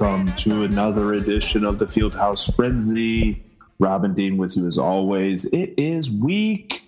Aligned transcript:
welcome 0.00 0.32
to 0.36 0.62
another 0.64 1.14
edition 1.14 1.64
of 1.64 1.78
the 1.78 1.84
Fieldhouse 1.86 2.52
Frenzy. 2.54 3.42
Robin 3.78 4.12
Dean 4.14 4.36
with 4.36 4.56
you 4.56 4.66
as 4.66 4.78
always. 4.78 5.44
It 5.46 5.74
is 5.76 6.10
week 6.10 6.82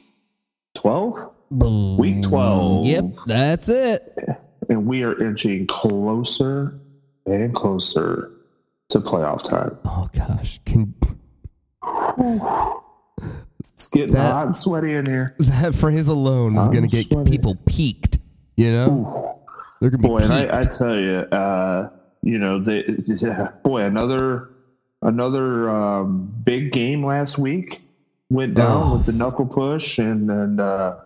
12? 0.77 1.34
Week 1.98 2.23
12. 2.23 2.87
Yep, 2.87 3.05
that's 3.27 3.69
it. 3.69 4.16
And 4.69 4.87
we 4.87 5.02
are 5.05 5.20
inching 5.23 5.66
closer 5.66 6.79
and 7.27 7.55
closer 7.55 8.32
to 8.88 9.01
playoff 9.01 9.43
time. 9.43 9.77
Oh 9.84 10.09
gosh, 10.15 10.60
can 10.65 10.95
It's 13.60 13.88
getting 13.88 14.15
That- 14.15 14.32
hot 14.32 14.46
and 14.46 14.57
sweaty 14.57 14.95
in 14.95 15.07
here. 15.07 15.32
that 15.38 15.74
phrase 15.74 16.09
alone 16.09 16.57
is 16.57 16.68
going 16.68 16.82
to 16.82 16.88
get 16.88 17.07
sweating. 17.07 17.30
people 17.30 17.57
peaked? 17.66 18.18
You 18.57 18.73
know, 18.73 19.41
they're 19.80 19.91
going 19.91 20.02
to 20.02 20.09
be 20.09 20.09
Boy, 20.09 20.18
and. 20.18 20.32
I, 20.32 20.59
I 20.59 20.62
tell 20.62 20.98
you, 20.98 21.18
uh, 21.18 21.91
you 22.27 22.39
know, 22.39 22.59
the 22.61 23.53
boy, 23.65 23.83
another 23.83 24.51
another 25.02 25.71
um, 25.71 26.33
big 26.45 26.73
game 26.73 27.02
last 27.02 27.38
week 27.38 27.83
went 28.30 28.55
down 28.55 28.83
Oh. 28.83 28.96
with 28.96 29.07
the 29.07 29.13
knuckle 29.13 29.46
push 29.46 29.99
and 29.99 30.30
and 30.30 30.60
uh, 30.60 30.96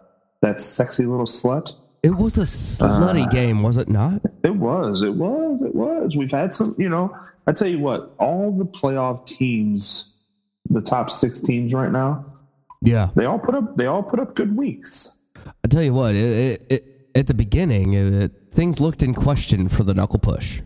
that 0.40 0.60
sexy 0.60 1.04
little 1.06 1.26
slut. 1.26 1.74
it 2.02 2.16
was 2.16 2.38
a 2.38 2.42
slutty 2.42 3.26
Uh, 3.26 3.30
game, 3.30 3.62
was 3.62 3.76
it 3.76 3.88
not? 3.88 4.22
It 4.42 4.56
was, 4.56 5.02
it 5.02 5.14
was, 5.14 5.60
it 5.62 5.74
was. 5.74 6.16
We've 6.16 6.30
had 6.32 6.54
some, 6.54 6.74
you 6.78 6.88
know. 6.88 7.14
I 7.46 7.52
tell 7.52 7.68
you 7.68 7.78
what, 7.80 8.14
all 8.18 8.50
the 8.52 8.64
playoff 8.64 9.26
teams, 9.26 10.12
the 10.70 10.80
top 10.80 11.10
six 11.10 11.40
teams 11.42 11.74
right 11.74 11.92
now, 11.92 12.24
Yeah, 12.80 13.10
they 13.16 13.26
all 13.26 13.38
put 13.38 13.54
up, 13.54 13.76
they 13.76 13.84
all 13.86 14.02
put 14.02 14.18
up 14.20 14.34
good 14.34 14.56
weeks. 14.56 15.10
I 15.62 15.68
tell 15.68 15.82
you 15.82 15.92
what, 15.92 16.14
it, 16.14 16.22
it, 16.24 16.66
it, 16.70 16.82
at 17.14 17.26
the 17.26 17.34
beginning, 17.34 17.92
it, 17.92 18.32
things 18.52 18.80
looked 18.80 19.02
in 19.02 19.12
question 19.12 19.68
for 19.68 19.82
the 19.84 19.92
knuckle 19.92 20.18
push. 20.20 20.62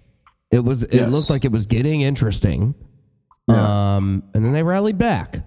It 0.55 0.65
was, 0.65 0.85
it 0.85 0.95
Yes. 0.95 1.11
looked 1.11 1.31
like 1.31 1.45
it 1.45 1.51
was 1.53 1.67
getting 1.67 2.03
interesting. 2.03 2.75
Yeah. 3.49 3.97
Um, 3.97 4.23
and 4.35 4.45
then 4.45 4.53
they 4.53 4.63
rallied 4.63 4.99
back. 4.99 5.41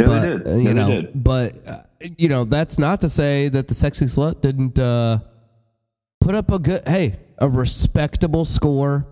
Yeah, 0.00 0.06
but, 0.06 0.20
they 0.20 0.26
did. 0.28 0.46
uh, 0.48 0.50
Yeah, 0.50 0.56
you 0.68 0.74
know, 0.74 0.86
they 0.88 1.00
did. 1.02 1.24
but 1.24 1.54
uh, 1.66 1.76
you 2.18 2.28
know, 2.28 2.44
that's 2.44 2.78
not 2.78 3.00
to 3.02 3.08
say 3.08 3.48
that 3.48 3.68
the 3.68 3.74
sexy 3.74 4.06
slut 4.06 4.40
didn't 4.40 4.78
uh, 4.78 5.18
put 6.20 6.34
up 6.34 6.50
a 6.50 6.58
good, 6.58 6.86
hey, 6.88 7.16
a 7.38 7.48
respectable 7.48 8.44
score, 8.44 9.06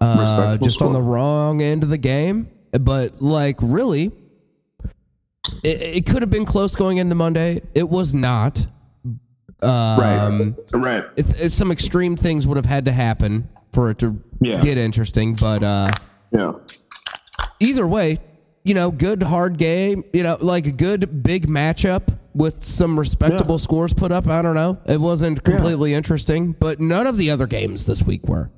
uh, 0.00 0.16
Respectable 0.20 0.64
just 0.64 0.80
on 0.80 0.92
the 0.92 1.02
wrong 1.02 1.60
end 1.60 1.82
of 1.82 1.88
the 1.90 1.98
game. 1.98 2.48
But 2.70 3.20
like, 3.20 3.56
really, 3.60 4.12
it, 5.64 5.82
it 5.82 6.06
could 6.06 6.22
have 6.22 6.30
been 6.30 6.44
close 6.46 6.76
going 6.76 6.98
into 6.98 7.14
Monday. 7.16 7.60
It 7.74 7.88
was 7.88 8.14
not. 8.14 8.64
Um, 9.60 9.98
Right, 9.98 10.54
right. 10.72 11.04
it, 11.16 11.40
it- 11.40 11.50
some 11.52 11.72
extreme 11.72 12.16
things 12.16 12.46
would 12.46 12.56
have 12.56 12.66
had 12.66 12.84
to 12.84 12.92
happen 12.92 13.48
for 13.72 13.90
it 13.90 13.98
to 13.98 14.16
Yeah. 14.40 14.60
get 14.60 14.78
interesting, 14.78 15.34
but. 15.34 15.62
uh 15.62 15.92
Yeah, 16.32 16.52
either 17.60 17.86
way, 17.86 18.20
you 18.64 18.74
know, 18.74 18.90
good 18.90 19.22
hard 19.22 19.56
game, 19.58 20.04
you 20.12 20.22
know, 20.22 20.36
like 20.40 20.66
a 20.66 20.70
good 20.72 21.22
big 21.22 21.46
matchup 21.48 22.02
with 22.34 22.62
some 22.62 22.98
respectable 22.98 23.54
Yeah. 23.54 23.64
scores 23.64 23.92
put 23.94 24.12
up. 24.12 24.26
I 24.28 24.42
don't 24.42 24.54
know. 24.54 24.76
It 24.86 25.00
wasn't 25.00 25.42
completely 25.42 25.94
interesting, 25.94 26.54
but 26.60 26.78
none 26.80 27.06
of 27.06 27.16
the 27.16 27.30
other 27.30 27.46
games 27.46 27.86
this 27.86 28.02
week 28.02 28.28
were. 28.28 28.50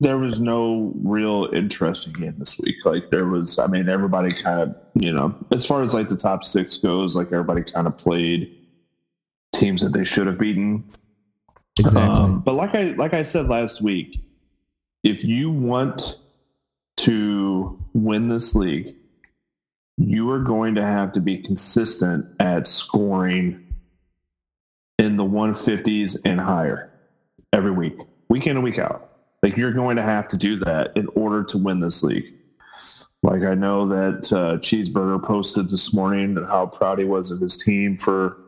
there 0.00 0.18
was 0.18 0.40
no 0.40 0.92
real 1.02 1.48
interesting 1.54 2.12
game 2.14 2.34
this 2.38 2.58
week. 2.58 2.74
Like 2.84 3.10
there 3.10 3.26
was, 3.26 3.58
I 3.60 3.68
mean, 3.68 3.88
everybody 3.88 4.32
kind 4.32 4.60
of, 4.60 4.74
you 4.96 5.12
know, 5.12 5.32
as 5.52 5.64
far 5.64 5.82
as 5.82 5.94
like 5.94 6.08
the 6.10 6.16
top 6.16 6.44
six 6.44 6.76
goes, 6.76 7.14
like 7.16 7.28
everybody 7.28 7.62
kind 7.62 7.86
of 7.86 7.96
played 7.96 8.50
teams 9.54 9.80
that 9.82 9.92
they 9.94 10.04
should 10.04 10.26
have 10.26 10.38
beaten. 10.38 10.84
Exactly. 11.78 12.02
Um, 12.02 12.40
but 12.40 12.54
like 12.54 12.74
I 12.74 12.82
like 12.98 13.14
I 13.14 13.22
said 13.22 13.48
last 13.48 13.80
week, 13.80 14.20
if 15.04 15.22
you 15.22 15.50
want 15.50 16.18
to 16.96 17.78
win 17.92 18.28
this 18.28 18.54
league, 18.54 18.96
you 19.98 20.30
are 20.30 20.40
going 20.40 20.74
to 20.74 20.82
have 20.82 21.12
to 21.12 21.20
be 21.20 21.38
consistent 21.38 22.26
at 22.40 22.66
scoring 22.66 23.60
in 24.98 25.16
the 25.16 25.24
150s 25.24 26.16
and 26.24 26.40
higher 26.40 26.90
every 27.52 27.70
week, 27.70 27.96
week 28.28 28.46
in 28.46 28.56
and 28.56 28.64
week 28.64 28.78
out. 28.78 29.10
Like 29.42 29.56
you're 29.56 29.72
going 29.72 29.96
to 29.96 30.02
have 30.02 30.26
to 30.28 30.36
do 30.36 30.56
that 30.60 30.96
in 30.96 31.06
order 31.14 31.44
to 31.44 31.58
win 31.58 31.80
this 31.80 32.02
league. 32.02 32.32
Like 33.22 33.42
I 33.42 33.54
know 33.54 33.86
that 33.86 34.32
uh, 34.32 34.56
Cheeseburger 34.58 35.22
posted 35.22 35.70
this 35.70 35.92
morning 35.92 36.36
how 36.46 36.66
proud 36.66 36.98
he 36.98 37.04
was 37.04 37.30
of 37.30 37.40
his 37.40 37.56
team 37.56 37.96
for, 37.96 38.38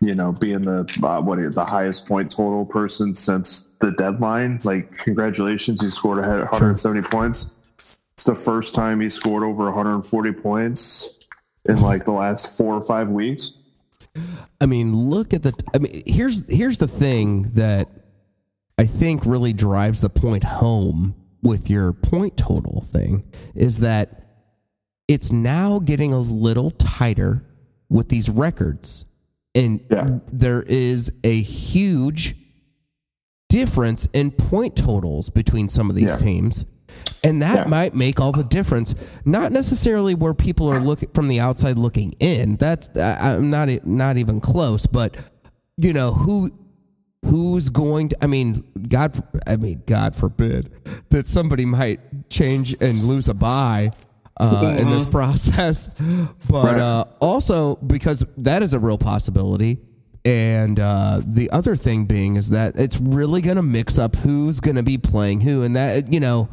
you 0.00 0.14
know, 0.14 0.32
being 0.32 0.62
the 0.62 0.80
uh, 1.02 1.20
what 1.20 1.38
the 1.54 1.64
highest 1.64 2.06
point 2.06 2.30
total 2.30 2.64
person 2.64 3.14
since 3.14 3.68
the 3.80 3.92
deadline. 3.92 4.58
Like 4.64 4.82
congratulations, 5.04 5.82
he 5.82 5.90
scored 5.90 6.24
a 6.24 6.40
170 6.40 7.02
points. 7.08 7.52
It's 7.78 8.24
the 8.24 8.34
first 8.34 8.74
time 8.74 9.00
he 9.00 9.08
scored 9.08 9.42
over 9.42 9.64
140 9.64 10.32
points 10.32 11.18
in 11.66 11.80
like 11.80 12.04
the 12.04 12.12
last 12.12 12.56
four 12.56 12.74
or 12.74 12.82
five 12.82 13.08
weeks. 13.08 13.52
I 14.60 14.66
mean, 14.66 14.94
look 14.94 15.34
at 15.34 15.42
the. 15.42 15.52
I 15.74 15.78
mean, 15.78 16.02
here's 16.06 16.46
here's 16.48 16.78
the 16.78 16.88
thing 16.88 17.50
that 17.54 17.88
I 18.78 18.86
think 18.86 19.24
really 19.24 19.52
drives 19.52 20.00
the 20.00 20.10
point 20.10 20.44
home 20.44 21.14
with 21.42 21.70
your 21.70 21.92
point 21.92 22.36
total 22.36 22.86
thing 22.90 23.24
is 23.54 23.78
that 23.78 24.26
it's 25.08 25.30
now 25.30 25.78
getting 25.78 26.12
a 26.12 26.18
little 26.18 26.70
tighter 26.72 27.44
with 27.88 28.08
these 28.08 28.28
records, 28.28 29.04
and 29.56 29.80
Yeah. 29.90 30.18
there 30.32 30.62
is 30.62 31.10
a 31.24 31.40
huge 31.40 32.36
difference 33.48 34.08
in 34.12 34.30
point 34.30 34.76
totals 34.76 35.30
between 35.30 35.68
some 35.68 35.88
of 35.90 35.96
these 35.96 36.10
Yeah. 36.10 36.16
teams. 36.16 36.64
And 37.22 37.42
that 37.42 37.64
Yeah. 37.64 37.68
might 37.68 37.94
make 37.94 38.20
all 38.20 38.32
the 38.32 38.42
difference. 38.44 38.94
Not 39.24 39.52
necessarily 39.52 40.14
where 40.14 40.34
people 40.34 40.68
are 40.70 40.80
looking 40.80 41.08
from 41.14 41.28
the 41.28 41.40
outside 41.40 41.78
looking 41.78 42.12
in. 42.20 42.56
That's 42.56 42.88
I'm 42.96 43.50
not 43.50 43.68
not 43.86 44.16
even 44.16 44.40
close. 44.40 44.86
But 44.86 45.16
you 45.76 45.92
know 45.92 46.12
who 46.12 46.50
who's 47.24 47.68
going 47.68 48.10
to? 48.10 48.24
I 48.24 48.26
mean, 48.28 48.64
God. 48.88 49.22
I 49.46 49.56
mean, 49.56 49.82
God 49.86 50.14
forbid 50.14 50.70
that 51.10 51.26
somebody 51.26 51.64
might 51.64 52.00
change 52.30 52.76
and 52.80 53.04
lose 53.04 53.28
a 53.28 53.34
buy 53.34 53.90
uh, 54.38 54.76
in 54.78 54.90
this 54.90 55.06
process. 55.06 56.02
But 56.50 56.78
uh, 56.78 57.04
also 57.20 57.76
because 57.76 58.24
that 58.38 58.62
is 58.62 58.72
a 58.74 58.78
real 58.78 58.98
possibility. 58.98 59.78
And 60.24 60.80
uh, 60.80 61.20
the 61.34 61.48
other 61.50 61.76
thing 61.76 62.04
being 62.06 62.34
is 62.36 62.50
that 62.50 62.74
it's 62.76 62.98
really 63.00 63.40
going 63.40 63.56
to 63.56 63.62
mix 63.62 63.96
up 63.98 64.16
who's 64.16 64.58
going 64.58 64.74
to 64.76 64.82
be 64.82 64.98
playing 64.98 65.40
who, 65.42 65.62
and 65.62 65.76
that 65.76 66.12
you 66.12 66.18
know 66.18 66.48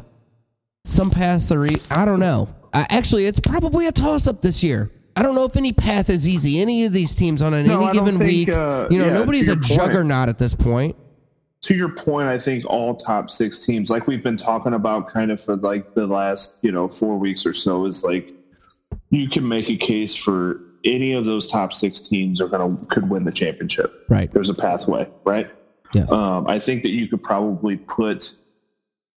some 0.84 1.10
paths 1.10 1.50
are. 1.50 1.66
E- 1.66 1.74
I 1.90 2.04
don't 2.04 2.20
know. 2.20 2.48
I, 2.72 2.86
actually, 2.88 3.26
it's 3.26 3.40
probably 3.40 3.86
a 3.88 3.92
toss 3.92 4.26
up 4.28 4.42
this 4.42 4.62
year. 4.62 4.92
I 5.16 5.22
don't 5.22 5.34
know 5.34 5.44
if 5.44 5.56
any 5.56 5.72
path 5.72 6.08
is 6.08 6.26
easy. 6.28 6.60
Any 6.60 6.84
of 6.86 6.92
these 6.92 7.14
teams 7.16 7.42
on 7.42 7.52
an, 7.54 7.66
No, 7.66 7.78
any 7.80 7.86
I 7.86 7.92
given 7.92 8.18
think, 8.18 8.30
week, 8.30 8.48
uh, 8.50 8.86
you 8.90 8.98
know, 8.98 9.06
yeah, 9.06 9.12
nobody's 9.12 9.48
a 9.48 9.54
point. 9.54 9.64
juggernaut 9.66 10.28
at 10.28 10.38
this 10.38 10.54
point. 10.54 10.96
To 11.64 11.74
your 11.74 11.88
point, 11.88 12.28
I 12.28 12.38
think 12.38 12.66
all 12.66 12.94
top 12.94 13.30
six 13.30 13.58
teams, 13.64 13.88
like 13.88 14.06
we've 14.06 14.22
been 14.22 14.36
talking 14.36 14.74
about 14.74 15.08
kind 15.08 15.30
of 15.30 15.40
for 15.40 15.56
like 15.56 15.94
the 15.94 16.06
last, 16.06 16.58
you 16.60 16.70
know, 16.70 16.88
four 16.88 17.18
weeks 17.18 17.46
or 17.46 17.54
so, 17.54 17.86
is 17.86 18.04
like 18.04 18.32
you 19.08 19.30
can 19.30 19.48
make 19.48 19.70
a 19.70 19.76
case 19.76 20.14
for 20.14 20.60
any 20.84 21.12
of 21.12 21.24
those 21.24 21.48
top 21.48 21.72
six 21.72 22.00
teams 22.00 22.38
are 22.38 22.48
gonna 22.48 22.68
could 22.90 23.08
win 23.08 23.24
the 23.24 23.32
championship. 23.32 24.04
Right. 24.10 24.30
There's 24.30 24.50
a 24.50 24.54
pathway, 24.54 25.08
right? 25.24 25.50
Yes. 25.94 26.12
Um, 26.12 26.46
I 26.46 26.58
think 26.58 26.82
that 26.82 26.90
you 26.90 27.08
could 27.08 27.22
probably 27.22 27.78
put 27.78 28.34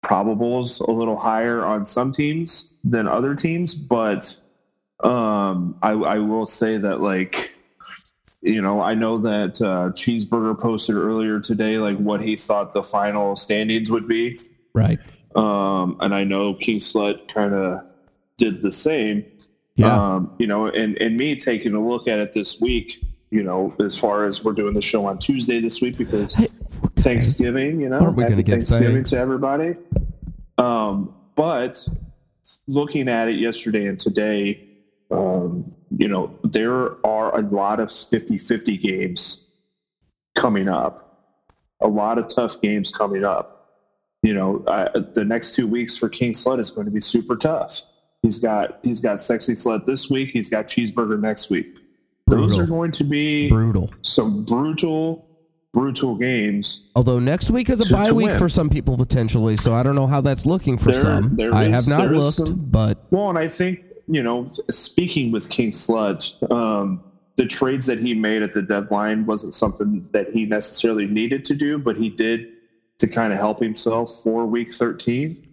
probables 0.05 0.79
a 0.79 0.91
little 0.91 1.17
higher 1.17 1.65
on 1.65 1.83
some 1.83 2.13
teams 2.13 2.75
than 2.85 3.09
other 3.09 3.35
teams, 3.35 3.75
but 3.75 4.37
um, 5.03 5.77
I, 5.81 5.91
I 5.91 6.19
will 6.19 6.45
say 6.45 6.77
that 6.77 7.01
like 7.01 7.35
you 8.41 8.61
know 8.61 8.81
I 8.81 8.93
know 8.93 9.17
that 9.19 9.61
uh, 9.61 9.91
Cheeseburger 9.93 10.59
posted 10.59 10.95
earlier 10.95 11.39
today 11.39 11.77
like 11.77 11.97
what 11.97 12.21
he 12.21 12.35
thought 12.35 12.73
the 12.73 12.83
final 12.83 13.35
standings 13.35 13.91
would 13.91 14.07
be, 14.07 14.39
right. 14.73 14.99
um, 15.35 15.97
and 15.99 16.13
I 16.13 16.23
know 16.23 16.53
King 16.53 16.79
Slut 16.79 17.27
kind 17.27 17.53
of 17.53 17.81
did 18.37 18.61
the 18.61 18.71
same. 18.71 19.25
Yeah. 19.75 20.15
Um, 20.15 20.35
you 20.39 20.47
know, 20.47 20.67
and 20.67 20.99
and 21.01 21.17
me 21.17 21.35
taking 21.35 21.73
a 21.75 21.85
look 21.85 22.07
at 22.07 22.19
it 22.19 22.33
this 22.33 22.59
week. 22.59 23.03
You 23.29 23.43
know, 23.43 23.75
as 23.83 23.99
far 23.99 24.25
as 24.25 24.43
we're 24.43 24.53
doing 24.53 24.73
the 24.73 24.81
show 24.81 25.05
on 25.05 25.17
Tuesday 25.17 25.59
this 25.59 25.81
week 25.81 25.97
because 25.97 26.33
Hey, 26.33 26.47
Thanksgiving, 26.95 27.81
you 27.81 27.89
know, 27.89 27.99
Aren't 27.99 28.15
we 28.15 28.23
happy 28.23 28.43
Thanksgiving 28.43 28.95
thanks? 28.95 29.09
to 29.11 29.17
everybody. 29.17 29.75
Um, 30.57 31.13
but 31.35 31.87
looking 32.67 33.07
at 33.09 33.27
it 33.27 33.35
yesterday 33.37 33.87
and 33.87 33.99
today, 33.99 34.67
um, 35.11 35.73
you 35.95 36.07
know, 36.07 36.37
there 36.43 37.05
are 37.05 37.37
a 37.37 37.41
lot 37.41 37.79
of 37.79 37.91
50 37.91 38.37
50 38.37 38.77
games 38.77 39.45
coming 40.35 40.67
up, 40.67 41.23
a 41.81 41.87
lot 41.87 42.17
of 42.17 42.27
tough 42.27 42.61
games 42.61 42.91
coming 42.91 43.23
up. 43.23 43.53
You 44.23 44.33
know, 44.33 44.63
I, 44.67 44.89
the 45.13 45.23
next 45.23 45.55
two 45.55 45.67
weeks 45.67 45.95
for 45.97 46.09
King 46.09 46.31
Slut 46.33 46.59
is 46.59 46.71
going 46.71 46.85
to 46.85 46.91
be 46.91 46.99
super 47.01 47.35
tough. 47.35 47.81
He's 48.23 48.39
got 48.39 48.79
he's 48.83 48.99
got 48.99 49.21
sexy 49.21 49.53
slut 49.53 49.85
this 49.85 50.09
week. 50.09 50.31
He's 50.31 50.49
got 50.49 50.67
cheeseburger 50.67 51.19
next 51.19 51.49
week. 51.49 51.77
Those 52.25 52.59
are 52.59 52.65
going 52.65 52.91
to 52.91 53.03
be 53.05 53.47
Brutal. 53.47 53.89
some 54.01 54.43
brutal 54.43 55.23
brutal 55.73 56.15
games. 56.15 56.87
Although 56.95 57.19
next 57.19 57.51
week 57.51 57.69
is 57.69 57.79
a 57.79 57.85
To- 57.85 57.93
bye 57.93 58.03
to 58.05 58.15
week 58.15 58.25
win. 58.27 58.39
for 58.39 58.49
some 58.49 58.69
people 58.69 58.97
potentially, 58.97 59.55
so 59.55 59.73
I 59.75 59.83
don't 59.83 59.95
know 59.95 60.07
how 60.07 60.19
that's 60.21 60.45
looking 60.45 60.77
for 60.77 60.91
There- 60.91 61.01
some. 61.01 61.35
there 61.35 61.53
I 61.53 61.65
is- 61.65 61.87
have 61.87 61.97
not 61.99 62.11
looked, 62.11 62.33
some- 62.33 62.55
but 62.69 63.05
Well, 63.11 63.29
and 63.29 63.37
I 63.37 63.47
think 63.47 63.81
you 64.07 64.23
know, 64.23 64.49
speaking 64.69 65.31
with 65.31 65.49
King 65.49 65.71
Slut, 65.71 66.51
um, 66.51 67.03
the 67.35 67.45
trades 67.45 67.85
that 67.85 67.99
he 67.99 68.13
made 68.13 68.41
at 68.41 68.53
the 68.53 68.61
deadline 68.61 69.25
wasn't 69.25 69.53
something 69.53 70.07
that 70.11 70.31
he 70.31 70.45
necessarily 70.45 71.05
needed 71.05 71.45
to 71.45 71.55
do, 71.55 71.77
but 71.77 71.97
he 71.97 72.09
did 72.09 72.47
to 72.99 73.07
kind 73.07 73.31
of 73.31 73.39
help 73.39 73.59
himself 73.59 74.23
for 74.23 74.45
Week 74.45 74.73
13 74.73 75.43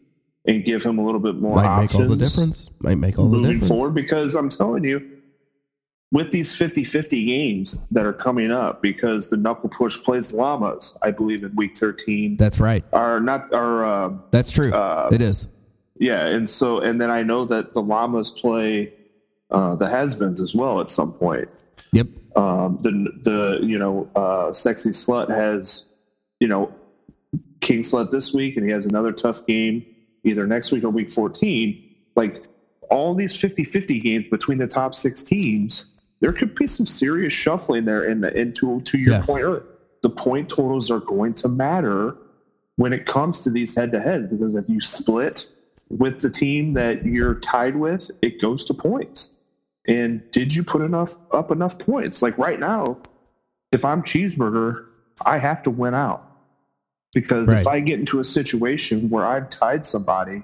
and 0.46 0.64
give 0.64 0.82
him 0.82 0.98
a 0.98 1.04
little 1.04 1.20
bit 1.20 1.36
more 1.36 1.56
might 1.56 1.66
options 1.66 1.92
make 1.92 2.00
all 2.00 2.16
the 2.16 2.22
difference. 2.22 2.70
Might 2.80 2.98
make 2.98 3.18
all 3.18 3.28
the 3.28 3.36
moving 3.38 3.52
difference. 3.54 3.68
forward. 3.68 3.94
Because 3.94 4.34
I'm 4.34 4.48
telling 4.48 4.84
you, 4.84 5.10
with 6.12 6.30
these 6.30 6.56
50-50 6.56 7.26
games 7.26 7.78
that 7.90 8.06
are 8.06 8.12
coming 8.12 8.50
up, 8.50 8.80
because 8.80 9.28
the 9.28 9.36
knuckle 9.36 9.68
push 9.68 10.02
plays 10.02 10.32
Llamas, 10.32 10.96
I 11.02 11.10
believe 11.10 11.44
in 11.44 11.54
Week 11.56 11.76
13, 11.76 12.36
That's 12.36 12.60
right. 12.60 12.84
are 12.92 13.20
not 13.20 13.52
are. 13.52 13.84
Uh, 13.84 14.12
That's 14.30 14.50
true. 14.50 14.72
Uh, 14.72 15.10
it 15.12 15.20
is. 15.20 15.48
Yeah, 15.96 16.26
and 16.26 16.49
so 16.49 16.81
and 16.81 17.00
then 17.00 17.11
I 17.11 17.23
know 17.23 17.44
that 17.44 17.75
the 17.75 17.82
llamas 17.82 18.31
play 18.31 18.93
uh, 19.50 19.75
the 19.76 19.88
has-beens 19.88 20.41
as 20.41 20.55
well 20.55 20.81
at 20.81 20.91
some 20.91 21.12
point. 21.12 21.49
Yep. 21.93 22.08
Um, 22.37 22.79
the 22.82 22.91
the 23.23 23.67
you 23.67 23.79
know 23.79 24.08
uh, 24.17 24.52
sexy 24.52 24.91
slut 24.91 25.29
has 25.31 25.87
you 26.41 26.49
know 26.49 26.73
King 27.61 27.82
Slut 27.82 28.11
this 28.11 28.32
week, 28.35 28.56
and 28.56 28.67
he 28.67 28.73
has 28.73 28.87
another 28.87 29.12
tough 29.12 29.46
game 29.46 29.87
either 30.25 30.46
next 30.46 30.73
week 30.73 30.85
or 30.85 30.91
week 30.91 31.11
fourteen. 31.11 31.81
Like 32.17 32.44
all 32.91 33.12
these 33.14 33.35
50-50 33.35 34.00
games 34.02 34.29
between 34.29 34.58
the 34.58 34.69
top 34.69 34.94
six 34.94 35.20
teams, 35.20 36.05
there 36.20 36.32
could 36.32 36.55
be 36.55 36.67
some 36.67 36.87
serious 36.87 37.32
shuffling 37.32 37.85
there. 37.87 38.05
In 38.05 38.20
the 38.20 38.32
into 38.38 38.81
to 38.82 38.99
your 38.99 39.14
Yes. 39.14 39.26
point 39.26 39.62
the 40.02 40.11
point 40.11 40.49
totals 40.49 40.91
are 40.91 41.00
going 41.00 41.32
to 41.35 41.49
matter 41.49 42.14
when 42.76 42.93
it 42.93 43.06
comes 43.06 43.43
to 43.43 43.50
these 43.50 43.75
head-to-heads 43.75 44.26
because 44.29 44.55
if 44.55 44.69
you 44.69 44.81
split 44.81 45.49
with 45.90 46.20
the 46.20 46.31
team 46.31 46.75
that 46.75 47.04
you're 47.04 47.34
tied 47.36 47.76
with, 47.76 48.10
it 48.22 48.40
goes 48.40 48.64
to 48.66 48.75
points. 48.75 49.31
And 49.86 50.22
did 50.31 50.54
you 50.54 50.64
put 50.64 50.82
enough 50.82 51.16
up 51.31 51.50
enough 51.50 51.78
points? 51.78 52.22
Like 52.22 52.38
right 52.38 52.58
now, 52.58 52.98
if 53.72 53.84
I'm 53.84 54.02
cheeseburger, 54.02 54.75
I 55.26 55.38
have 55.38 55.62
to 55.64 55.70
win 55.70 55.94
out. 55.94 56.31
Because 57.14 57.52
if 57.52 57.66
I 57.69 57.78
get 57.81 58.00
into 58.00 58.19
a 58.19 58.25
situation 58.25 59.08
where 59.08 59.25
I've 59.25 59.48
tied 59.48 59.86
somebody, 59.86 60.42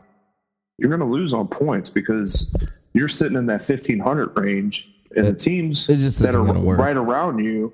you're 0.78 0.88
going 0.88 1.00
to 1.00 1.06
lose 1.06 1.34
on 1.34 1.48
points 1.48 1.90
because 1.90 2.86
you're 2.92 3.08
sitting 3.08 3.36
in 3.36 3.46
that 3.46 3.60
1500 3.60 4.38
range 4.38 4.90
and 5.16 5.26
the 5.26 5.32
teams 5.32 5.88
it 5.88 5.98
that 6.22 6.34
are 6.34 6.42
right 6.42 6.96
around 6.96 7.38
you 7.44 7.72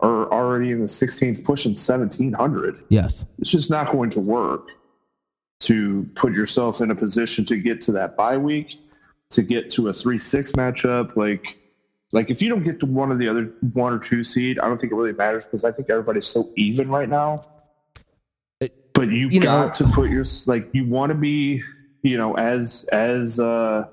are 0.00 0.32
already 0.32 0.70
in 0.70 0.80
the 0.80 0.86
16s 0.86 1.44
pushing 1.44 1.72
1700 1.72 2.84
Yes. 2.88 3.24
it's 3.38 3.50
just 3.50 3.70
not 3.70 3.88
going 3.88 4.10
to 4.10 4.20
work 4.20 4.70
to 5.60 6.08
put 6.14 6.32
yourself 6.32 6.80
in 6.80 6.90
a 6.90 6.94
position 6.94 7.44
to 7.46 7.56
get 7.56 7.80
to 7.82 7.92
that 7.92 8.16
bye 8.16 8.36
week, 8.36 8.82
to 9.30 9.42
get 9.42 9.70
to 9.70 9.88
a 9.88 9.92
three 9.92 10.18
six 10.18 10.52
matchup. 10.52 11.16
Like, 11.16 11.58
like 12.12 12.30
if 12.30 12.42
you 12.42 12.48
don't 12.48 12.64
get 12.64 12.80
to 12.80 12.86
one 12.86 13.12
of 13.12 13.18
the 13.18 13.28
other 13.28 13.52
one 13.72 13.92
or 13.92 13.98
two 13.98 14.24
seed, 14.24 14.58
I 14.58 14.66
don't 14.66 14.78
think 14.78 14.92
it 14.92 14.96
really 14.96 15.12
matters 15.12 15.44
because 15.44 15.64
I 15.64 15.72
think 15.72 15.90
everybody's 15.90 16.26
so 16.26 16.48
even 16.56 16.88
right 16.88 17.08
now. 17.08 17.38
It- 18.60 18.92
But 18.94 19.08
you, 19.08 19.28
you 19.28 19.40
know- 19.40 19.46
got 19.46 19.74
to 19.74 19.84
put 19.84 20.10
your 20.10 20.24
like 20.46 20.68
you 20.72 20.86
want 20.86 21.10
to 21.10 21.14
be, 21.14 21.62
you 22.02 22.16
know, 22.16 22.34
as 22.36 22.84
as 22.90 23.38
uh, 23.38 23.86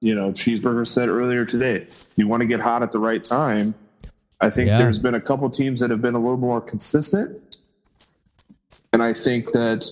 you 0.00 0.14
know, 0.14 0.30
cheeseburger 0.32 0.86
said 0.86 1.08
earlier 1.08 1.44
today. 1.44 1.84
You 2.16 2.26
want 2.28 2.40
to 2.40 2.46
get 2.46 2.60
hot 2.60 2.82
at 2.82 2.92
the 2.92 2.98
right 2.98 3.22
time. 3.22 3.74
I 4.40 4.48
think 4.48 4.68
Yeah. 4.68 4.78
there's 4.78 4.98
been 4.98 5.14
a 5.16 5.20
couple 5.20 5.50
teams 5.50 5.80
that 5.80 5.90
have 5.90 6.00
been 6.00 6.14
a 6.14 6.18
little 6.18 6.38
more 6.38 6.62
consistent 6.62 7.58
and 8.92 9.02
I 9.02 9.12
think 9.14 9.52
that 9.52 9.90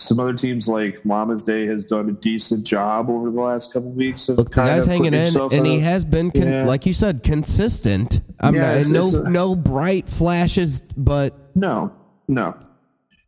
some 0.00 0.20
other 0.20 0.32
teams 0.32 0.68
like 0.68 1.04
Mama's 1.04 1.42
Day 1.42 1.66
has 1.66 1.84
done 1.84 2.08
a 2.08 2.12
decent 2.12 2.64
job 2.64 3.10
over 3.10 3.30
the 3.32 3.40
last 3.40 3.72
couple 3.72 3.90
of 3.90 3.96
weeks 3.96 4.28
of 4.28 4.38
Look, 4.38 4.50
the 4.50 4.54
kind 4.54 4.68
guy's 4.68 4.86
of 4.86 4.92
hanging 4.92 5.12
in, 5.12 5.36
and 5.52 5.66
he 5.66 5.80
has 5.80 6.04
been, 6.04 6.30
con- 6.30 6.46
Yeah. 6.48 6.64
like 6.64 6.86
you 6.86 6.92
said, 6.92 7.24
consistent. 7.24 8.20
I'm 8.38 8.54
Yeah, 8.54 8.60
not, 8.60 8.70
it's- 8.76 8.90
no, 8.90 9.02
it's 9.04 9.12
a- 9.14 9.28
no 9.28 9.56
bright 9.56 10.08
flashes, 10.08 10.80
but 10.96 11.34
No, 11.56 11.92
no. 12.28 12.54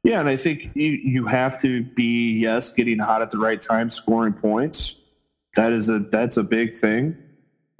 Yeah, 0.04 0.20
and 0.20 0.28
I 0.28 0.36
think 0.36 0.70
you 0.74 0.92
you 0.92 1.26
have 1.26 1.60
to 1.62 1.82
be 1.82 2.38
yes, 2.38 2.72
getting 2.72 2.98
hot 3.00 3.20
at 3.20 3.30
the 3.30 3.38
right 3.38 3.60
time, 3.60 3.90
scoring 3.90 4.32
points. 4.32 4.94
That 5.56 5.72
is 5.74 5.90
a 5.90 5.98
that's 5.98 6.36
a 6.38 6.42
big 6.44 6.74
thing. 6.76 7.16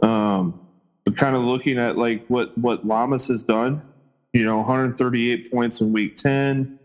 Um, 0.02 0.60
but 1.06 1.16
kind 1.16 1.34
of 1.36 1.42
looking 1.44 1.78
at 1.78 1.96
like 1.96 2.26
what 2.26 2.58
what 2.58 2.84
Llamas 2.86 3.28
has 3.28 3.42
done, 3.44 3.80
you 4.34 4.44
know, 4.44 4.58
138 4.58 5.50
points 5.50 5.80
in 5.80 5.92
week 5.94 6.16
10. 6.16 6.78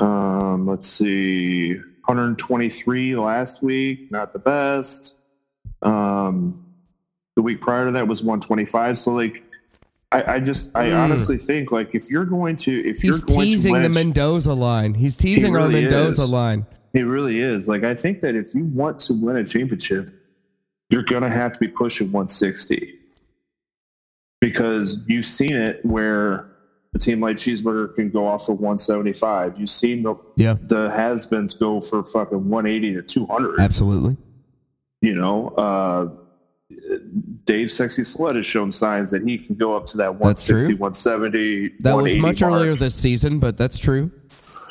Um, 0.00 0.35
let's 0.64 0.88
see, 0.88 1.74
123 1.74 3.16
last 3.16 3.62
week, 3.62 4.10
not 4.10 4.32
the 4.32 4.38
best. 4.38 5.16
Um, 5.82 6.64
the 7.34 7.42
week 7.42 7.60
prior 7.60 7.84
to 7.86 7.92
that 7.92 8.08
was 8.08 8.22
125. 8.22 8.96
So 8.98 9.12
like, 9.12 9.42
I, 10.12 10.34
I 10.36 10.40
just 10.40 10.70
I 10.76 10.86
Mm. 10.90 10.98
honestly 11.04 11.36
think 11.36 11.72
like 11.72 11.94
if 11.94 12.08
you're 12.08 12.24
going 12.24 12.54
to 12.58 12.72
if 12.88 12.98
he's 13.00 13.04
you're 13.04 13.18
going 13.18 13.40
teasing 13.40 13.74
to 13.74 13.80
the 13.82 13.88
Mendoza 13.90 14.54
line. 14.54 14.94
He's 14.94 15.16
teasing 15.16 15.54
our 15.56 15.62
really 15.66 15.82
Mendoza 15.82 16.22
is. 16.22 16.30
line. 16.30 16.64
it 16.94 17.00
really 17.02 17.40
is. 17.40 17.66
Like 17.68 17.82
I 17.82 17.94
think 17.94 18.20
that 18.20 18.36
if 18.36 18.54
you 18.54 18.64
want 18.66 19.00
to 19.00 19.12
win 19.12 19.36
a 19.36 19.44
championship, 19.44 20.08
you're 20.88 21.02
gonna 21.02 21.28
have 21.28 21.52
to 21.54 21.58
be 21.58 21.66
pushing 21.68 22.12
160 22.12 22.94
because 24.40 25.02
you've 25.08 25.24
seen 25.24 25.54
it 25.54 25.84
where 25.84 26.46
a 26.96 26.98
team 26.98 27.20
like 27.20 27.36
Cheeseburger 27.36 27.94
can 27.94 28.10
go 28.10 28.26
off 28.26 28.46
for 28.46 28.52
175. 28.54 29.58
You've 29.60 29.70
seen 29.70 30.02
the 30.02 30.16
Yeah, 30.36 30.54
the 30.62 30.90
has-beens 30.90 31.54
go 31.54 31.80
for 31.80 32.02
fucking 32.02 32.48
180 32.48 32.94
to 32.96 33.02
200. 33.02 33.60
absolutely. 33.60 34.16
You 35.02 35.14
know, 35.14 35.48
uh, 35.50 36.08
Dave 37.44 37.70
Sexy 37.70 38.02
Slut 38.02 38.34
has 38.34 38.44
shown 38.44 38.72
signs 38.72 39.10
that 39.12 39.22
he 39.22 39.38
can 39.38 39.54
go 39.54 39.76
up 39.76 39.86
to 39.86 39.96
that 39.98 40.18
That's 40.18 40.44
true. 40.44 40.56
160, 40.56 40.74
170. 40.74 41.68
That 41.80 41.96
was 41.96 42.16
much 42.16 42.40
mark. 42.40 42.52
earlier 42.54 42.74
this 42.74 42.94
season, 42.94 43.38
but 43.38 43.56
that's 43.56 43.78
true. 43.78 44.10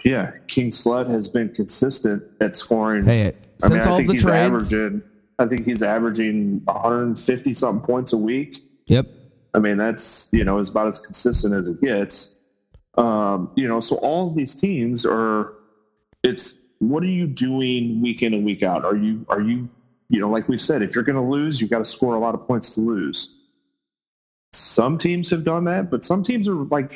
Yeah, 0.03 0.31
King 0.47 0.71
Slut 0.71 1.09
has 1.09 1.29
been 1.29 1.49
consistent 1.55 2.21
at 2.41 2.55
scoring. 2.55 3.05
Hey, 3.05 3.31
since 3.31 3.63
I 3.63 3.69
mean, 3.69 3.77
I 3.79 3.95
think 3.95 4.07
the 4.07 4.13
he's 4.13 4.23
trades, 4.23 4.73
averaging. 4.73 5.01
I 5.39 5.45
think 5.45 5.65
he's 5.65 5.83
averaging 5.83 6.61
150 6.65 7.53
something 7.53 7.85
points 7.85 8.11
a 8.13 8.17
week. 8.17 8.57
yep, 8.87 9.07
I 9.55 9.59
mean, 9.59 9.77
that's 9.77 10.27
you 10.31 10.43
know 10.43 10.59
is 10.59 10.69
about 10.69 10.87
as 10.87 10.99
consistent 10.99 11.53
as 11.55 11.69
it 11.69 11.81
gets. 11.81 12.35
Um, 12.97 13.51
you 13.55 13.67
know, 13.67 13.79
so 13.79 13.95
all 13.97 14.27
of 14.27 14.35
these 14.35 14.53
teams 14.53 15.05
are. 15.05 15.53
It's 16.23 16.57
what 16.79 17.03
are 17.03 17.07
you 17.07 17.25
doing 17.25 18.01
week 18.01 18.21
in 18.21 18.33
and 18.33 18.45
week 18.45 18.63
out? 18.63 18.83
Are 18.83 18.97
you 18.97 19.25
are 19.29 19.41
you 19.41 19.69
you 20.09 20.19
know 20.19 20.29
like 20.29 20.49
we 20.49 20.57
said, 20.57 20.81
if 20.81 20.93
you're 20.93 21.05
going 21.05 21.15
to 21.15 21.21
lose, 21.21 21.61
you've 21.61 21.69
got 21.69 21.79
to 21.79 21.85
score 21.85 22.15
a 22.15 22.19
lot 22.19 22.35
of 22.35 22.45
points 22.45 22.75
to 22.75 22.81
lose. 22.81 23.33
Some 24.51 24.97
teams 24.97 25.29
have 25.29 25.45
done 25.45 25.63
that, 25.65 25.89
but 25.89 26.03
some 26.03 26.21
teams 26.21 26.49
are 26.49 26.55
like 26.55 26.91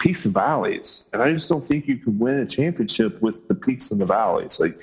peaks 0.00 0.24
and 0.24 0.34
valleys, 0.34 1.08
and 1.12 1.22
I 1.22 1.32
just 1.32 1.48
don't 1.48 1.62
think 1.62 1.86
you 1.86 1.96
can 1.98 2.18
win 2.18 2.40
a 2.40 2.46
championship 2.46 3.22
with 3.22 3.46
the 3.46 3.54
peaks 3.54 3.92
and 3.92 4.00
the 4.00 4.06
valleys. 4.06 4.58
Like 4.58 4.74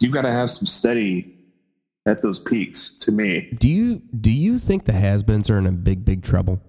you've 0.00 0.12
got 0.12 0.22
to 0.22 0.32
have 0.32 0.50
some 0.50 0.66
steady 0.66 1.35
at 2.06 2.22
those 2.22 2.40
peaks. 2.40 2.88
To 3.00 3.12
me, 3.12 3.50
do 3.60 3.68
you 3.68 4.00
do 4.20 4.30
you 4.30 4.58
think 4.58 4.84
the 4.84 4.92
has-beens 4.92 5.50
are 5.50 5.58
in 5.58 5.66
a 5.66 5.72
big 5.72 6.04
big 6.04 6.22
trouble? 6.22 6.60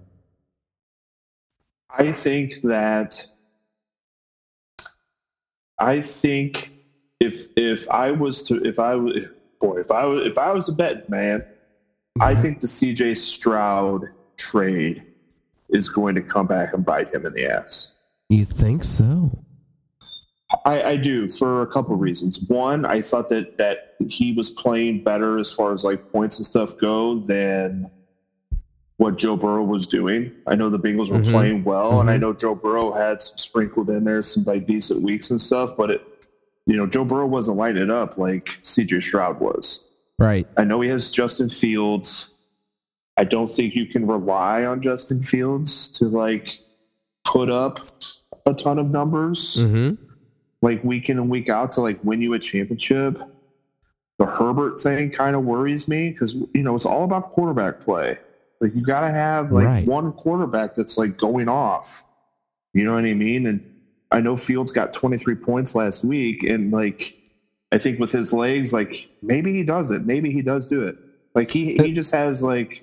I 1.90 2.12
think 2.12 2.60
that 2.62 3.26
I 5.78 6.00
think 6.00 6.72
if 7.20 7.46
if 7.56 7.88
I 7.90 8.10
was 8.10 8.42
to 8.44 8.62
if 8.64 8.78
I 8.78 8.94
was 8.94 9.32
boy 9.60 9.80
if 9.80 9.90
I 9.90 10.04
was 10.04 10.26
if 10.26 10.38
I 10.38 10.52
was 10.52 10.68
a 10.68 10.72
bet 10.72 11.08
man, 11.08 11.44
I 12.20 12.32
mm-hmm. 12.32 12.42
think 12.42 12.60
the 12.60 12.66
CJ 12.66 13.16
Stroud 13.16 14.08
trade 14.36 15.04
is 15.70 15.88
going 15.88 16.14
to 16.14 16.22
come 16.22 16.46
back 16.46 16.72
and 16.72 16.84
bite 16.84 17.12
him 17.14 17.26
in 17.26 17.32
the 17.32 17.46
ass. 17.46 17.94
You 18.28 18.44
think 18.44 18.84
so? 18.84 19.30
I, 20.68 20.82
I 20.90 20.96
do 20.96 21.26
for 21.26 21.62
a 21.62 21.66
couple 21.66 21.94
of 21.94 22.00
reasons. 22.00 22.40
One, 22.42 22.84
I 22.84 23.00
thought 23.00 23.28
that 23.30 23.56
that 23.56 23.94
he 24.06 24.32
was 24.34 24.50
playing 24.50 25.02
better 25.02 25.38
as 25.38 25.50
far 25.50 25.72
as 25.72 25.82
like 25.82 26.12
points 26.12 26.36
and 26.36 26.46
stuff 26.46 26.76
go 26.76 27.20
than 27.20 27.90
what 28.98 29.16
Joe 29.16 29.36
Burrow 29.36 29.64
was 29.64 29.86
doing. 29.86 30.30
I 30.46 30.56
know 30.56 30.68
the 30.68 30.78
Bengals 30.78 31.10
were 31.10 31.20
Mhm. 31.20 31.30
playing 31.30 31.64
well, 31.64 32.00
and 32.00 32.10
I 32.10 32.16
Mhm. 32.16 32.20
know 32.20 32.32
Joe 32.34 32.54
Burrow 32.54 32.92
had 32.92 33.20
some 33.22 33.38
sprinkled 33.38 33.88
in 33.88 34.04
there 34.04 34.20
some 34.22 34.44
like 34.44 34.66
decent 34.66 35.00
weeks 35.02 35.30
and 35.30 35.40
stuff. 35.40 35.74
But 35.76 35.90
it, 35.90 36.02
you 36.66 36.76
know, 36.76 36.86
Joe 36.86 37.04
Burrow 37.04 37.26
wasn't 37.26 37.56
lighting 37.56 37.90
up 37.90 38.18
like 38.18 38.58
CJ 38.62 39.00
Stroud 39.00 39.40
was. 39.40 39.84
Right. 40.18 40.46
I 40.56 40.64
know 40.64 40.80
he 40.82 40.90
has 40.90 41.10
Justin 41.10 41.48
Fields. 41.48 42.28
I 43.16 43.24
don't 43.24 43.50
think 43.50 43.74
you 43.74 43.86
can 43.86 44.06
rely 44.06 44.64
on 44.66 44.82
Justin 44.82 45.20
Fields 45.20 45.88
to 45.92 46.08
like 46.08 46.58
put 47.24 47.48
up 47.50 47.78
a 48.46 48.52
ton 48.52 48.78
of 48.78 48.90
numbers 48.92 49.56
Mm-hmm. 49.64 50.04
Like 50.62 50.82
week 50.84 51.08
in 51.08 51.18
and 51.18 51.30
week 51.30 51.48
out 51.48 51.72
to 51.72 51.80
like 51.80 52.02
win 52.04 52.20
you 52.22 52.32
a 52.34 52.38
championship. 52.38 53.18
The 54.18 54.26
Herbert 54.26 54.80
thing 54.80 55.10
kind 55.10 55.36
of 55.36 55.44
worries 55.44 55.86
me 55.86 56.10
because 56.10 56.34
you 56.34 56.62
know 56.62 56.74
it's 56.74 56.86
all 56.86 57.04
about 57.04 57.30
quarterback 57.30 57.80
play. 57.80 58.18
Like 58.60 58.74
you 58.74 58.82
got 58.82 59.02
to 59.02 59.10
have 59.10 59.52
like 59.52 59.66
Right. 59.66 59.86
one 59.86 60.12
quarterback 60.12 60.74
that's 60.74 60.98
like 60.98 61.16
going 61.16 61.48
off. 61.48 62.04
You 62.74 62.84
know 62.84 62.94
what 62.94 63.04
I 63.04 63.14
mean? 63.14 63.46
And 63.46 63.64
I 64.10 64.20
know 64.20 64.36
Fields 64.36 64.72
got 64.72 64.92
23 64.92 65.36
points 65.36 65.74
last 65.74 66.04
week, 66.04 66.42
and 66.42 66.72
like 66.72 67.16
I 67.70 67.78
think 67.78 68.00
with 68.00 68.10
his 68.10 68.32
legs, 68.32 68.72
like 68.72 69.08
maybe 69.22 69.52
he 69.52 69.62
does 69.62 69.90
it. 69.92 70.02
Maybe 70.06 70.30
he 70.32 70.42
does 70.42 70.66
do 70.66 70.82
it. 70.86 70.96
Like 71.34 71.50
he 71.50 71.76
he 71.76 71.92
just 71.92 72.12
has 72.12 72.42
like 72.42 72.82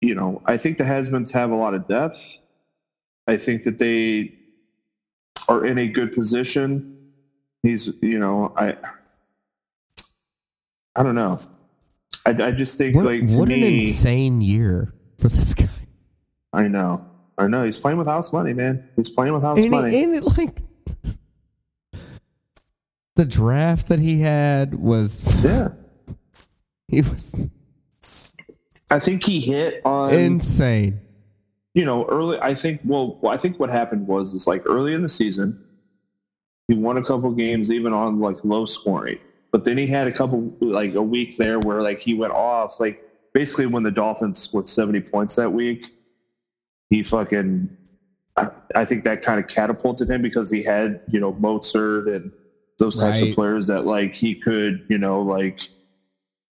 you 0.00 0.14
know, 0.14 0.40
I 0.46 0.56
think 0.56 0.78
the 0.78 0.84
Heisman's 0.84 1.30
have 1.32 1.50
a 1.50 1.56
lot 1.56 1.74
of 1.74 1.86
depth. 1.86 2.38
I 3.26 3.36
think 3.36 3.64
that 3.64 3.78
they 3.78 4.32
are 5.50 5.66
in 5.66 5.76
a 5.78 5.86
good 5.88 6.12
position. 6.12 6.96
He's, 7.62 7.90
you 8.00 8.18
know, 8.18 8.54
I, 8.56 8.76
I 10.96 11.02
don't 11.02 11.14
know. 11.14 11.36
I, 12.24 12.30
I 12.30 12.50
just 12.52 12.78
think 12.78 12.96
What, 12.96 13.04
like 13.04 13.22
what 13.30 13.48
an 13.50 13.62
insane 13.62 14.40
year 14.40 14.94
for 15.18 15.28
this 15.28 15.52
guy. 15.54 15.68
I 16.52 16.68
know, 16.68 17.04
I 17.36 17.46
know. 17.48 17.64
He's 17.64 17.78
playing 17.78 17.98
with 17.98 18.06
house 18.06 18.32
money, 18.32 18.52
man. 18.54 18.88
He's 18.96 19.10
playing 19.10 19.32
with 19.34 19.42
house 19.42 19.60
And, 19.60 19.70
money. 19.70 20.02
and 20.02 20.14
it 20.14 20.24
like 20.38 20.62
the 23.16 23.24
draft 23.24 23.88
that 23.88 23.98
he 23.98 24.20
had 24.20 24.74
was 24.74 25.20
yeah, 25.44 25.68
he 26.88 27.02
was 27.02 27.34
I 28.90 28.98
think 28.98 29.24
he 29.24 29.40
hit 29.40 29.82
on. 29.84 30.12
insane. 30.12 31.00
You 31.74 31.84
know, 31.84 32.04
early. 32.06 32.38
I 32.40 32.54
think. 32.54 32.80
Well, 32.84 33.18
I 33.28 33.36
think 33.36 33.60
what 33.60 33.70
happened 33.70 34.06
was 34.08 34.34
is 34.34 34.46
like 34.46 34.62
early 34.66 34.92
in 34.92 35.02
the 35.02 35.08
season, 35.08 35.62
he 36.68 36.74
won 36.74 36.96
a 36.96 37.02
couple 37.02 37.30
games 37.32 37.70
even 37.72 37.92
on 37.92 38.18
like 38.18 38.38
low 38.44 38.64
scoring, 38.64 39.18
but 39.52 39.64
then 39.64 39.78
he 39.78 39.86
had 39.86 40.08
a 40.08 40.12
couple 40.12 40.52
like 40.60 40.94
a 40.94 41.02
week 41.02 41.36
there 41.36 41.60
where 41.60 41.80
like 41.82 42.00
he 42.00 42.14
went 42.14 42.32
off. 42.32 42.80
Like 42.80 43.02
basically 43.34 43.66
when 43.66 43.84
the 43.84 43.90
Dolphins 43.92 44.38
scored 44.38 44.68
seventy 44.68 45.00
points 45.00 45.36
that 45.36 45.52
week, 45.52 45.86
he 46.88 47.02
fucking. 47.04 47.76
I, 48.36 48.48
I 48.74 48.84
think 48.84 49.04
that 49.04 49.22
kind 49.22 49.38
of 49.38 49.48
catapulted 49.48 50.10
him 50.10 50.22
because 50.22 50.50
he 50.50 50.62
had 50.64 51.00
you 51.08 51.20
know 51.20 51.32
Mostert 51.34 52.14
and 52.14 52.32
those 52.80 52.96
types 52.98 53.20
Right. 53.20 53.28
of 53.30 53.34
players 53.36 53.66
that 53.68 53.86
like 53.86 54.14
he 54.14 54.34
could 54.34 54.86
you 54.88 54.98
know 54.98 55.22
like 55.22 55.60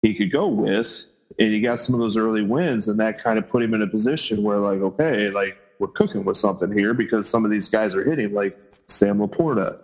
he 0.00 0.14
could 0.14 0.31
go 0.33 0.47
with 0.47 1.04
and 1.39 1.53
he 1.53 1.61
got 1.61 1.79
some 1.79 1.95
of 1.95 2.01
those 2.01 2.17
early 2.17 2.43
wins 2.43 2.89
and 2.89 2.99
that 3.01 3.19
kind 3.23 3.39
of 3.39 3.49
put 3.49 3.62
him 3.62 3.75
in 3.75 3.83
a 3.83 3.87
position 3.87 4.43
where 4.43 4.59
like 4.59 4.81
okay 4.81 5.31
like 5.31 5.57
we're 5.79 5.89
cooking 5.89 6.25
with 6.25 6.37
something 6.37 6.71
here 6.77 6.95
because 6.95 7.29
some 7.29 7.45
of 7.45 7.51
these 7.51 7.69
guys 7.69 7.95
are 7.95 8.05
hitting 8.05 8.33
like 8.35 8.57
sam 8.89 9.19
laporta 9.19 9.75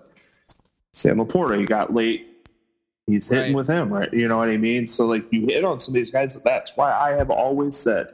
sam 0.93 1.17
laporta 1.19 1.59
he 1.59 1.65
got 1.65 1.95
late 1.95 2.27
he's 3.07 3.29
hitting 3.29 3.53
Right. 3.53 3.57
with 3.57 3.69
him 3.69 3.93
right 3.93 4.13
you 4.13 4.29
know 4.29 4.39
what 4.39 4.49
i 4.49 4.57
mean 4.57 4.87
so 4.87 5.07
like 5.07 5.25
you 5.33 5.47
hit 5.47 5.65
on 5.65 5.79
some 5.79 5.93
of 5.93 5.95
these 5.95 6.11
guys 6.11 6.37
that's 6.45 6.77
why 6.77 6.93
i 6.93 7.13
have 7.13 7.31
always 7.31 7.77
said 7.77 8.09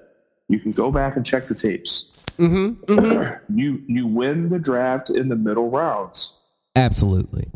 you 0.49 0.59
can 0.61 0.71
go 0.73 0.93
back 0.93 1.17
and 1.17 1.25
check 1.27 1.43
the 1.45 1.55
tapes 1.55 2.11
Mm-hmm, 2.39 2.93
mm-hmm. 2.93 3.45
you 3.59 3.83
you 3.87 4.07
win 4.07 4.49
the 4.49 4.59
draft 4.59 5.09
in 5.11 5.29
the 5.29 5.37
middle 5.37 5.71
rounds 5.71 6.35
Absolutely. 6.77 7.47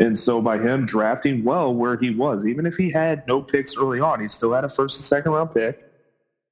And 0.00 0.18
so 0.18 0.42
by 0.42 0.58
him 0.58 0.86
drafting 0.86 1.44
well 1.44 1.72
where 1.72 1.96
he 1.96 2.10
was, 2.10 2.46
even 2.46 2.66
if 2.66 2.74
he 2.76 2.90
had 2.90 3.26
no 3.28 3.40
picks 3.40 3.76
early 3.76 4.00
on, 4.00 4.20
he 4.20 4.28
still 4.28 4.52
had 4.52 4.64
a 4.64 4.68
first 4.68 4.98
and 4.98 5.04
second 5.04 5.32
round 5.32 5.54
pick. 5.54 5.80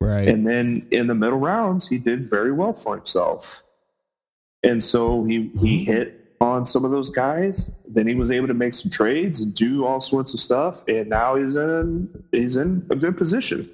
Right. 0.01 0.29
And 0.29 0.47
then 0.47 0.81
in 0.91 1.07
the 1.07 1.15
middle 1.15 1.39
rounds, 1.39 1.89
he 1.89 1.99
did 1.99 2.29
very 2.29 2.53
well 2.53 2.73
for 2.73 2.97
himself. 2.97 3.63
And 4.63 4.83
so 4.83 5.25
he 5.25 5.51
he 5.61 5.85
hmm. 5.85 5.93
hit 5.93 6.37
on 6.41 6.67
some 6.67 6.85
of 6.85 6.91
those 6.91 7.11
guys. 7.11 7.71
Then 7.89 8.07
he 8.07 8.15
was 8.15 8.31
able 8.31 8.49
to 8.49 8.55
make 8.55 8.75
some 8.75 8.91
trades 8.91 9.41
and 9.41 9.55
do 9.55 9.85
all 9.85 10.01
sorts 10.01 10.35
of 10.35 10.41
stuff. 10.41 10.87
And 10.89 11.09
now 11.09 11.37
he's 11.37 11.57
in 11.57 12.25
he's 12.31 12.57
in 12.57 12.87
a 12.91 12.97
good 12.97 13.17
position. 13.17 13.65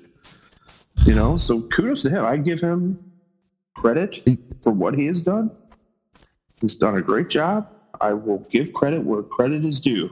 You 1.05 1.15
know, 1.15 1.37
so 1.37 1.63
kudos 1.63 2.03
to 2.03 2.11
him. 2.11 2.25
I 2.25 2.37
give 2.37 2.61
him 2.61 2.99
credit 3.77 4.17
for 4.63 4.73
what 4.73 4.95
he 4.95 5.07
has 5.07 5.23
done. 5.23 5.51
He's 6.61 6.75
done 6.75 6.97
a 6.97 7.03
great 7.03 7.29
job. 7.29 7.69
I 8.01 8.13
will 8.13 8.39
give 8.51 8.73
credit 8.73 9.05
where 9.05 9.23
credit 9.23 9.65
is 9.65 9.81
due. 9.81 10.11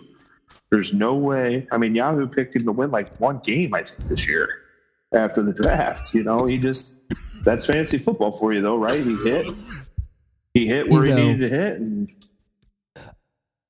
There's 0.71 0.93
no 0.95 1.17
way. 1.17 1.67
I 1.73 1.79
mean, 1.79 1.95
Yahoo 1.95 2.29
picked 2.29 2.55
him 2.57 2.65
to 2.65 2.73
win 2.73 2.91
like 2.91 3.17
one 3.19 3.41
game, 3.45 3.75
I 3.75 3.83
think, 3.83 4.09
this 4.09 4.29
year 4.29 4.49
after 5.13 5.43
the 5.43 5.53
draft. 5.53 6.15
You 6.15 6.23
know, 6.23 6.47
he 6.47 6.57
just 6.59 6.93
that's 7.45 7.67
fantasy 7.67 7.99
football 7.99 8.33
for 8.33 8.53
you, 8.53 8.63
though, 8.63 8.77
right? 8.77 9.01
He 9.01 9.17
hit, 9.25 9.47
he 10.55 10.67
hit 10.67 10.89
where 10.91 11.05
You 11.07 11.17
he 11.17 11.25
needed 11.33 11.51
to 11.51 11.57
hit, 11.57 11.77
and 11.79 12.09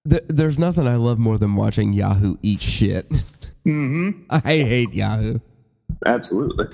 Th- 0.09 0.23
there's 0.29 0.59
nothing 0.59 0.87
I 0.87 0.97
love 0.97 1.19
more 1.19 1.37
than 1.39 1.57
watching 1.57 1.93
Yahoo 1.93 2.37
eat 2.43 2.61
shit. 2.61 3.05
mm-hmm. 3.07 4.23
I 4.31 4.39
hate 4.41 4.93
Yahoo. 4.95 5.39
absolutely, 6.05 6.67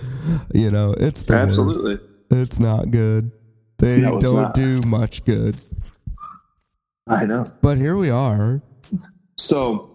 You 0.52 0.70
know, 0.70 0.92
it's 0.98 1.22
the 1.22 1.32
worst. 1.34 1.48
absolutely. 1.58 1.98
It's 2.30 2.58
not 2.58 2.90
good. 2.90 3.30
They 3.78 4.00
No, 4.00 4.20
don't 4.20 4.54
do 4.54 4.78
much 4.86 5.22
good. 5.22 5.54
I 7.08 7.24
know. 7.26 7.44
But 7.60 7.78
here 7.78 7.96
we 7.96 8.10
are. 8.10 8.62
So, 9.36 9.90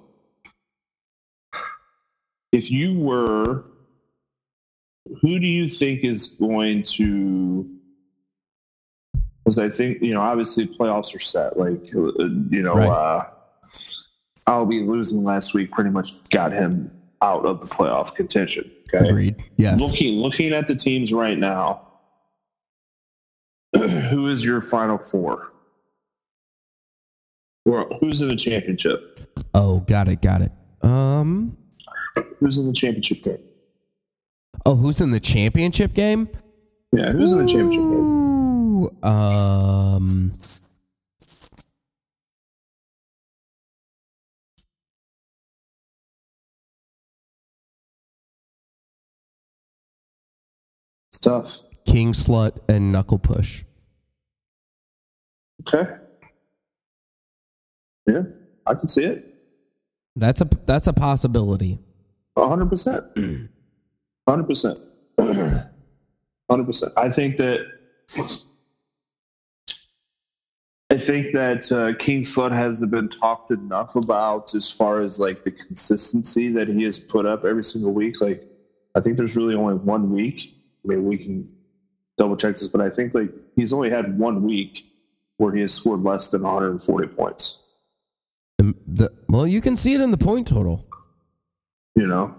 if 2.51 2.69
you 2.71 2.97
were, 2.99 3.65
who 5.21 5.39
do 5.39 5.45
you 5.47 5.67
think 5.67 6.03
is 6.03 6.27
going 6.27 6.83
to? 6.83 7.69
Because 9.43 9.59
I 9.59 9.69
think 9.69 10.01
you 10.01 10.13
know, 10.13 10.21
obviously, 10.21 10.67
playoffs 10.67 11.15
are 11.15 11.19
set. 11.19 11.57
Like 11.57 11.81
uh, 11.95 12.25
you 12.49 12.61
know, 12.61 12.75
Right. 12.75 12.89
uh, 12.89 13.25
I'll 14.47 14.65
be 14.65 14.81
losing 14.81 15.23
last 15.23 15.53
week. 15.53 15.71
Pretty 15.71 15.89
much 15.89 16.29
got 16.29 16.51
him 16.51 16.91
out 17.21 17.45
of 17.45 17.61
the 17.61 17.65
playoff 17.67 18.15
contention. 18.15 18.69
Okay, 18.93 19.07
Agreed. 19.07 19.35
Yes. 19.57 19.79
looking 19.79 20.15
looking 20.15 20.53
at 20.53 20.67
the 20.67 20.75
teams 20.75 21.13
right 21.13 21.37
now. 21.37 21.83
who 23.75 24.27
is 24.27 24.43
your 24.43 24.61
final 24.61 24.97
four? 24.97 25.53
Who's 27.99 28.21
in 28.21 28.29
the 28.29 28.35
championship? 28.35 29.19
Oh, 29.53 29.79
got 29.81 30.07
it. 30.07 30.21
Got 30.21 30.41
it. 30.41 30.51
Um. 30.81 31.57
Who's 32.39 32.57
in 32.57 32.67
the 32.67 32.73
championship 32.73 33.23
game? 33.23 33.39
Oh, 34.65 34.75
who's 34.75 35.01
in 35.01 35.11
the 35.11 35.19
championship 35.19 35.93
game? 35.93 36.29
Yeah, 36.93 37.11
who's 37.11 37.33
in 37.33 37.39
the 37.39 37.45
championship 37.45 37.81
game? 37.81 37.93
Ooh, 37.93 38.95
Um. 39.03 40.31
Tough. 51.21 51.63
King 51.85 52.13
Slut 52.13 52.57
and 52.69 52.91
Knuckle 52.91 53.17
Push. 53.17 53.63
Okay. 55.67 55.91
Yeah, 58.07 58.23
I 58.65 58.73
can 58.73 58.87
see 58.87 59.03
it. 59.03 59.35
That's 60.15 60.41
a 60.41 60.49
that's 60.65 60.87
a 60.87 60.93
possibility. 60.93 61.79
A 62.35 62.47
hundred 62.47 62.69
percent. 62.69 63.05
Hundred 64.27 64.47
percent. 64.47 64.79
Hundred 66.49 66.65
percent. 66.65 66.93
I 66.97 67.09
think 67.11 67.37
that. 67.37 67.65
I 70.89 70.97
think 70.97 71.33
that 71.33 71.69
uh, 71.69 71.93
King 71.99 72.23
Flood 72.23 72.53
hasn't 72.53 72.91
been 72.91 73.09
talked 73.09 73.51
enough 73.51 73.97
about 73.97 74.55
as 74.55 74.71
far 74.71 75.01
as 75.01 75.19
like 75.19 75.43
the 75.43 75.51
consistency 75.51 76.47
that 76.53 76.69
he 76.69 76.83
has 76.83 76.97
put 76.97 77.25
up 77.25 77.43
every 77.43 77.63
single 77.63 77.91
week. 77.91 78.21
Like, 78.21 78.47
I 78.95 79.01
think 79.01 79.17
there's 79.17 79.35
really 79.35 79.53
only 79.53 79.75
one 79.75 80.13
week. 80.13 80.55
I 80.85 80.87
mean, 80.87 81.03
we 81.03 81.17
can 81.17 81.51
double 82.17 82.37
check 82.37 82.55
this, 82.55 82.69
but 82.69 82.79
I 82.79 82.89
think 82.89 83.13
like 83.13 83.31
he's 83.55 83.73
only 83.73 83.89
had 83.89 84.17
one 84.17 84.43
week 84.43 84.85
where 85.35 85.53
he 85.53 85.61
has 85.61 85.73
scored 85.73 86.03
less 86.03 86.29
than 86.29 86.43
140 86.43 87.07
points. 87.07 87.59
The, 88.57 89.11
well, 89.29 89.45
you 89.45 89.61
can 89.61 89.75
see 89.75 89.93
it 89.93 90.01
in 90.01 90.11
the 90.11 90.17
point 90.17 90.47
total. 90.47 90.85
You 91.95 92.07
know, 92.07 92.35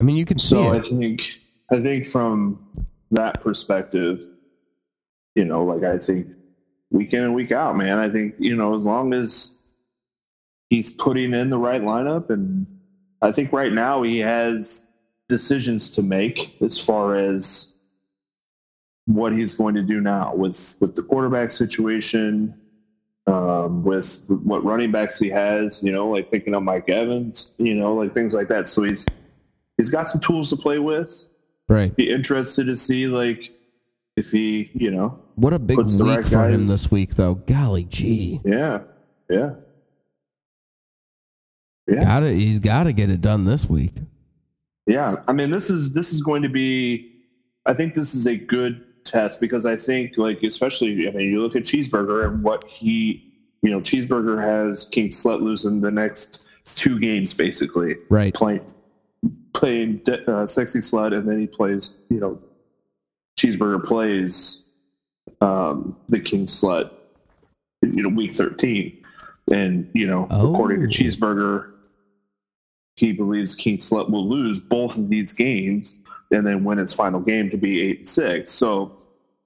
I 0.00 0.04
mean, 0.04 0.16
you 0.16 0.24
can 0.24 0.38
see 0.38 0.50
So 0.50 0.72
I 0.72 0.80
think 0.80 1.28
I 1.70 1.80
think 1.80 2.06
from 2.06 2.86
that 3.10 3.40
perspective, 3.40 4.24
you 5.34 5.44
know, 5.44 5.64
like 5.64 5.82
I 5.82 5.98
think 5.98 6.28
week 6.90 7.12
in 7.12 7.24
and 7.24 7.34
week 7.34 7.52
out, 7.52 7.76
man. 7.76 7.98
I 7.98 8.08
think 8.08 8.34
you 8.38 8.56
know 8.56 8.74
as 8.74 8.86
long 8.86 9.14
as 9.14 9.56
he's 10.70 10.92
putting 10.92 11.34
in 11.34 11.50
the 11.50 11.58
right 11.58 11.82
lineup, 11.82 12.30
and 12.30 12.66
I 13.22 13.32
think 13.32 13.52
right 13.52 13.72
now 13.72 14.02
he 14.02 14.18
has 14.18 14.84
decisions 15.28 15.90
to 15.92 16.02
make 16.02 16.56
as 16.60 16.78
far 16.78 17.16
as 17.16 17.74
what 19.06 19.32
he's 19.32 19.54
going 19.54 19.74
to 19.74 19.82
do 19.82 20.00
now 20.00 20.34
with 20.34 20.76
with 20.80 20.94
the 20.94 21.02
quarterback 21.02 21.50
situation, 21.50 22.54
um, 23.26 23.82
with 23.84 24.24
what 24.28 24.64
running 24.64 24.92
backs 24.92 25.18
he 25.18 25.28
has. 25.30 25.82
You 25.82 25.92
know, 25.92 26.08
like 26.08 26.30
thinking 26.30 26.54
of 26.54 26.62
Mike 26.62 26.88
Evans. 26.88 27.54
You 27.58 27.74
know, 27.74 27.94
like 27.94 28.14
things 28.14 28.34
like 28.34 28.48
that. 28.48 28.68
So 28.68 28.82
he's 28.82 29.04
he's 29.76 29.90
got 29.90 30.08
some 30.08 30.20
tools 30.20 30.50
to 30.50 30.56
play 30.56 30.78
with. 30.78 31.26
Right. 31.68 31.94
Be 31.94 32.10
interested 32.10 32.66
to 32.66 32.76
see 32.76 33.06
like 33.08 33.50
if 34.16 34.30
he, 34.30 34.70
you 34.72 34.90
know, 34.90 35.18
What 35.34 35.52
a 35.52 35.58
big 35.58 35.76
week 35.78 35.88
right 36.00 36.26
for 36.26 36.48
him 36.48 36.66
this 36.66 36.90
week, 36.90 37.16
though. 37.16 37.34
Golly 37.34 37.84
gee. 37.84 38.40
yeah, 38.44 38.80
yeah, 39.28 39.50
yeah, 41.86 42.04
Got 42.04 42.20
to 42.20 42.34
He's 42.34 42.58
got 42.58 42.84
to 42.84 42.92
get 42.92 43.10
it 43.10 43.20
done 43.20 43.44
this 43.44 43.68
week. 43.68 43.92
yeah. 44.86 45.16
I 45.28 45.32
mean, 45.32 45.50
this 45.50 45.68
is 45.70 45.92
this 45.92 46.12
is 46.12 46.22
going 46.22 46.42
to 46.42 46.48
be. 46.48 47.12
I 47.66 47.74
think 47.74 47.94
this 47.94 48.14
is 48.14 48.26
a 48.26 48.36
good 48.36 48.84
test 49.06 49.40
because 49.40 49.64
I 49.66 49.76
think, 49.76 50.16
like, 50.18 50.42
especially, 50.42 51.08
I 51.08 51.12
mean, 51.12 51.30
you 51.30 51.40
look 51.42 51.56
at 51.56 51.62
Cheeseburger 51.62 52.26
and 52.26 52.42
what 52.42 52.64
he, 52.64 53.32
you 53.62 53.70
know, 53.70 53.80
Cheeseburger 53.80 54.40
has 54.42 54.86
King 54.86 55.08
Slut 55.08 55.40
losing 55.40 55.80
the 55.80 55.90
next 55.90 56.50
two 56.76 56.98
games 56.98 57.32
basically, 57.34 57.96
Right. 58.10 58.34
playing 58.34 58.62
playing 59.54 60.00
uh, 60.28 60.46
Sexy 60.46 60.80
Slut, 60.80 61.16
and 61.16 61.26
then 61.28 61.40
he 61.40 61.46
plays, 61.46 61.96
you 62.10 62.20
know, 62.20 62.38
Cheeseburger 63.38 63.82
plays 63.82 64.64
um, 65.40 65.96
the 66.08 66.20
King 66.20 66.44
Slut, 66.46 66.90
you 67.82 68.02
know, 68.02 68.08
week 68.10 68.34
thirteen, 68.34 68.98
and 69.52 69.88
you 69.94 70.06
know, 70.06 70.24
according 70.30 70.82
Oh. 70.82 70.86
to 70.86 70.88
Cheeseburger, 71.04 71.72
he 72.96 73.12
believes 73.12 73.54
King 73.54 73.76
Slut 73.78 74.10
will 74.10 74.28
lose 74.28 74.60
both 74.60 74.96
of 74.98 75.08
these 75.08 75.32
games 75.32 75.94
and 76.30 76.46
then 76.46 76.64
win 76.64 76.78
its 76.78 76.92
final 76.92 77.20
game 77.20 77.50
to 77.50 77.56
be 77.56 77.80
eight 77.82 77.98
and 77.98 78.08
six. 78.08 78.50
So, 78.50 78.96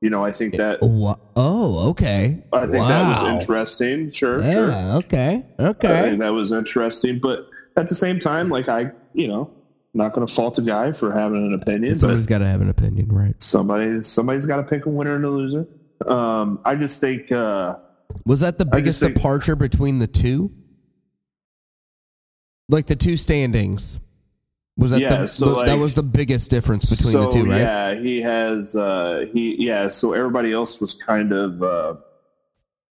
you 0.01 0.09
know, 0.11 0.25
I 0.25 0.33
think 0.33 0.55
that 0.57 0.79
Oh, 0.83 1.89
okay. 1.91 2.43
I 2.53 2.61
think 2.61 2.73
that 2.73 3.09
was 3.09 3.23
interesting. 3.23 4.11
Sure, 4.11 4.43
sure. 4.43 4.69
Yeah. 4.71 4.97
Okay. 4.97 5.45
I 5.59 5.63
Okay. 5.69 6.03
think 6.03 6.19
that 6.21 6.31
was 6.31 6.53
interesting, 6.53 7.19
but 7.19 7.49
at 7.77 7.89
the 7.89 7.95
same 7.95 8.19
time, 8.19 8.49
like 8.49 8.69
I, 8.69 8.93
you 9.13 9.29
know, 9.29 9.51
I'm 9.93 9.99
not 9.99 10.13
going 10.15 10.27
to 10.27 10.33
fault 10.33 10.57
a 10.59 10.63
guy 10.63 10.93
for 10.93 11.13
having 11.13 11.45
an 11.47 11.53
opinion, 11.55 11.99
Somebody's 11.99 12.27
got 12.27 12.39
to 12.39 12.47
have 12.47 12.61
an 12.61 12.71
opinion, 12.71 13.09
right? 13.13 13.35
somebody 13.43 14.01
somebody's 14.01 14.47
got 14.47 14.57
to 14.57 14.63
pick 14.63 14.87
a 14.87 14.89
winner 14.89 15.17
and 15.17 15.25
a 15.25 15.29
loser. 15.31 15.67
Um, 16.07 16.61
I 16.65 16.77
just 16.77 17.01
think 17.01 17.31
uh, 17.31 17.77
Was 18.25 18.41
that 18.41 18.57
the 18.59 18.65
biggest 18.65 19.01
think- 19.01 19.15
departure 19.15 19.55
between 19.57 19.99
the 19.99 20.07
two? 20.07 20.51
Like 22.69 22.87
the 22.87 22.97
two 22.97 23.17
standings. 23.17 23.99
Was 24.81 24.93
that 24.93 25.01
Yeah, 25.01 25.17
the, 25.19 25.27
so, 25.29 25.55
the- 25.55 25.65
that 25.65 25.79
was 25.79 25.93
the 25.93 26.03
biggest 26.03 26.51
difference 26.51 26.89
between 26.89 27.13
so, 27.13 27.25
the 27.25 27.29
two, 27.29 27.45
right? 27.45 27.61
Yeah, 27.61 27.95
he 27.97 28.23
has. 28.23 28.75
Uh, 28.75 29.27
he 29.31 29.63
yeah. 29.63 29.91
So 29.91 30.15
everybody 30.15 30.53
else 30.53 30.81
was 30.81 30.95
kind 30.95 31.33
of 31.33 31.63
uh, 31.63 31.97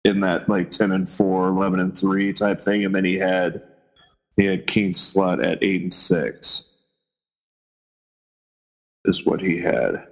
in 0.06 0.20
that 0.20 0.48
like 0.48 0.70
ten 0.70 0.92
and 0.92 1.10
four, 1.10 1.48
11 1.48 1.80
and 1.80 1.98
three 1.98 2.32
type 2.32 2.62
thing, 2.62 2.86
and 2.86 2.94
then 2.94 3.04
he 3.04 3.16
had 3.16 3.64
he 4.38 4.46
had 4.46 4.68
King 4.68 4.92
Slut 4.92 5.44
at 5.44 5.64
eight 5.64 5.82
and 5.82 5.92
six. 5.92 6.66
Is 9.06 9.26
what 9.26 9.42
he 9.42 9.58
had. 9.58 10.06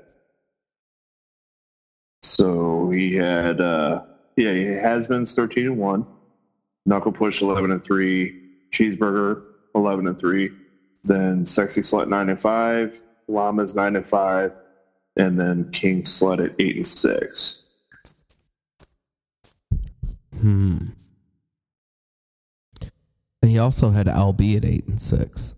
So 2.24 2.89
he 2.89 3.13
had 3.13 3.62
uh, 3.62 4.01
yeah, 4.36 4.53
he 4.53 4.63
has 4.63 5.05
been 5.05 5.25
thirteen 5.25 5.67
and 5.67 5.77
one, 5.77 6.07
Knuckle 6.88 7.12
Push 7.12 7.43
eleven 7.43 7.69
and 7.69 7.84
three, 7.84 8.41
Cheeseburger 8.72 9.43
eleven 9.75 10.07
and 10.07 10.17
three, 10.17 10.50
then 11.04 11.46
Sexy 11.46 11.82
Slut 11.82 12.08
nine 12.08 12.30
and 12.30 12.39
five, 12.39 13.01
Llama's 13.30 13.75
nine 13.75 13.96
and 13.96 14.06
five, 14.06 14.54
and 15.16 15.39
then 15.39 15.72
King 15.72 16.04
Slut 16.04 16.44
at 16.44 16.56
eight 16.60 16.75
and 16.75 16.88
six. 16.88 17.70
Hmm. 20.42 20.77
And 23.42 23.51
he 23.51 23.60
also 23.60 23.92
had 23.92 24.08
Albie 24.08 24.58
at 24.58 24.66
eight 24.66 24.88
and 24.88 25.01
six. 25.01 25.54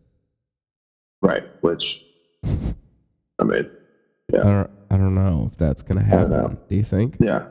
Right, 1.21 1.43
which 1.61 2.05
I 3.39 3.43
mean, 3.43 3.69
I 4.33 4.37
don't. 4.37 4.69
I 4.91 4.97
don't 4.97 5.15
know 5.15 5.49
if 5.51 5.57
that's 5.57 5.81
going 5.83 5.99
to 5.99 6.03
happen. 6.03 6.57
Do 6.67 6.75
you 6.75 6.83
think? 6.83 7.17
yeah, 7.19 7.47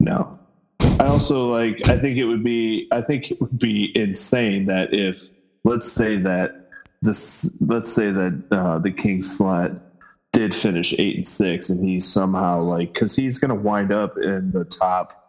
no. 0.00 0.38
I 0.80 1.06
also 1.06 1.50
like. 1.52 1.88
I 1.88 1.98
think 1.98 2.16
it 2.16 2.24
would 2.24 2.44
be. 2.44 2.88
I 2.92 3.00
think 3.00 3.30
it 3.30 3.40
would 3.40 3.58
be 3.58 3.96
insane 3.96 4.66
that 4.66 4.94
if 4.94 5.28
let's 5.64 5.90
say 5.90 6.16
that 6.16 6.65
this, 7.02 7.54
let's 7.60 7.92
say 7.92 8.10
that 8.10 8.42
uh, 8.50 8.78
the 8.78 8.90
King 8.90 9.20
Slut 9.20 9.80
did 10.32 10.54
finish 10.54 10.94
eight 10.98 11.16
and 11.16 11.28
six, 11.28 11.68
and 11.70 11.86
he 11.86 12.00
somehow 12.00 12.60
like 12.60 12.92
because 12.92 13.14
he's 13.16 13.38
going 13.38 13.48
to 13.50 13.54
wind 13.54 13.92
up 13.92 14.16
in 14.18 14.50
the 14.52 14.64
top. 14.64 15.22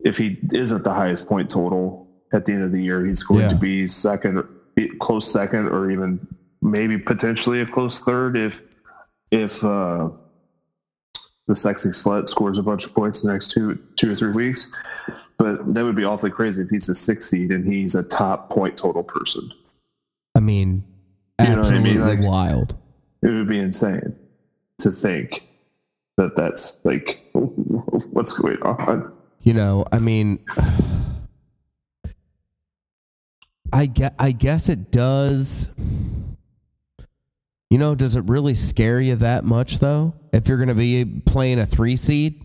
If 0.00 0.18
he 0.18 0.38
isn't 0.52 0.84
the 0.84 0.92
highest 0.92 1.26
point 1.26 1.50
total 1.50 2.08
at 2.32 2.44
the 2.44 2.52
end 2.52 2.62
of 2.64 2.72
the 2.72 2.82
year, 2.82 3.04
he's 3.06 3.22
going 3.22 3.42
Yeah. 3.42 3.48
to 3.50 3.56
be 3.56 3.86
second, 3.86 4.42
close 5.00 5.30
second, 5.30 5.68
or 5.68 5.90
even 5.90 6.26
maybe 6.62 6.98
potentially 6.98 7.60
a 7.60 7.66
close 7.66 8.00
third 8.00 8.36
if 8.36 8.62
if 9.30 9.64
uh, 9.64 10.08
the 11.48 11.54
sexy 11.54 11.90
slut 11.90 12.28
scores 12.28 12.58
a 12.58 12.62
bunch 12.62 12.84
of 12.86 12.94
points 12.94 13.22
in 13.22 13.28
the 13.28 13.32
next 13.32 13.50
two 13.50 13.78
two 13.96 14.12
or 14.12 14.16
three 14.16 14.32
weeks. 14.32 14.72
But 15.38 15.74
that 15.74 15.84
would 15.84 15.96
be 15.96 16.04
awfully 16.04 16.30
crazy 16.30 16.62
if 16.62 16.70
he's 16.70 16.88
a 16.88 16.94
six 16.94 17.28
seed 17.30 17.50
and 17.50 17.70
he's 17.70 17.94
a 17.94 18.02
top 18.02 18.48
point 18.50 18.76
total 18.76 19.02
person. 19.02 19.50
I 20.36 20.40
mean, 20.40 20.84
You 21.40 21.46
know 21.46 21.50
what 21.50 21.56
I 21.56 21.60
absolutely 21.60 21.94
mean? 21.94 22.06
Like- 22.06 22.20
wild. 22.20 22.76
It 23.22 23.28
would 23.28 23.48
be 23.48 23.58
insane 23.58 24.14
to 24.80 24.92
think 24.92 25.42
that 26.18 26.36
that's 26.36 26.84
like 26.84 27.26
what's 27.32 28.32
going 28.32 28.60
on. 28.62 29.10
You 29.40 29.54
know, 29.54 29.86
I 29.90 29.98
mean, 30.00 30.44
I 33.72 33.86
get. 33.86 34.14
I 34.18 34.32
guess 34.32 34.68
it 34.68 34.90
does. 34.90 35.68
You 37.70 37.78
know, 37.78 37.94
does 37.94 38.14
it 38.14 38.24
really 38.24 38.54
scare 38.54 39.00
you 39.00 39.16
that 39.16 39.44
much 39.44 39.78
though? 39.80 40.14
If 40.32 40.46
you're 40.48 40.58
going 40.58 40.68
to 40.68 40.74
be 40.74 41.04
playing 41.04 41.58
a 41.58 41.66
three 41.66 41.96
seed, 41.96 42.44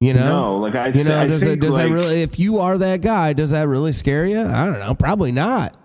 you 0.00 0.12
know, 0.12 0.28
No, 0.28 0.56
like 0.58 0.74
I, 0.74 0.88
you 0.88 1.04
know, 1.04 1.20
I 1.20 1.26
does 1.26 1.42
it 1.42 1.60
does 1.60 1.70
like, 1.70 1.88
that 1.88 1.94
really? 1.94 2.22
If 2.22 2.38
you 2.38 2.58
are 2.58 2.76
that 2.76 3.00
guy, 3.00 3.32
does 3.32 3.52
that 3.52 3.68
really 3.68 3.92
scare 3.92 4.26
you? 4.26 4.40
I 4.40 4.66
don't 4.66 4.78
know. 4.80 4.94
Probably 4.94 5.32
not. 5.32 5.76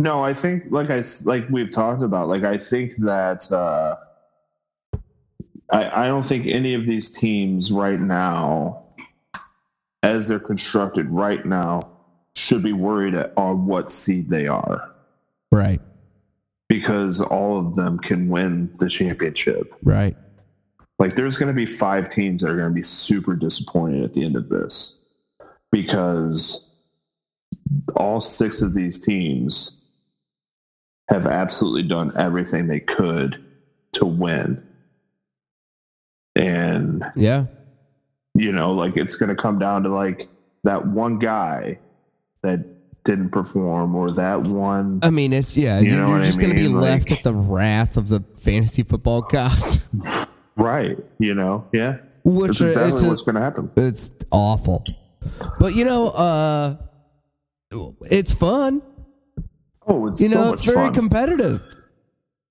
No, 0.00 0.24
I 0.24 0.32
think 0.32 0.64
like 0.70 0.88
I 0.90 1.02
like 1.24 1.46
we've 1.50 1.70
talked 1.70 2.02
about. 2.02 2.28
Like 2.28 2.42
I 2.42 2.56
think 2.56 2.96
that 2.96 3.52
uh, 3.52 3.96
I 5.70 6.04
I 6.04 6.06
don't 6.06 6.24
think 6.24 6.46
any 6.46 6.72
of 6.72 6.86
these 6.86 7.10
teams 7.10 7.70
right 7.70 8.00
now, 8.00 8.86
as 10.02 10.26
they're 10.26 10.38
constructed 10.38 11.10
right 11.10 11.44
now, 11.44 11.90
should 12.34 12.62
be 12.62 12.72
worried 12.72 13.14
at, 13.14 13.34
on 13.36 13.66
what 13.66 13.90
seed 13.92 14.30
they 14.30 14.46
are 14.46 14.90
Right. 15.52 15.82
because 16.70 17.20
all 17.20 17.58
of 17.58 17.74
them 17.74 17.98
can 17.98 18.30
win 18.30 18.72
the 18.78 18.88
championship. 18.88 19.74
Right. 19.82 20.16
Like 20.98 21.14
there's 21.14 21.36
going 21.36 21.48
to 21.48 21.54
be 21.54 21.66
five 21.66 22.08
teams 22.08 22.40
that 22.40 22.50
are 22.50 22.56
going 22.56 22.70
to 22.70 22.74
be 22.74 22.80
super 22.82 23.34
disappointed 23.34 24.02
at 24.02 24.14
the 24.14 24.24
end 24.24 24.36
of 24.36 24.48
this 24.48 24.96
because 25.70 26.70
all 27.96 28.20
six 28.22 28.62
of 28.62 28.72
these 28.72 28.98
teams 28.98 29.76
have 31.10 31.26
absolutely 31.26 31.82
done 31.82 32.10
everything 32.18 32.66
they 32.68 32.80
could 32.80 33.44
to 33.92 34.06
win. 34.06 34.56
And 36.36 37.04
Yeah. 37.16 37.46
you 38.34 38.52
know, 38.52 38.72
like 38.72 38.96
it's 38.96 39.16
going 39.16 39.28
to 39.28 39.34
come 39.34 39.58
down 39.58 39.82
to 39.82 39.88
like 39.88 40.28
that 40.64 40.86
one 40.86 41.18
guy 41.18 41.78
that 42.42 42.64
didn't 43.04 43.30
perform 43.30 43.94
or 43.96 44.10
that 44.10 44.42
one 44.42 45.00
I 45.02 45.10
mean, 45.10 45.32
it's 45.32 45.56
yeah. 45.56 45.80
You 45.80 45.90
You 45.92 45.96
know 45.96 46.12
are 46.12 46.20
I 46.20 46.24
just 46.24 46.38
going 46.38 46.50
to 46.50 46.56
be 46.56 46.68
mean? 46.68 46.80
left 46.80 47.10
at 47.12 47.22
the 47.22 47.34
wrath 47.34 47.96
of 47.96 48.08
the 48.08 48.22
fantasy 48.42 48.82
football 48.82 49.22
gods, 49.22 49.80
right, 50.56 50.98
you 51.18 51.34
know, 51.34 51.66
yeah. 51.72 51.96
which 52.24 52.58
That's 52.58 52.76
exactly 52.76 52.92
it's, 52.96 53.02
a- 53.02 53.08
what's 53.08 53.22
going 53.22 53.34
to 53.36 53.40
happen. 53.40 53.70
it's 53.76 54.10
awful. 54.30 54.84
But 55.58 55.74
you 55.74 55.84
know, 55.84 56.08
uh, 56.10 56.76
it's 58.10 58.32
fun. 58.32 58.82
Oh, 59.90 60.06
it's 60.06 60.20
You 60.20 60.28
so 60.28 60.44
know, 60.44 60.52
it's 60.52 60.62
very 60.64 60.76
fun. 60.86 60.94
competitive. 60.94 61.60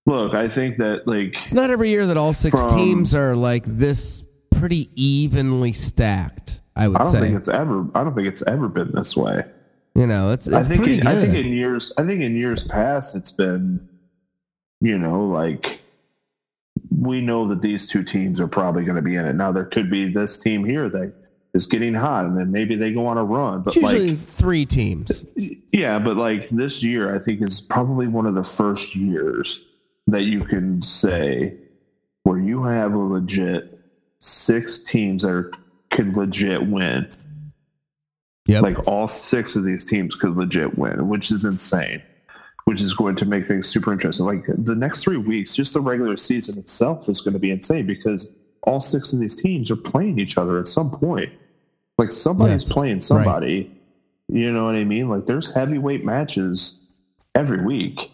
Look, 0.06 0.34
I 0.34 0.48
think 0.50 0.78
that 0.78 1.08
like 1.08 1.36
It's 1.44 1.54
not 1.54 1.70
every 1.72 1.90
year 1.90 2.06
that 2.08 2.18
all 2.18 2.34
six 2.34 2.60
From- 2.62 2.70
teams 2.76 3.16
are 3.16 3.36
like 3.36 3.64
this 3.66 4.24
pretty 4.52 4.90
evenly 4.96 5.72
stacked. 5.74 6.60
I 6.76 6.88
would 6.88 6.98
I 6.98 7.04
don't 7.04 7.12
say. 7.12 7.20
think 7.22 7.36
it's 7.38 7.50
ever. 7.50 7.86
I 7.96 8.04
don't 8.04 8.14
think 8.16 8.28
it's 8.28 8.42
ever 8.44 8.68
been 8.68 8.92
this 8.92 9.16
way. 9.16 9.44
you 9.96 10.06
know, 10.08 10.32
it's 10.32 10.48
it's 10.48 10.56
I 10.56 10.64
think. 10.64 10.84
good. 10.84 11.06
I 11.08 11.20
think 11.20 11.34
in 11.36 11.52
years. 11.54 11.92
I 11.98 12.04
think 12.06 12.22
in 12.22 12.36
years 12.36 12.64
past, 12.64 13.16
it's 13.16 13.32
been, 13.32 13.88
you 14.82 14.98
know, 14.98 15.26
like 15.26 15.82
we 16.98 17.22
know 17.22 17.48
that 17.48 17.62
these 17.62 17.86
two 17.86 18.04
teams 18.04 18.40
are 18.42 18.48
probably 18.48 18.84
going 18.84 18.96
to 18.96 19.02
be 19.02 19.16
in 19.16 19.26
it. 19.26 19.34
Now 19.34 19.52
there 19.52 19.66
could 19.66 19.90
be 19.90 20.10
this 20.12 20.38
team 20.38 20.64
here 20.66 20.90
that 20.90 21.14
is 21.54 21.66
getting 21.66 21.94
hot, 21.94 22.26
and 22.26 22.38
then 22.38 22.52
maybe 22.52 22.76
they 22.76 22.92
go 22.92 23.08
on 23.08 23.18
a 23.18 23.24
run. 23.24 23.62
But 23.62 23.76
usually 23.76 24.10
like, 24.10 24.18
three 24.18 24.66
teams. 24.66 25.36
yeah, 25.74 26.00
but 26.00 26.18
like 26.18 26.50
this 26.50 26.84
year, 26.84 27.16
I 27.16 27.20
think 27.20 27.42
is 27.42 27.62
probably 27.62 28.08
one 28.08 28.26
of 28.26 28.36
the 28.36 28.44
first 28.44 28.96
years 28.96 29.66
that 30.08 30.24
you 30.24 30.44
can 30.44 30.82
say 30.82 31.56
where 32.24 32.40
you 32.40 32.64
have 32.64 32.94
a 32.94 32.98
legit 32.98 33.80
six 34.20 34.80
teams 34.80 35.24
that 35.24 35.32
are, 35.32 35.52
could 35.92 36.16
legit 36.16 36.68
win. 36.68 37.08
Yep. 38.46 38.64
Like 38.64 38.88
all 38.88 39.08
six 39.08 39.56
of 39.56 39.64
these 39.64 39.86
teams 39.86 40.16
could 40.16 40.36
legit 40.36 40.78
win, 40.78 41.08
which 41.08 41.32
is 41.32 41.46
insane. 41.46 42.02
Which 42.66 42.82
is 42.82 42.94
going 42.94 43.16
to 43.16 43.26
make 43.26 43.48
things 43.48 43.68
super 43.68 43.92
interesting. 43.92 44.28
Like 44.28 44.44
the 44.48 44.76
next 44.76 45.04
three 45.04 45.18
weeks, 45.18 45.56
just 45.56 45.74
the 45.74 45.82
regular 45.82 46.16
season 46.18 46.60
itself 46.60 47.10
is 47.10 47.20
going 47.20 47.34
to 47.34 47.40
be 47.40 47.50
insane 47.50 47.88
because 47.88 48.36
all 48.64 48.82
six 48.82 49.14
of 49.14 49.20
these 49.20 49.36
teams 49.36 49.72
are 49.72 49.76
playing 49.76 50.20
each 50.20 50.38
other 50.38 50.60
at 50.60 50.68
some 50.68 50.92
point. 50.92 51.32
Like 52.00 52.12
somebody's 52.12 52.64
Yes. 52.64 52.72
playing 52.72 53.02
somebody. 53.02 53.70
You 54.30 54.52
know 54.54 54.66
what 54.66 54.76
I 54.76 54.84
mean? 54.86 55.10
Like 55.10 55.26
there's 55.26 55.54
heavyweight 55.54 56.06
matches 56.06 56.80
every 57.36 57.64
week. 57.64 58.10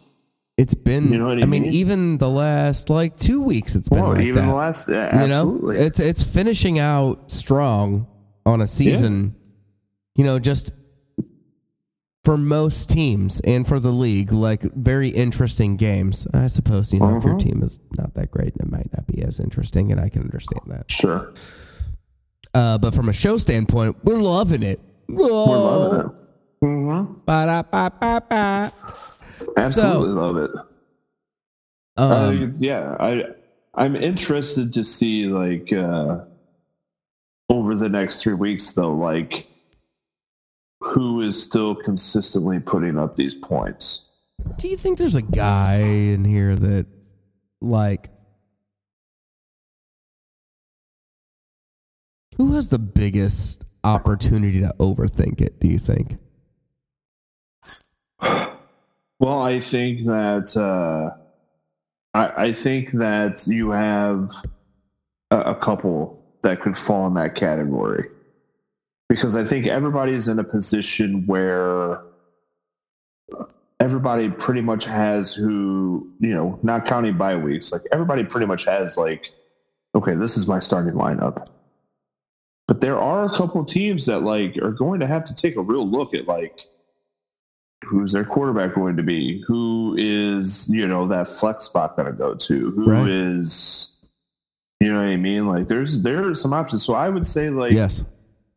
It's 0.57 0.73
been. 0.73 1.11
You 1.11 1.19
know 1.19 1.25
what 1.27 1.37
I 1.37 1.41
I 1.43 1.45
mean, 1.45 1.63
mean? 1.63 1.71
even 1.73 2.17
the 2.17 2.29
last 2.29 2.89
like 2.89 3.15
two 3.15 3.41
weeks, 3.43 3.75
it's 3.75 3.87
been 3.89 4.01
Well, 4.01 4.11
like 4.13 4.21
even 4.21 4.43
that. 4.45 4.51
the 4.51 4.55
last, 4.55 4.89
yeah, 4.89 5.21
you 5.21 5.27
know, 5.27 5.33
absolutely. 5.35 5.77
it's 5.77 5.99
it's 5.99 6.23
finishing 6.23 6.79
out 6.79 7.29
strong 7.29 8.07
on 8.45 8.61
a 8.61 8.67
season. 8.67 9.35
You 10.15 10.23
know, 10.23 10.39
just 10.39 10.71
for 12.23 12.37
most 12.37 12.89
teams 12.89 13.39
and 13.41 13.67
for 13.67 13.79
the 13.81 13.91
league, 13.91 14.31
like 14.31 14.61
very 14.73 15.09
interesting 15.09 15.75
games. 15.75 16.25
I 16.33 16.47
suppose 16.47 16.91
you 16.93 16.99
know 17.01 17.17
if 17.17 17.23
your 17.23 17.33
Uh-huh. 17.33 17.39
team 17.39 17.61
is 17.61 17.79
not 17.97 18.13
that 18.15 18.31
great, 18.31 18.55
it 18.55 18.71
might 18.71 18.89
not 18.93 19.05
be 19.07 19.21
as 19.23 19.39
interesting, 19.39 19.91
and 19.91 19.99
I 20.01 20.07
can 20.09 20.21
understand 20.23 20.61
that. 20.67 20.89
sure. 20.89 21.33
Uh, 22.55 22.77
but 22.77 22.95
from 22.95 23.09
a 23.09 23.13
show 23.13 23.37
standpoint, 23.37 23.95
we're 24.03 24.15
loving 24.17 24.63
it. 24.63 24.79
We're 25.09 25.27
loving 25.29 26.09
it. 26.09 26.17
hmm 26.61 27.03
Ba-da-ba-ba-ba. 27.25 28.69
Absolutely 29.57 30.13
love 30.13 30.37
it. 30.37 30.51
Um, 31.97 32.11
I, 32.11 32.51
yeah, 32.55 32.95
I 32.99 33.23
I'm 33.75 33.95
interested 33.95 34.73
to 34.73 34.83
see 34.83 35.27
like 35.27 35.71
uh 35.71 36.19
over 37.49 37.75
the 37.75 37.89
next 37.89 38.23
three 38.23 38.33
weeks 38.33 38.71
though, 38.73 38.93
like 38.93 39.47
who 40.81 41.21
is 41.21 41.41
still 41.41 41.75
consistently 41.75 42.59
putting 42.59 42.97
up 42.97 43.15
these 43.15 43.35
points. 43.35 44.05
do 44.57 44.67
you 44.67 44.77
think 44.77 44.97
there's 44.97 45.15
a 45.15 45.21
guy 45.21 45.79
in 45.81 46.23
here 46.23 46.55
that, 46.55 46.85
like, 47.61 48.11
who 52.37 52.53
has 52.53 52.69
the 52.69 52.79
biggest 52.79 53.65
opportunity 53.83 54.61
to 54.61 54.73
overthink 54.79 55.41
it? 55.41 55.59
Do 55.59 55.67
you 55.67 55.79
think? 55.79 56.17
Well, 59.19 59.41
I 59.41 59.59
think 59.59 60.05
that 60.05 60.55
uh 60.57 61.17
I, 62.13 62.45
I 62.45 62.53
think 62.53 62.91
that 62.93 63.45
you 63.47 63.71
have 63.71 64.31
a, 65.31 65.39
a 65.39 65.55
couple 65.55 66.23
that 66.41 66.61
could 66.61 66.77
fall 66.77 67.07
in 67.07 67.13
that 67.15 67.35
category. 67.35 68.09
Because 69.09 69.35
I 69.35 69.43
think 69.43 69.67
everybody's 69.67 70.27
in 70.27 70.39
a 70.39 70.43
position 70.43 71.25
where 71.27 72.01
everybody 73.79 74.29
pretty 74.29 74.61
much 74.61 74.85
has 74.85 75.33
who, 75.33 76.09
you 76.19 76.33
know, 76.33 76.57
not 76.63 76.85
counting 76.85 77.17
bye 77.17 77.35
weeks, 77.35 77.71
like 77.71 77.81
everybody 77.91 78.23
pretty 78.23 78.47
much 78.47 78.65
has 78.65 78.97
like, 78.97 79.25
okay, 79.93 80.15
this 80.15 80.37
is 80.37 80.47
my 80.47 80.59
starting 80.59 80.93
lineup. 80.93 81.47
But 82.67 82.82
there 82.82 82.99
are 82.99 83.25
a 83.25 83.30
couple 83.30 83.62
of 83.62 83.67
teams 83.67 84.06
that 84.08 84.23
like 84.23 84.58
are 84.58 84.71
going 84.71 84.99
to 84.99 85.08
have 85.08 85.23
to 85.25 85.36
take 85.36 85.56
a 85.56 85.62
real 85.62 85.88
look 85.88 86.13
at 86.13 86.28
like 86.28 86.60
who's 87.84 88.12
their 88.12 88.25
quarterback 88.25 88.75
going 88.75 88.97
to 88.97 89.04
be? 89.04 89.43
Who 89.47 89.95
is, 89.97 90.67
you 90.69 90.88
know, 90.88 91.08
that 91.08 91.28
flex 91.28 91.65
spot 91.65 91.95
going 91.95 92.08
to 92.08 92.13
go 92.13 92.34
to? 92.34 92.71
Who 92.71 93.06
is, 93.06 93.91
Right. 94.82 94.88
you 94.88 94.93
know 94.93 94.99
what 94.99 95.08
I 95.10 95.17
mean? 95.17 95.47
Like 95.47 95.67
there's 95.67 96.01
there 96.01 96.28
are 96.28 96.36
some 96.36 96.54
options. 96.54 96.84
So 96.84 96.93
I 96.93 97.10
would 97.10 97.28
say 97.28 97.49
like 97.49 97.73
yes. 97.73 98.04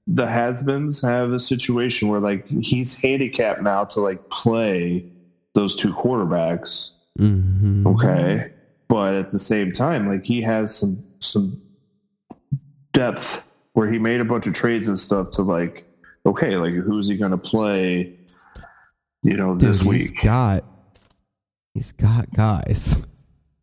the 0.06 0.26
has-beens 0.26 1.02
have 1.02 1.32
a 1.32 1.40
situation 1.40 2.08
where 2.08 2.20
like 2.20 2.46
he's 2.48 2.98
handicapped 3.00 3.62
now 3.62 3.84
to 3.84 4.00
like 4.00 4.28
play 4.30 5.04
those 5.54 5.76
two 5.76 5.92
quarterbacks. 5.92 6.90
Mm-hmm. 7.18 7.86
Okay. 7.86 8.52
But 8.88 9.14
at 9.14 9.30
the 9.30 9.38
same 9.38 9.72
time, 9.72 10.08
like 10.08 10.24
he 10.24 10.40
has 10.40 10.74
some 10.74 11.04
some 11.18 11.60
depth 12.92 13.42
where 13.78 13.88
he 13.92 13.96
made 13.96 14.20
a 14.20 14.24
bunch 14.24 14.44
of 14.48 14.54
trades 14.54 14.88
and 14.88 14.98
stuff 14.98 15.30
to 15.30 15.42
like, 15.42 15.84
okay, 16.26 16.56
like 16.56 16.72
who's 16.74 17.06
he 17.08 17.16
gonna 17.16 17.38
play, 17.38 18.12
you 19.22 19.36
know, 19.36 19.54
Dude, 19.54 19.68
this 19.68 19.80
he's 19.82 20.10
week? 20.10 20.20
got 20.24 20.64
he's 21.74 21.92
got 21.92 22.28
guys. 22.34 22.96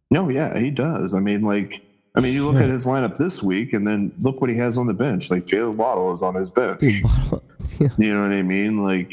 No, 0.10 0.30
yeah, 0.30 0.58
he 0.58 0.70
does. 0.72 1.14
I 1.14 1.20
mean, 1.20 1.42
like, 1.42 1.82
I 2.16 2.22
mean, 2.22 2.34
you 2.34 2.46
look 2.46 2.56
Shit. 2.56 2.64
at 2.64 2.70
his 2.70 2.86
lineup 2.88 3.18
this 3.18 3.44
week, 3.44 3.74
and 3.74 3.86
then 3.86 4.14
look 4.22 4.40
what 4.40 4.50
he 4.50 4.56
has 4.56 4.78
on 4.78 4.88
the 4.88 4.94
bench. 4.94 5.30
Like 5.30 5.44
Jaylen 5.46 5.76
Waddle 5.76 6.14
is 6.14 6.22
on 6.22 6.34
his 6.36 6.50
bench. 6.50 6.80
Dude, 6.80 7.04
yeah. 7.80 7.90
You 7.98 8.14
know 8.14 8.22
what 8.22 8.32
I 8.32 8.42
mean? 8.42 8.86
Like 8.86 9.12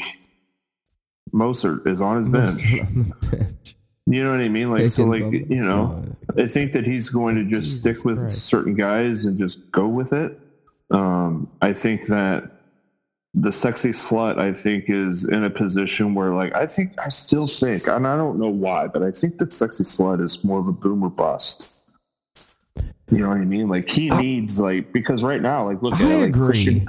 Mostert 1.33 1.85
is 1.85 1.99
on 2.01 2.15
his 2.15 2.29
bench. 2.29 2.79
On 2.79 3.13
bench. 3.29 3.75
You 4.05 4.23
know 4.23 4.31
what 4.31 4.41
I 4.41 4.49
mean? 4.49 4.69
Like, 4.71 4.87
so, 4.89 5.03
like, 5.05 5.29
the- 5.31 5.45
you 5.49 5.63
know, 5.63 6.03
I 6.37 6.45
think 6.47 6.73
that 6.73 6.85
he's 6.85 7.09
going 7.09 7.35
to 7.35 7.43
just 7.43 7.67
Jesus 7.67 7.79
stick 7.81 8.05
with 8.05 8.19
Christ. 8.19 8.45
certain 8.45 8.75
guys 8.75 9.25
and 9.25 9.37
just 9.37 9.69
go 9.71 9.87
with 9.87 10.13
it. 10.13 10.39
Um, 10.91 11.49
I 11.61 11.73
think 11.73 12.07
that 12.07 12.51
the 13.33 13.51
sexy 13.51 13.89
slut, 13.89 14.37
I 14.37 14.53
think, 14.53 14.85
is 14.87 15.25
in 15.25 15.43
a 15.43 15.49
position 15.49 16.13
where, 16.13 16.33
like, 16.33 16.55
I 16.55 16.67
think, 16.67 16.93
I 17.03 17.09
still 17.09 17.47
think, 17.47 17.87
and 17.87 18.05
I 18.05 18.15
don't 18.15 18.37
know 18.37 18.49
why, 18.49 18.87
but 18.87 19.03
I 19.03 19.11
think 19.11 19.37
that 19.37 19.51
sexy 19.51 19.83
slut 19.83 20.21
is 20.21 20.43
more 20.43 20.59
of 20.59 20.67
a 20.67 20.71
boomer 20.71 21.09
bust. 21.09 21.95
You 23.11 23.19
know 23.19 23.29
what 23.29 23.37
I 23.37 23.45
mean? 23.45 23.69
Like, 23.69 23.89
he 23.89 24.09
needs, 24.11 24.59
like, 24.59 24.93
because 24.93 25.23
right 25.23 25.41
now, 25.41 25.67
like, 25.67 25.81
look 25.81 25.95
at 25.95 26.01
I 26.01 26.15
like. 26.17 26.33
Christian, 26.33 26.87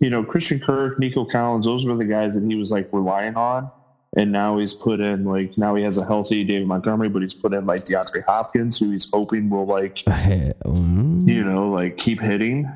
you 0.00 0.10
know, 0.10 0.22
Christian 0.22 0.60
Kirk, 0.60 0.98
Nico 0.98 1.24
Collins, 1.24 1.64
those 1.64 1.86
were 1.86 1.96
the 1.96 2.04
guys 2.04 2.34
that 2.34 2.44
he 2.44 2.56
was, 2.56 2.70
like, 2.70 2.88
relying 2.92 3.36
on. 3.36 3.70
And 4.16 4.32
now 4.32 4.56
he's 4.58 4.72
put 4.72 5.00
in 5.00 5.24
like 5.26 5.50
now 5.58 5.74
he 5.74 5.82
has 5.82 5.98
a 5.98 6.04
healthy 6.04 6.42
David 6.42 6.66
Montgomery, 6.66 7.10
but 7.10 7.20
he's 7.20 7.34
put 7.34 7.52
in 7.52 7.66
like 7.66 7.80
DeAndre 7.80 8.24
Hopkins, 8.24 8.78
who 8.78 8.90
he's 8.90 9.06
hoping 9.12 9.50
will 9.50 9.66
like 9.66 9.96
mm, 10.06 11.28
you 11.28 11.44
know 11.44 11.70
like 11.70 11.98
keep 11.98 12.18
hitting. 12.18 12.70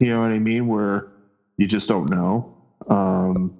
You 0.00 0.08
know 0.08 0.20
what 0.20 0.30
I 0.30 0.38
mean? 0.38 0.68
Where 0.68 1.08
you 1.56 1.66
just 1.66 1.88
don't 1.88 2.08
know. 2.10 2.54
Um, 2.88 3.56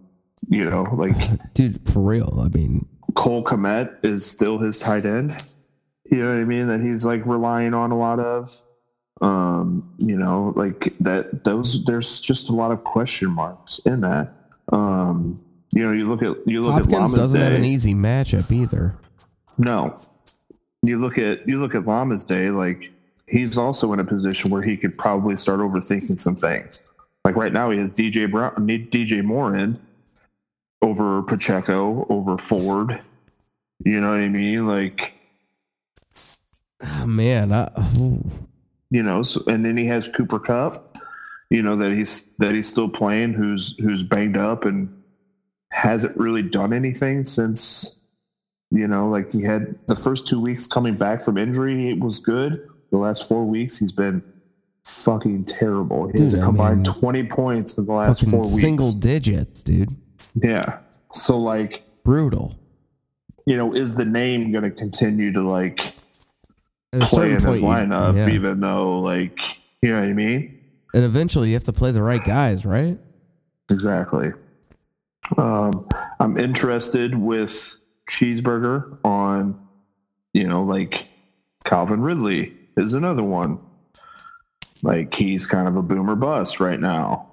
you 0.48 0.68
know, 0.68 0.84
like 0.94 1.52
dude, 1.54 1.86
for 1.88 2.00
real. 2.00 2.40
I 2.40 2.48
mean, 2.56 2.86
Cole 3.14 3.44
Kmet 3.44 4.04
is 4.04 4.24
still 4.24 4.58
his 4.58 4.78
tight 4.78 5.04
end. 5.04 5.30
You 6.10 6.18
know 6.18 6.30
what 6.30 6.40
I 6.40 6.44
mean? 6.44 6.68
That 6.68 6.80
he's 6.80 7.04
like 7.04 7.26
relying 7.26 7.74
on 7.74 7.90
a 7.90 7.98
lot 7.98 8.20
of. 8.20 8.60
Um, 9.20 9.94
you 9.98 10.16
know, 10.16 10.52
like 10.54 10.96
that. 10.98 11.44
Those 11.44 11.84
there's 11.84 12.20
just 12.20 12.50
a 12.50 12.54
lot 12.54 12.70
of 12.70 12.84
question 12.84 13.30
marks 13.30 13.80
in 13.80 14.00
that. 14.02 14.32
Um, 14.70 15.42
you 15.72 15.84
know, 15.84 15.92
you 15.92 16.08
look 16.08 16.22
at 16.22 16.36
you 16.46 16.62
look 16.62 16.74
at 16.74 16.84
Hopkins 16.84 17.12
Llama's 17.12 17.14
doesn't 17.14 17.40
have 17.40 17.52
an 17.52 17.64
easy 17.64 17.94
matchup 17.94 18.50
either. 18.52 18.96
No. 19.58 19.96
You 20.82 21.00
look 21.00 21.18
at 21.18 21.46
you 21.48 21.60
look 21.60 21.74
at 21.74 21.82
Llama's 21.82 22.24
day, 22.24 22.50
like 22.50 22.92
he's 23.28 23.58
also 23.58 23.92
in 23.92 24.00
a 24.00 24.04
position 24.04 24.50
where 24.50 24.62
he 24.62 24.76
could 24.76 24.96
probably 24.96 25.36
start 25.36 25.60
overthinking 25.60 26.18
some 26.18 26.36
things. 26.36 26.82
Like 27.24 27.36
right 27.36 27.52
now, 27.52 27.70
he 27.70 27.78
has 27.78 27.90
DJ 27.90 28.30
Brown, 28.30 28.54
DJ 28.66 29.22
Moore 29.22 29.56
in 29.56 29.78
over 30.82 31.22
Pacheco, 31.22 32.06
over 32.08 32.38
Ford. 32.38 33.00
You 33.84 34.00
know 34.00 34.10
what 34.10 34.20
I 34.20 34.28
mean? 34.28 34.66
Like 34.66 35.14
Oh, 36.84 37.06
man, 37.06 37.52
I, 37.52 37.70
you 38.90 39.02
know, 39.02 39.22
so, 39.22 39.42
and 39.46 39.64
then 39.64 39.76
he 39.76 39.86
has 39.86 40.08
Cooper 40.08 40.38
Kupp. 40.38 40.74
You 41.50 41.62
know 41.62 41.76
that 41.76 41.92
he's 41.92 42.26
that 42.38 42.54
he's 42.54 42.68
still 42.68 42.88
playing, 42.88 43.32
who's 43.32 43.76
who's 43.78 44.02
banged 44.02 44.36
up 44.36 44.64
and 44.64 44.94
hasn't 45.72 46.16
really 46.16 46.42
done 46.42 46.72
anything 46.72 47.24
since. 47.24 47.96
You 48.70 48.86
know, 48.86 49.08
like 49.08 49.32
he 49.32 49.42
had 49.42 49.74
the 49.86 49.94
first 49.94 50.26
two 50.26 50.40
weeks 50.40 50.66
coming 50.66 50.96
back 50.98 51.22
from 51.22 51.38
injury, 51.38 51.88
it 51.88 52.00
was 52.00 52.18
good. 52.18 52.68
The 52.90 52.96
last 52.98 53.28
four 53.28 53.44
weeks, 53.44 53.78
he's 53.78 53.92
been 53.92 54.22
fucking 54.84 55.44
terrible. 55.44 56.06
He 56.08 56.18
Dude, 56.18 56.34
I 56.36 56.44
combined 56.44 56.82
mean, 56.82 56.94
twenty 56.94 57.22
points 57.24 57.76
in 57.78 57.86
the 57.86 57.92
last 57.92 58.28
four 58.30 58.40
weeks. 58.40 58.60
single 58.60 58.92
digits, 58.92 59.60
dude. 59.60 59.94
yeah. 60.34 60.78
So 61.12 61.38
like, 61.38 61.82
Brutal. 62.04 62.58
you 63.46 63.56
know, 63.56 63.74
is 63.74 63.94
the 63.94 64.04
name 64.04 64.52
going 64.52 64.64
to 64.64 64.70
continue 64.70 65.32
to 65.32 65.42
like 65.42 65.94
play 67.00 67.32
in 67.32 67.42
his 67.44 67.62
lineup, 67.62 68.16
yeah. 68.16 68.30
even 68.34 68.60
though 68.60 69.00
like, 69.00 69.38
you 69.82 69.90
know 69.92 70.00
what 70.00 70.08
I 70.08 70.12
mean? 70.12 70.54
and 70.94 71.04
eventually 71.04 71.48
you 71.48 71.54
have 71.54 71.64
to 71.64 71.72
play 71.72 71.90
the 71.92 72.02
right 72.02 72.24
guys, 72.24 72.64
right? 72.64 72.98
Exactly. 73.70 74.32
Um, 75.36 75.86
I'm 76.18 76.38
interested 76.38 77.14
with 77.14 77.78
Cheeseburger 78.10 78.98
on, 79.04 79.60
you 80.32 80.48
know, 80.48 80.62
like 80.62 81.06
Calvin 81.64 82.00
Ridley 82.00 82.54
is 82.84 82.94
another 82.94 83.22
one. 83.22 83.58
Like 84.82 85.14
he's 85.14 85.46
kind 85.46 85.66
of 85.68 85.76
a 85.76 85.82
boomer 85.82 86.14
bust 86.16 86.60
right 86.60 86.78
now. 86.78 87.26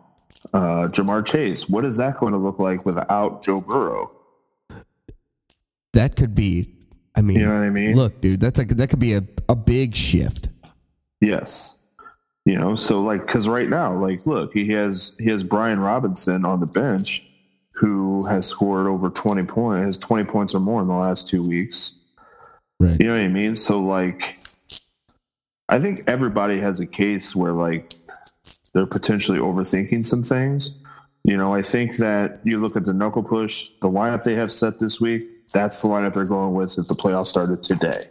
Uh, 0.54 0.86
Ja'Marr 0.86 1.26
Chase, 1.26 1.68
what 1.70 1.86
is 1.86 1.98
that 1.98 2.18
going 2.18 2.34
to 2.34 2.38
look 2.40 2.60
like 2.60 2.86
without 2.86 3.44
Joe 3.44 3.62
Burrow? 3.62 4.12
That 5.94 6.16
could 6.16 6.36
be. 6.36 6.72
I 7.16 7.22
mean, 7.22 7.38
You 7.40 7.46
know 7.46 7.54
what 7.60 7.64
I 7.66 7.70
mean? 7.70 7.96
look, 7.96 8.20
dude, 8.22 8.40
that's 8.42 8.58
like 8.60 8.70
that 8.70 8.90
could 8.90 9.00
be 9.00 9.14
a, 9.14 9.24
a 9.48 9.56
big 9.56 9.96
shift. 9.96 10.50
Yes. 11.22 11.78
You 12.46 12.60
know, 12.60 12.76
so 12.76 13.00
like, 13.00 13.26
because 13.26 13.48
right 13.48 13.70
now, 13.70 13.96
like, 13.98 14.28
look, 14.28 14.54
he 14.54 14.68
has 14.74 15.16
he 15.18 15.30
has 15.32 15.44
Brian 15.44 15.80
Robinson 15.80 16.46
on 16.46 16.60
the 16.60 16.68
bench, 16.68 17.26
who 17.74 18.24
has 18.28 18.46
scored 18.46 18.86
over 18.88 19.10
twenty 19.10 19.44
points, 19.44 19.78
has 19.90 19.98
twenty 19.98 20.26
points 20.26 20.54
or 20.54 20.60
more 20.60 20.82
in 20.82 20.88
the 20.88 20.94
last 20.94 21.28
two 21.28 21.42
weeks. 21.42 21.96
Right. 22.80 22.98
You 23.00 23.08
know 23.08 23.14
what 23.14 23.22
I 23.22 23.30
mean? 23.30 23.56
So 23.56 23.80
like 23.80 24.26
I 25.70 25.80
think 25.80 26.00
everybody 26.08 26.60
has 26.60 26.80
a 26.80 26.86
case 26.86 27.36
where 27.36 27.54
like 27.54 27.94
they're 28.74 28.86
potentially 28.86 29.40
overthinking 29.40 30.06
some 30.06 30.24
things. 30.24 30.78
You 31.24 31.38
know, 31.38 31.54
I 31.56 31.64
think 31.64 31.98
that 31.98 32.40
you 32.44 32.60
look 32.62 32.76
at 32.78 32.86
the 32.86 32.94
knuckle 32.94 33.24
push, 33.24 33.70
the 33.82 33.90
lineup 33.90 34.24
they 34.24 34.36
have 34.36 34.52
set 34.52 34.78
this 34.78 35.02
week, 35.02 35.24
that's 35.54 35.82
the 35.82 35.88
lineup 35.88 36.14
they're 36.14 36.26
going 36.26 36.54
with 36.54 36.78
if 36.78 36.88
the 36.88 36.94
playoffs 36.94 37.28
started 37.28 37.64
today. 37.64 38.06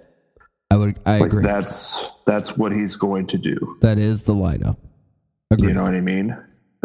I 0.70 0.76
would. 0.76 0.98
I 1.06 1.18
Like 1.18 1.30
agree. 1.30 1.42
that's 1.44 2.10
that's 2.26 2.56
what 2.56 2.72
he's 2.72 2.96
going 2.96 3.26
to 3.28 3.38
do. 3.38 3.56
that 3.82 3.98
is 3.98 4.24
the 4.24 4.34
lineup. 4.34 4.76
Agreed. 5.50 5.68
You 5.68 5.74
know 5.74 5.82
what 5.82 5.94
I 5.94 6.00
mean? 6.00 6.36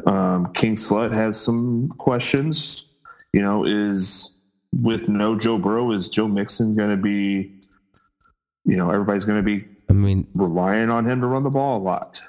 Um, 0.05 0.53
King 0.53 0.75
Slut 0.75 1.15
has 1.15 1.39
some 1.39 1.89
questions. 1.97 2.89
You 3.33 3.41
know, 3.41 3.63
is 3.65 4.31
with 4.83 5.07
no 5.09 5.37
Joe 5.37 5.57
Burrow, 5.57 5.91
is 5.93 6.09
Joe 6.09 6.27
Mixon 6.27 6.71
going 6.75 6.89
to 6.91 6.97
be? 6.97 7.55
You 8.65 8.75
know, 8.77 8.91
everybody's 8.91 9.25
going 9.25 9.39
to 9.39 9.43
be 9.43 9.65
I 9.89 9.93
mean, 9.93 10.27
relying 10.35 10.89
on 10.89 11.09
him 11.09 11.21
to 11.21 11.27
run 11.27 11.43
the 11.43 11.49
ball 11.49 11.79
a 11.79 11.83
lot. 11.83 12.21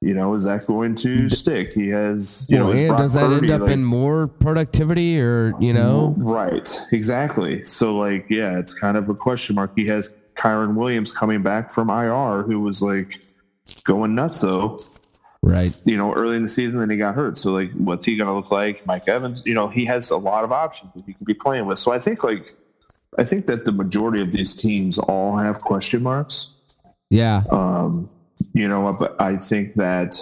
You 0.00 0.12
know, 0.12 0.34
is 0.34 0.44
that 0.44 0.66
going 0.66 0.94
to 0.96 1.30
stick? 1.30 1.72
He 1.72 1.88
has, 1.88 2.46
you 2.50 2.58
well, 2.58 2.74
know, 2.74 2.78
and 2.78 2.88
does 2.98 3.14
that 3.14 3.26
Purdy, 3.28 3.46
end 3.46 3.50
up 3.52 3.62
like- 3.62 3.70
in 3.72 3.84
more 3.84 4.26
productivity, 4.26 5.18
or 5.18 5.54
you 5.60 5.72
know? 5.72 6.14
Right, 6.18 6.68
exactly. 6.92 7.64
So, 7.64 7.96
like, 7.96 8.28
yeah, 8.28 8.58
it's 8.58 8.74
kind 8.74 8.98
of 8.98 9.08
a 9.08 9.14
question 9.14 9.54
mark. 9.54 9.72
He 9.74 9.86
has 9.86 10.10
Kyren 10.34 10.74
Williams 10.74 11.10
coming 11.10 11.42
back 11.42 11.70
from 11.70 11.88
IR, 11.88 12.42
who 12.42 12.60
was 12.60 12.82
like 12.82 13.12
going 13.84 14.14
nuts, 14.14 14.40
though, 14.42 14.76
Right. 15.42 15.74
you 15.86 15.96
know, 15.96 16.12
early 16.12 16.36
in 16.36 16.42
the 16.42 16.48
season, 16.48 16.82
and 16.82 16.92
he 16.92 16.98
got 16.98 17.14
hurt. 17.14 17.38
So, 17.38 17.52
like, 17.52 17.70
what's 17.72 18.04
he 18.04 18.16
going 18.16 18.28
to 18.28 18.34
look 18.34 18.50
like? 18.50 18.84
Mike 18.86 19.08
Evans, 19.08 19.42
you 19.46 19.54
know, 19.54 19.68
he 19.68 19.86
has 19.86 20.10
a 20.10 20.18
lot 20.18 20.44
of 20.44 20.52
options 20.52 20.92
that 20.96 21.04
he 21.06 21.14
could 21.14 21.26
be 21.26 21.34
playing 21.34 21.64
with. 21.64 21.78
So, 21.78 21.92
I 21.92 21.98
think, 21.98 22.22
like, 22.24 22.52
I 23.18 23.24
think 23.24 23.46
that 23.46 23.64
the 23.64 23.72
majority 23.72 24.22
of 24.22 24.32
these 24.32 24.54
teams 24.54 24.98
all 24.98 25.36
have 25.38 25.60
question 25.60 26.02
marks. 26.02 26.53
Yeah. 27.10 27.42
Um, 27.50 28.08
you 28.52 28.68
know, 28.68 28.94
but 28.98 29.20
I 29.20 29.36
think 29.36 29.74
that, 29.74 30.16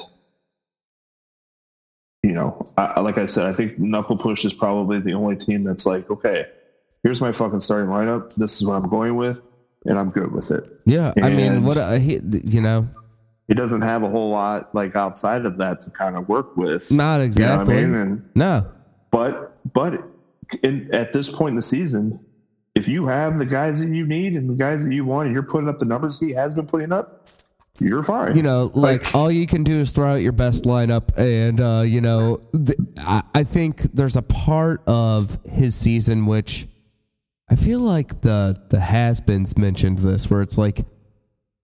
you 2.22 2.32
know, 2.32 2.64
I, 2.76 3.00
like 3.00 3.18
I 3.18 3.26
said, 3.26 3.46
I 3.46 3.52
think 3.52 3.78
Knuckle 3.78 4.16
Push 4.16 4.44
is 4.44 4.54
probably 4.54 5.00
the 5.00 5.12
only 5.14 5.36
team 5.36 5.64
that's 5.64 5.86
like, 5.86 6.08
okay, 6.10 6.46
here's 7.02 7.20
my 7.20 7.32
fucking 7.32 7.60
starting 7.60 7.90
lineup. 7.90 8.34
This 8.34 8.56
is 8.60 8.66
what 8.66 8.74
I'm 8.74 8.88
going 8.88 9.16
with, 9.16 9.38
and 9.86 9.98
I'm 9.98 10.08
good 10.10 10.32
with 10.32 10.50
it. 10.50 10.68
Yeah. 10.86 11.12
I 11.22 11.30
mean, 11.30 11.64
what 11.64 11.76
uh, 11.78 11.92
he, 11.92 12.20
you 12.44 12.60
know, 12.60 12.88
He 13.48 13.54
doesn't 13.54 13.82
have 13.82 14.02
a 14.04 14.08
whole 14.08 14.30
lot 14.30 14.74
like 14.74 14.94
outside 14.94 15.44
of 15.46 15.56
that 15.58 15.80
to 15.82 15.90
kind 15.90 16.16
of 16.16 16.28
work 16.28 16.56
with. 16.56 16.90
not 16.92 17.14
You 17.14 17.18
know 17.18 17.18
what 17.18 17.26
exactly. 17.26 17.78
I 17.78 17.84
mean? 17.86 17.94
And 17.94 18.30
No. 18.36 18.66
but 19.10 19.58
but 19.72 19.94
in, 20.62 20.88
at 20.94 21.12
this 21.12 21.28
point 21.30 21.50
in 21.50 21.56
the 21.56 21.62
season, 21.62 22.24
if 22.82 22.88
you 22.88 23.06
have 23.06 23.38
the 23.38 23.46
guys 23.46 23.78
that 23.80 23.88
you 23.88 24.04
need 24.06 24.34
and 24.34 24.50
the 24.50 24.54
guys 24.54 24.84
that 24.84 24.92
you 24.92 25.04
want, 25.04 25.26
and 25.26 25.34
you're 25.34 25.42
putting 25.42 25.68
up 25.68 25.78
the 25.78 25.84
numbers 25.84 26.18
he 26.18 26.30
has 26.32 26.52
been 26.52 26.66
putting 26.66 26.92
up, 26.92 27.26
you're 27.80 28.02
fine. 28.02 28.36
You 28.36 28.42
know, 28.42 28.70
like, 28.74 29.02
Like- 29.04 29.14
all 29.14 29.30
you 29.30 29.46
can 29.46 29.62
do 29.64 29.76
is 29.78 29.92
throw 29.92 30.12
out 30.12 30.16
your 30.16 30.32
best 30.32 30.64
lineup, 30.64 31.16
and 31.16 31.60
uh, 31.60 31.82
you 31.86 32.00
know, 32.00 32.40
th- 32.52 32.78
I, 32.98 33.22
I 33.34 33.44
think 33.44 33.82
there's 33.94 34.16
a 34.16 34.22
part 34.22 34.82
of 34.86 35.38
his 35.48 35.74
season 35.74 36.26
which 36.26 36.66
I 37.50 37.56
feel 37.56 37.80
like 37.80 38.20
the 38.22 38.60
the 38.70 38.80
has-beens 38.80 39.56
mentioned 39.56 39.98
this, 39.98 40.28
where 40.30 40.42
it's 40.42 40.58
like 40.58 40.84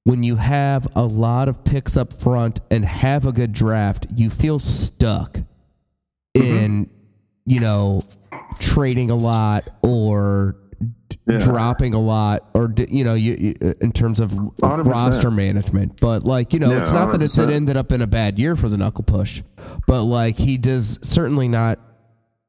when 0.05 0.23
you 0.23 0.37
have 0.37 0.87
a 0.97 1.05
lot 1.05 1.49
of 1.49 1.65
picks 1.65 1.97
up 1.97 2.21
front 2.21 2.61
and 2.71 2.85
have 2.85 3.27
a 3.27 3.33
good 3.33 3.53
draft, 3.53 4.07
you 4.15 4.31
feel 4.31 4.59
stuck 4.59 5.39
in 6.35 6.89
you 7.47 7.61
know 7.61 7.99
trading 8.61 9.11
a 9.11 9.15
lot 9.15 9.69
or 9.83 10.57
d- 11.09 11.19
Yeah. 11.27 11.39
dropping 11.39 11.95
a 11.95 12.01
lot 12.01 12.49
or 12.55 12.69
d- 12.69 12.87
you 12.91 13.05
know 13.05 13.15
you, 13.15 13.35
you 13.61 13.75
in 13.81 13.93
terms 13.93 14.21
of 14.21 14.31
100%. 14.33 14.85
roster 14.87 15.31
management 15.31 16.01
but 16.01 16.25
like 16.25 16.53
you 16.53 16.59
know 16.59 16.71
Yeah, 16.71 16.79
it's 16.79 16.93
not 16.93 17.13
that 17.13 17.23
it's 17.23 17.37
it 17.39 17.51
ended 17.51 17.77
up 17.77 17.93
in 17.93 18.01
a 18.03 18.07
bad 18.07 18.39
year 18.39 18.57
for 18.57 18.69
the 18.69 18.77
knuckle 18.77 19.05
push 19.05 19.43
but 19.87 20.03
like 20.05 20.37
he 20.37 20.57
does 20.59 20.99
certainly 21.03 21.49
not 21.49 21.79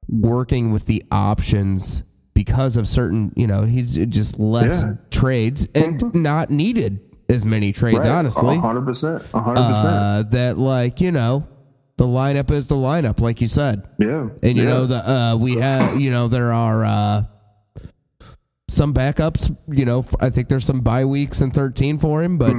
working 0.08 0.72
with 0.72 0.86
the 0.86 1.04
options 1.12 2.04
because 2.34 2.78
of 2.78 2.88
certain 2.88 3.32
you 3.36 3.48
know 3.48 3.64
he's 3.64 3.96
just 3.96 4.40
less 4.40 4.84
Yeah. 4.84 4.94
trades 5.12 5.68
and 5.76 6.14
not 6.16 6.50
needed 6.50 7.00
as 7.28 7.46
many 7.46 7.72
trades 7.72 8.00
Right. 8.06 8.08
honestly 8.08 8.58
hundred 8.58 8.86
percent, 8.86 9.22
hundred 9.34 9.68
percent. 9.68 9.88
uh, 9.88 10.24
that 10.32 10.58
like 10.58 11.00
you 11.02 11.12
know 11.12 11.48
the 11.98 12.06
lineup 12.08 12.50
is 12.50 12.68
the 12.68 12.76
lineup 12.76 13.20
like 13.20 13.42
you 13.42 13.48
said 13.48 13.88
Yeah, 14.00 14.30
and 14.42 14.58
you 14.58 14.64
yeah. 14.64 14.70
know 14.70 14.86
the 14.86 15.10
uh, 15.12 15.36
we 15.36 15.56
have 15.58 16.00
you 16.00 16.12
know 16.12 16.28
there 16.30 16.54
are 16.54 16.86
uh, 16.86 17.24
some 18.70 18.94
backups. 18.94 19.56
You 19.70 19.86
know, 19.86 20.06
I 20.20 20.30
think 20.30 20.48
there's 20.50 20.66
some 20.66 20.82
bye 20.82 21.06
weeks 21.06 21.42
in 21.42 21.52
13 21.52 21.98
for 22.00 22.24
him, 22.24 22.38
but 22.38 22.54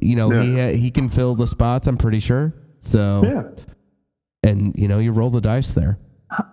you 0.00 0.16
know 0.16 0.30
he 0.30 0.36
Mm-hmm. 0.48 0.56
Yeah. 0.56 0.66
ha- 0.70 0.76
he 0.76 0.90
can 0.90 1.08
fill 1.08 1.34
the 1.34 1.46
spots. 1.46 1.86
I'm 1.86 1.96
pretty 1.98 2.20
sure. 2.20 2.54
So 2.80 3.22
yeah. 3.24 3.42
and 4.50 4.74
you 4.76 4.88
know 4.88 4.98
you 4.98 5.12
roll 5.12 5.30
the 5.30 5.40
dice 5.40 5.72
there. 5.72 5.98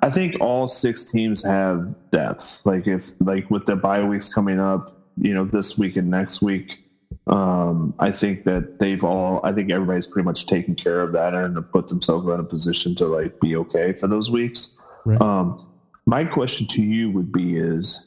I 0.02 0.10
think 0.12 0.38
all 0.40 0.68
six 0.68 1.04
teams 1.10 1.44
have 1.44 1.96
depth. 2.12 2.62
Like 2.66 2.88
if 2.88 3.12
like 3.20 3.50
with 3.50 3.66
the 3.66 3.76
bye 3.76 4.04
weeks 4.04 4.30
coming 4.34 4.60
up, 4.60 5.06
you 5.18 5.34
know, 5.34 5.46
this 5.46 5.78
week 5.78 5.96
and 5.96 6.10
next 6.10 6.42
week, 6.42 6.80
um, 7.28 7.94
I 8.00 8.12
think 8.12 8.44
that 8.46 8.80
they've 8.80 9.04
all. 9.04 9.42
I 9.44 9.52
think 9.52 9.72
everybody's 9.72 10.08
pretty 10.08 10.26
much 10.26 10.46
taken 10.46 10.76
care 10.76 11.02
of 11.02 11.12
that 11.14 11.34
and 11.34 11.58
put 11.72 11.88
themselves 11.88 12.28
in 12.28 12.40
a 12.40 12.44
position 12.44 12.96
to 12.96 13.08
like 13.08 13.40
be 13.40 13.56
okay 13.58 13.94
for 13.94 14.08
those 14.08 14.30
weeks. 14.32 14.78
Right. 15.06 15.20
Um, 15.22 15.68
my 16.06 16.24
question 16.26 16.68
to 16.68 16.82
you 16.82 17.10
would 17.12 17.32
be: 17.32 17.58
Is 17.58 18.06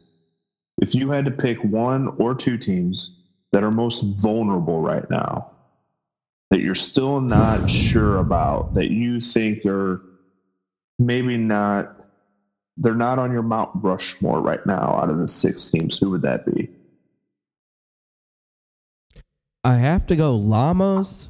if 0.81 0.95
you 0.95 1.11
had 1.11 1.25
to 1.25 1.31
pick 1.31 1.63
one 1.63 2.09
or 2.19 2.35
two 2.35 2.59
teams 2.59 3.17
that 3.53 3.65
are 3.65 3.71
most 3.71 4.03
vulnerable 4.23 4.81
right 4.81 5.09
now, 5.11 5.53
that 6.51 6.61
you're 6.61 6.75
still 6.75 7.21
not 7.21 7.69
sure 7.69 8.19
about, 8.19 8.75
that 8.75 8.91
you 8.91 9.21
think 9.21 9.65
are 9.65 10.03
maybe 10.99 11.37
not, 11.37 11.95
they're 12.77 12.95
not 12.95 13.19
on 13.19 13.33
your 13.33 13.43
Mount 13.43 13.71
Rushmore 13.75 14.41
right 14.41 14.65
now 14.67 14.99
out 15.03 15.11
of 15.11 15.19
the 15.19 15.29
six 15.29 15.71
teams, 15.71 15.99
who 15.99 16.11
would 16.11 16.23
that 16.23 16.47
be? 16.47 16.69
I 19.65 19.77
have 19.77 20.07
to 20.07 20.17
go 20.17 20.37
llamas. 20.37 21.29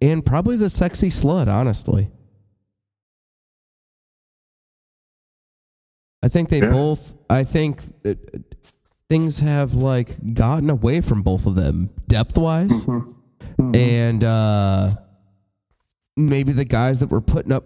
And 0.00 0.24
probably 0.24 0.56
the 0.56 0.68
sexy 0.70 1.08
slut, 1.08 1.48
honestly. 1.48 2.10
I 6.22 6.28
think 6.28 6.48
they 6.48 6.60
Yeah. 6.60 6.70
both. 6.70 7.14
I 7.28 7.44
think 7.44 7.80
uh, 8.04 8.14
things 9.08 9.38
have 9.40 9.74
like 9.74 10.34
gotten 10.34 10.70
away 10.70 11.00
from 11.00 11.22
both 11.22 11.46
of 11.46 11.54
them 11.54 11.90
depth 12.08 12.36
wise, 12.38 12.70
Mm-hmm. 12.70 13.74
and 13.74 14.24
uh, 14.24 14.88
maybe 16.16 16.52
the 16.52 16.64
guys 16.64 17.00
that 17.00 17.10
were 17.10 17.20
putting 17.20 17.52
up 17.52 17.64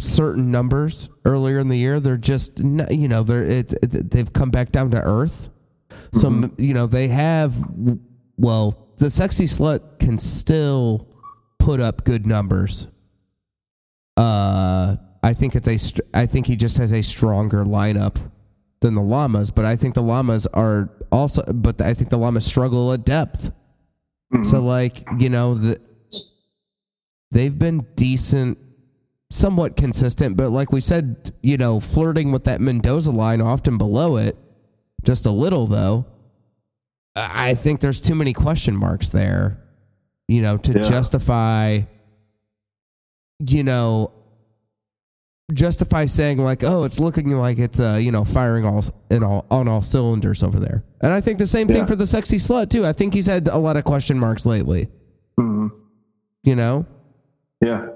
certain 0.00 0.50
numbers 0.50 1.08
earlier 1.24 1.60
in 1.60 1.68
the 1.68 1.76
year, 1.78 2.00
they're 2.00 2.16
just 2.16 2.58
you 2.58 3.08
know 3.08 3.22
they're 3.22 3.44
it, 3.44 3.72
it, 3.74 4.10
they've 4.10 4.32
come 4.32 4.50
back 4.50 4.72
down 4.72 4.90
to 4.90 5.00
earth. 5.00 5.48
So 6.12 6.28
m 6.28 6.54
you 6.58 6.74
know 6.74 6.86
they 6.86 7.08
have 7.08 7.54
well 8.36 8.88
the 8.98 9.10
sexy 9.10 9.46
slut 9.46 9.98
can 9.98 10.18
still 10.18 11.08
put 11.58 11.80
up 11.80 12.04
good 12.04 12.26
numbers. 12.26 12.86
Uh, 14.16 14.96
I 15.22 15.32
think 15.34 15.54
it's 15.54 15.68
a. 15.68 16.02
I 16.12 16.26
think 16.26 16.46
he 16.46 16.56
just 16.56 16.76
has 16.76 16.92
a 16.92 17.02
stronger 17.02 17.64
lineup 17.64 18.16
than 18.80 18.94
the 18.94 19.02
llamas, 19.02 19.50
but 19.50 19.64
I 19.64 19.76
think 19.76 19.94
the 19.94 20.02
llamas 20.02 20.46
are 20.48 20.90
also. 21.10 21.42
But 21.52 21.80
I 21.80 21.94
think 21.94 22.10
the 22.10 22.18
llamas 22.18 22.44
struggle 22.44 22.92
at 22.92 23.04
depth. 23.04 23.52
So 24.44 24.62
like 24.62 25.06
you 25.18 25.28
know 25.28 25.54
the, 25.54 25.78
they've 27.30 27.58
been 27.58 27.86
decent, 27.96 28.58
somewhat 29.30 29.76
consistent, 29.76 30.36
but 30.36 30.50
like 30.50 30.72
we 30.72 30.80
said, 30.80 31.34
you 31.42 31.56
know, 31.56 31.80
flirting 31.80 32.32
with 32.32 32.44
that 32.44 32.60
Mendoza 32.60 33.10
line, 33.10 33.40
often 33.40 33.78
below 33.78 34.16
it, 34.16 34.36
just 35.04 35.26
a 35.26 35.30
little 35.30 35.66
though. 35.66 36.06
I 37.14 37.54
think 37.54 37.80
there's 37.80 38.00
too 38.00 38.14
many 38.14 38.32
question 38.32 38.74
marks 38.76 39.10
there, 39.10 39.58
you 40.28 40.40
know, 40.42 40.56
to 40.58 40.72
Yeah. 40.72 40.80
justify, 40.82 41.80
you 43.40 43.62
know, 43.62 44.12
justify 45.52 46.06
saying 46.06 46.38
like, 46.38 46.64
oh, 46.64 46.84
it's 46.84 46.98
looking 46.98 47.30
like 47.30 47.58
it's 47.58 47.78
uh, 47.80 47.98
you 48.00 48.10
know, 48.10 48.24
firing 48.24 48.64
all 48.64 48.82
in 49.10 49.22
all 49.22 49.44
on 49.50 49.68
all 49.68 49.82
cylinders 49.82 50.42
over 50.42 50.58
there. 50.58 50.84
And 51.02 51.12
I 51.12 51.20
think 51.20 51.38
the 51.38 51.46
same 51.46 51.68
thing 51.68 51.86
for 51.86 51.96
the 51.96 52.06
sexy 52.06 52.36
slut 52.38 52.70
too. 52.70 52.86
I 52.86 52.92
think 52.92 53.12
he's 53.12 53.26
had 53.26 53.48
a 53.48 53.58
lot 53.58 53.76
of 53.76 53.84
question 53.84 54.18
marks 54.18 54.46
lately. 54.46 54.88
Mhm. 55.38 55.70
You 56.44 56.56
know, 56.56 56.86
Yeah. 57.60 57.88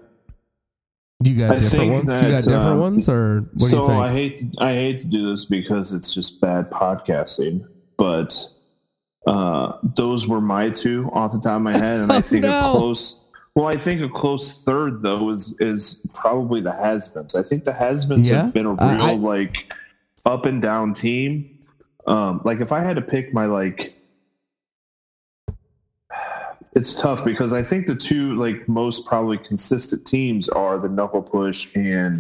You 1.23 1.35
got 1.37 1.53
I 1.53 1.59
different 1.59 1.91
ones. 1.93 2.05
you 2.23 2.29
got 2.31 2.39
different 2.45 2.65
um, 2.67 2.79
ones, 2.81 3.09
or 3.09 3.41
what 3.41 3.59
do 3.59 3.67
so 3.67 3.83
you 3.83 3.89
think? 3.89 4.01
I 4.03 4.13
hate 4.13 4.37
to, 4.39 4.51
I 4.65 4.73
hate 4.75 5.01
to 5.01 5.07
do 5.07 5.31
this 5.31 5.45
because 5.47 5.93
it's 5.93 6.13
just 6.13 6.41
bad 6.41 6.71
podcasting, 6.71 7.67
but 7.97 8.37
uh, 9.27 9.73
those 9.97 10.29
were 10.29 10.41
my 10.41 10.71
two 10.71 11.11
off 11.13 11.33
the 11.33 11.41
top 11.41 11.57
of 11.57 11.63
my 11.63 11.73
head, 11.77 12.01
and 12.01 12.13
Oh, 12.13 12.17
I 12.17 12.21
think 12.21 12.43
no. 12.45 12.59
a 12.59 12.71
close. 12.71 13.21
Well, 13.55 13.67
I 13.67 13.79
think 13.79 14.03
a 14.03 14.09
close 14.09 14.63
third 14.65 15.03
though 15.03 15.31
is 15.31 15.55
is 15.61 16.07
probably 16.15 16.61
the 16.61 16.71
Hasbeens. 16.73 17.35
I 17.35 17.43
think 17.43 17.65
the 17.65 17.73
Hasbeens 17.73 18.29
Yeah? 18.29 18.43
have 18.45 18.53
been 18.53 18.67
a 18.67 18.71
real 18.73 18.81
I- 18.81 19.15
like 19.15 19.73
up 20.27 20.45
and 20.45 20.61
down 20.61 20.93
team. 20.93 21.59
Um, 22.07 22.41
like 22.45 22.61
if 22.61 22.71
I 22.71 22.81
had 22.85 22.95
to 22.97 23.03
pick 23.03 23.33
my 23.35 23.47
like, 23.47 23.96
it's 26.77 26.95
tough 26.95 27.25
because 27.25 27.55
I 27.55 27.63
think 27.63 27.87
the 27.87 27.95
two 27.97 28.37
like 28.37 28.69
most 28.69 29.07
probably 29.07 29.39
consistent 29.39 30.07
teams 30.07 30.49
are 30.51 30.79
the 30.79 30.89
Knuckle 30.91 31.23
Push 31.23 31.69
and 31.75 32.15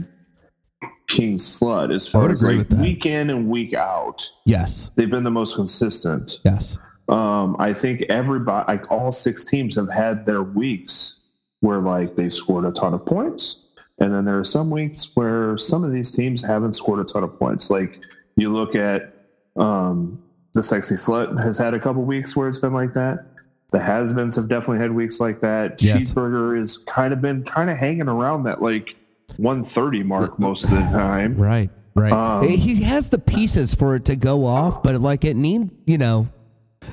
King 1.09 1.37
Slut. 1.37 1.95
As 1.95 2.09
far 2.09 2.31
as 2.31 2.43
like 2.43 2.69
week 2.71 3.05
in 3.05 3.29
and 3.29 3.49
week 3.49 3.75
out, 3.75 4.29
Yes. 4.47 4.91
they've 4.97 5.11
been 5.11 5.25
the 5.25 5.31
most 5.31 5.57
consistent. 5.57 6.41
Yes. 6.43 6.79
Um, 7.09 7.55
I 7.61 7.75
think 7.75 8.03
everybody, 8.09 8.65
like 8.67 8.91
all 8.91 9.13
six 9.13 9.45
teams, 9.45 9.77
have 9.77 9.91
had 9.91 10.25
their 10.25 10.43
weeks 10.43 11.21
where 11.61 11.79
like 11.81 12.17
they 12.17 12.31
scored 12.31 12.65
a 12.65 12.73
ton 12.73 12.95
of 12.95 13.05
points, 13.05 13.63
and 14.01 14.13
then 14.13 14.25
there 14.25 14.39
are 14.39 14.45
some 14.45 14.71
weeks 14.71 15.15
where 15.15 15.57
some 15.59 15.85
of 15.85 15.93
these 15.93 16.11
teams 16.11 16.43
haven't 16.43 16.73
scored 16.75 16.99
a 17.01 17.05
ton 17.05 17.23
of 17.23 17.39
points. 17.39 17.71
Like 17.71 18.01
you 18.37 18.51
look 18.53 18.75
at 18.75 19.15
um, 19.57 20.21
the 20.55 20.63
sexy 20.63 20.95
slut 20.95 21.41
has 21.43 21.59
had 21.59 21.75
a 21.75 21.79
couple 21.79 22.03
weeks 22.03 22.35
where 22.35 22.49
it's 22.49 22.59
been 22.59 22.73
like 22.75 22.95
that. 22.95 23.27
The 23.73 23.81
has-beens 23.81 24.37
have 24.37 24.49
definitely 24.49 24.79
had 24.79 24.93
weeks 24.93 25.19
like 25.21 25.41
that. 25.41 25.83
Yes. 25.83 26.13
Cheeseburger 26.13 26.57
has 26.59 26.79
kind 26.79 27.13
of 27.13 27.21
been 27.21 27.43
kind 27.45 27.69
of 27.69 27.77
hanging 27.77 28.09
around 28.09 28.45
that 28.45 28.63
like 28.63 28.95
130 29.39 30.03
mark 30.05 30.39
most 30.39 30.65
of 30.65 30.71
the 30.71 30.77
time. 30.77 31.35
Right. 31.35 31.71
Right. 31.95 32.13
Um, 32.13 32.47
he 32.47 32.83
has 32.83 33.09
the 33.11 33.19
pieces 33.19 33.75
for 33.75 33.97
it 33.97 34.05
to 34.05 34.17
go 34.17 34.45
off, 34.45 34.83
but 34.83 35.01
like 35.01 35.25
it 35.25 35.35
need, 35.35 35.71
you 35.87 35.97
know, 35.99 36.29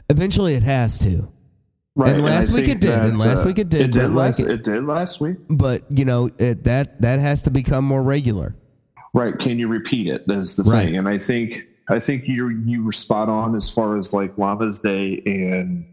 eventually 0.10 0.56
it 0.56 0.64
has 0.64 0.98
to. 1.00 1.30
Right. 1.96 2.14
And 2.14 2.24
last 2.24 2.54
week 2.54 2.70
it 2.70 2.80
did, 2.80 2.98
and 2.98 3.20
that, 3.20 3.28
last 3.28 3.46
week 3.46 3.60
it 3.60 3.70
did, 3.70 3.82
It 3.82 3.92
did 3.92 4.02
but, 4.02 4.12
like, 4.12 4.16
last, 4.16 4.40
it 4.40 4.64
did 4.64 4.86
last 4.86 5.20
week. 5.22 5.38
But 5.50 5.84
you 5.92 6.06
know 6.06 6.32
it, 6.40 6.64
that 6.64 7.02
that 7.02 7.20
has 7.20 7.44
to 7.44 7.52
become 7.52 7.86
more 7.86 8.02
regular. 8.02 8.56
Right. 9.14 9.38
Can 9.38 9.60
you 9.60 9.68
repeat 9.68 10.08
it? 10.08 10.24
That's 10.26 10.56
the 10.56 10.64
Right. 10.64 10.86
thing. 10.86 10.98
And 10.98 11.08
I 11.08 11.20
think 11.20 11.68
I 11.90 12.00
think 12.00 12.28
you 12.28 12.50
you 12.66 12.84
were 12.84 12.92
spot 12.94 13.30
on 13.30 13.56
as 13.56 13.72
far 13.72 13.98
as 13.98 14.12
like 14.14 14.38
Llama's 14.38 14.80
Day 14.80 15.22
and 15.28 15.86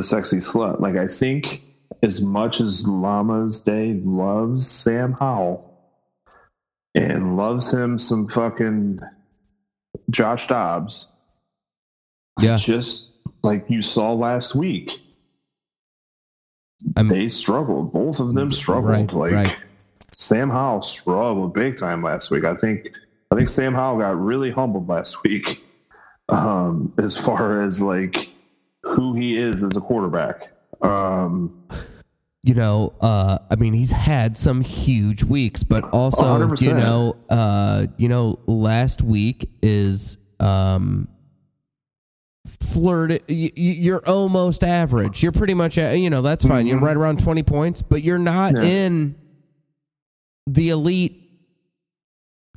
the 0.00 0.06
sexy 0.06 0.38
slut. 0.38 0.80
Like 0.80 0.96
I 0.96 1.06
think 1.06 1.62
as 2.02 2.22
much 2.22 2.60
as 2.62 2.86
Llama's 2.86 3.60
Day 3.60 4.00
loves 4.02 4.66
Sam 4.66 5.14
Howell 5.20 5.66
and 6.94 7.36
loves 7.36 7.70
him 7.70 7.98
some 7.98 8.26
fucking 8.26 9.00
Josh 10.08 10.48
Dobbs, 10.48 11.06
Yeah. 12.38 12.56
just 12.56 13.10
like 13.42 13.66
you 13.68 13.82
saw 13.82 14.14
last 14.14 14.54
week, 14.54 14.90
I'm- 16.96 17.08
they 17.08 17.28
struggled. 17.28 17.92
Both 17.92 18.20
of 18.20 18.32
them 18.32 18.50
struggled. 18.52 19.12
Right, 19.12 19.12
like 19.12 19.32
right. 19.34 19.56
Sam 20.16 20.48
Howell 20.48 20.80
struggled 20.80 21.52
big 21.52 21.76
time 21.76 22.02
last 22.02 22.30
week. 22.30 22.44
I 22.44 22.54
think 22.56 22.94
I 23.30 23.36
think 23.36 23.50
Sam 23.50 23.74
Howell 23.74 23.98
got 24.00 24.18
really 24.18 24.50
humbled 24.50 24.88
last 24.88 25.22
week 25.22 25.62
um, 26.30 26.92
as 26.96 27.16
far 27.18 27.60
as 27.62 27.82
like 27.82 28.29
who 28.82 29.14
he 29.14 29.36
is 29.38 29.62
as 29.64 29.76
a 29.76 29.80
quarterback. 29.80 30.50
Um, 30.82 31.62
you 32.42 32.54
know, 32.54 32.94
uh, 33.02 33.38
I 33.50 33.56
mean, 33.56 33.74
he's 33.74 33.90
had 33.90 34.36
some 34.36 34.62
huge 34.62 35.22
weeks, 35.22 35.62
but 35.62 35.84
also, 35.90 36.22
100%. 36.24 36.62
you 36.62 36.72
know, 36.74 37.16
uh, 37.28 37.86
you 37.98 38.08
know, 38.08 38.38
last 38.46 39.02
week 39.02 39.50
is 39.62 40.16
um, 40.40 41.06
flirt. 42.60 43.10
y- 43.10 43.18
y- 43.28 43.52
You're 43.56 44.06
almost 44.08 44.64
average. 44.64 45.22
You're 45.22 45.32
pretty 45.32 45.52
much, 45.54 45.76
you 45.76 46.08
know, 46.08 46.22
that's 46.22 46.44
fine. 46.44 46.66
You're 46.66 46.78
Mhm. 46.78 46.82
right 46.82 46.96
around 46.96 47.18
twenty 47.18 47.42
points, 47.42 47.82
but 47.82 48.02
you're 48.02 48.18
not 48.18 48.54
Yeah. 48.54 48.62
in 48.62 49.14
the 50.46 50.70
elite 50.70 51.20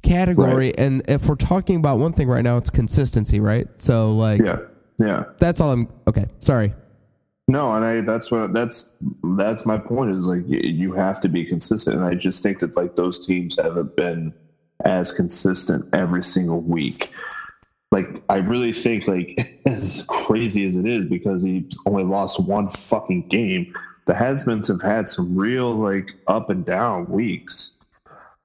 category. 0.02 0.78
And 0.78 1.02
if 1.10 1.28
we're 1.28 1.36
talking 1.36 1.76
about 1.78 2.00
one 2.00 2.14
thing 2.14 2.28
right 2.30 2.44
now, 2.44 2.56
it's 2.58 2.70
consistency, 2.70 3.40
right? 3.42 3.68
So, 3.78 4.14
like, 4.16 4.42
yeah, 4.42 4.60
yeah. 5.00 5.24
that's 5.40 5.60
all 5.60 5.72
I'm. 5.72 5.88
Okay, 6.08 6.26
sorry. 6.40 6.74
No, 7.48 7.74
and 7.74 7.84
I 7.84 8.02
that's 8.02 8.32
what 8.32 8.54
that's 8.54 8.92
that's 9.36 9.66
my 9.66 9.78
point 9.78 10.16
is 10.16 10.28
like 10.28 10.44
you 10.48 10.94
have 10.94 11.20
to 11.22 11.30
be 11.30 11.46
consistent, 11.46 11.98
and 11.98 12.06
I 12.06 12.16
just 12.16 12.42
think 12.42 12.60
that 12.60 12.78
like 12.78 12.96
those 12.96 13.26
teams 13.26 13.58
haven't 13.58 13.96
been 13.96 14.34
as 14.86 15.12
consistent 15.12 15.86
every 15.94 16.24
single 16.24 16.62
week. 16.62 17.04
Like 17.92 18.24
I 18.30 18.38
really 18.38 18.72
think 18.72 19.08
like 19.08 19.62
as 19.66 20.06
crazy 20.08 20.66
as 20.66 20.76
it 20.78 20.86
is 20.86 21.06
because 21.06 21.44
he's 21.44 21.78
only 21.86 22.04
lost 22.04 22.40
one 22.40 22.70
fucking 22.70 23.28
game, 23.28 23.74
the 24.06 24.14
has-beens 24.16 24.70
have 24.70 24.82
had 24.82 25.10
some 25.10 25.36
real 25.36 25.74
like 25.74 26.12
up 26.28 26.50
and 26.50 26.66
down 26.66 27.10
weeks. 27.10 27.72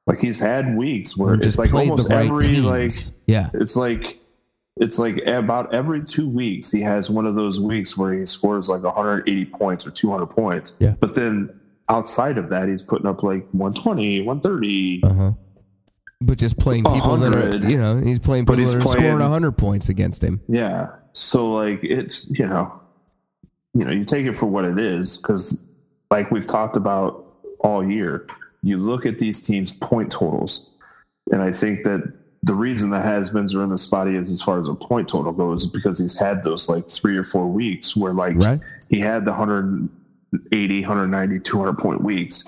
Like 0.08 0.18
he's 0.18 0.40
had 0.40 0.76
weeks 0.76 1.16
where 1.16 1.34
it's 1.34 1.58
like 1.58 1.72
almost 1.72 2.08
right 2.08 2.26
every 2.26 2.40
teams. 2.40 2.66
like 2.66 2.92
yeah, 3.26 3.50
it's 3.54 3.76
like 3.76 4.18
it's 4.80 4.98
like 4.98 5.24
about 5.26 5.72
every 5.74 6.04
two 6.04 6.28
weeks 6.28 6.70
he 6.70 6.80
has 6.82 7.10
one 7.10 7.26
of 7.26 7.34
those 7.34 7.60
weeks 7.60 7.96
where 7.96 8.12
he 8.12 8.24
scores 8.24 8.68
like 8.68 8.82
180 8.82 9.44
points 9.46 9.86
or 9.86 9.90
200 9.90 10.26
points. 10.26 10.72
Yeah. 10.78 10.94
But 11.00 11.14
then 11.14 11.58
outside 11.88 12.38
of 12.38 12.48
that, 12.50 12.68
he's 12.68 12.82
putting 12.82 13.06
up 13.06 13.22
like 13.22 13.46
120, 13.52 14.20
130. 14.20 15.00
Uh 15.02 15.12
huh. 15.14 15.32
But 16.20 16.38
just 16.38 16.58
playing 16.58 16.84
people 16.84 17.16
that 17.16 17.34
are, 17.34 17.68
you 17.68 17.78
know, 17.78 17.98
he's 17.98 18.18
playing 18.18 18.44
people 18.44 18.56
he's 18.56 18.72
that 18.72 18.80
are 18.80 18.82
playing- 18.82 18.98
scoring 18.98 19.20
hundred 19.20 19.52
points 19.52 19.88
against 19.88 20.22
him. 20.22 20.40
Yeah. 20.48 20.88
So 21.12 21.52
like 21.52 21.80
it's 21.82 22.28
you 22.30 22.46
know, 22.46 22.80
you 23.74 23.84
know, 23.84 23.92
you 23.92 24.04
take 24.04 24.26
it 24.26 24.36
for 24.36 24.46
what 24.46 24.64
it 24.64 24.78
is 24.78 25.16
because 25.16 25.62
like 26.10 26.30
we've 26.30 26.46
talked 26.46 26.76
about 26.76 27.24
all 27.60 27.88
year, 27.88 28.26
you 28.62 28.78
look 28.78 29.06
at 29.06 29.18
these 29.18 29.42
teams' 29.42 29.72
point 29.72 30.10
totals, 30.10 30.70
and 31.30 31.40
I 31.42 31.52
think 31.52 31.84
that 31.84 32.12
the 32.48 32.54
reason 32.54 32.90
the 32.90 33.00
has-beens 33.00 33.54
are 33.54 33.62
in 33.62 33.70
the 33.70 33.78
spot 33.78 34.08
he 34.08 34.16
is 34.16 34.28
as 34.30 34.42
far 34.42 34.61
as 34.61 34.66
a 34.68 34.74
point 34.74 35.06
total 35.08 35.30
goes 35.32 35.62
is 35.62 35.68
because 35.68 35.98
he's 36.00 36.18
had 36.18 36.42
those 36.42 36.68
like 36.68 36.88
three 36.88 37.16
or 37.16 37.22
four 37.22 37.46
weeks 37.46 37.96
where 37.96 38.12
like 38.12 38.34
Right. 38.37 38.61
he 38.90 38.98
had 38.98 39.24
the 39.24 39.30
180, 39.30 40.80
190, 40.80 41.38
200 41.40 41.78
point 41.78 42.02
weeks, 42.02 42.44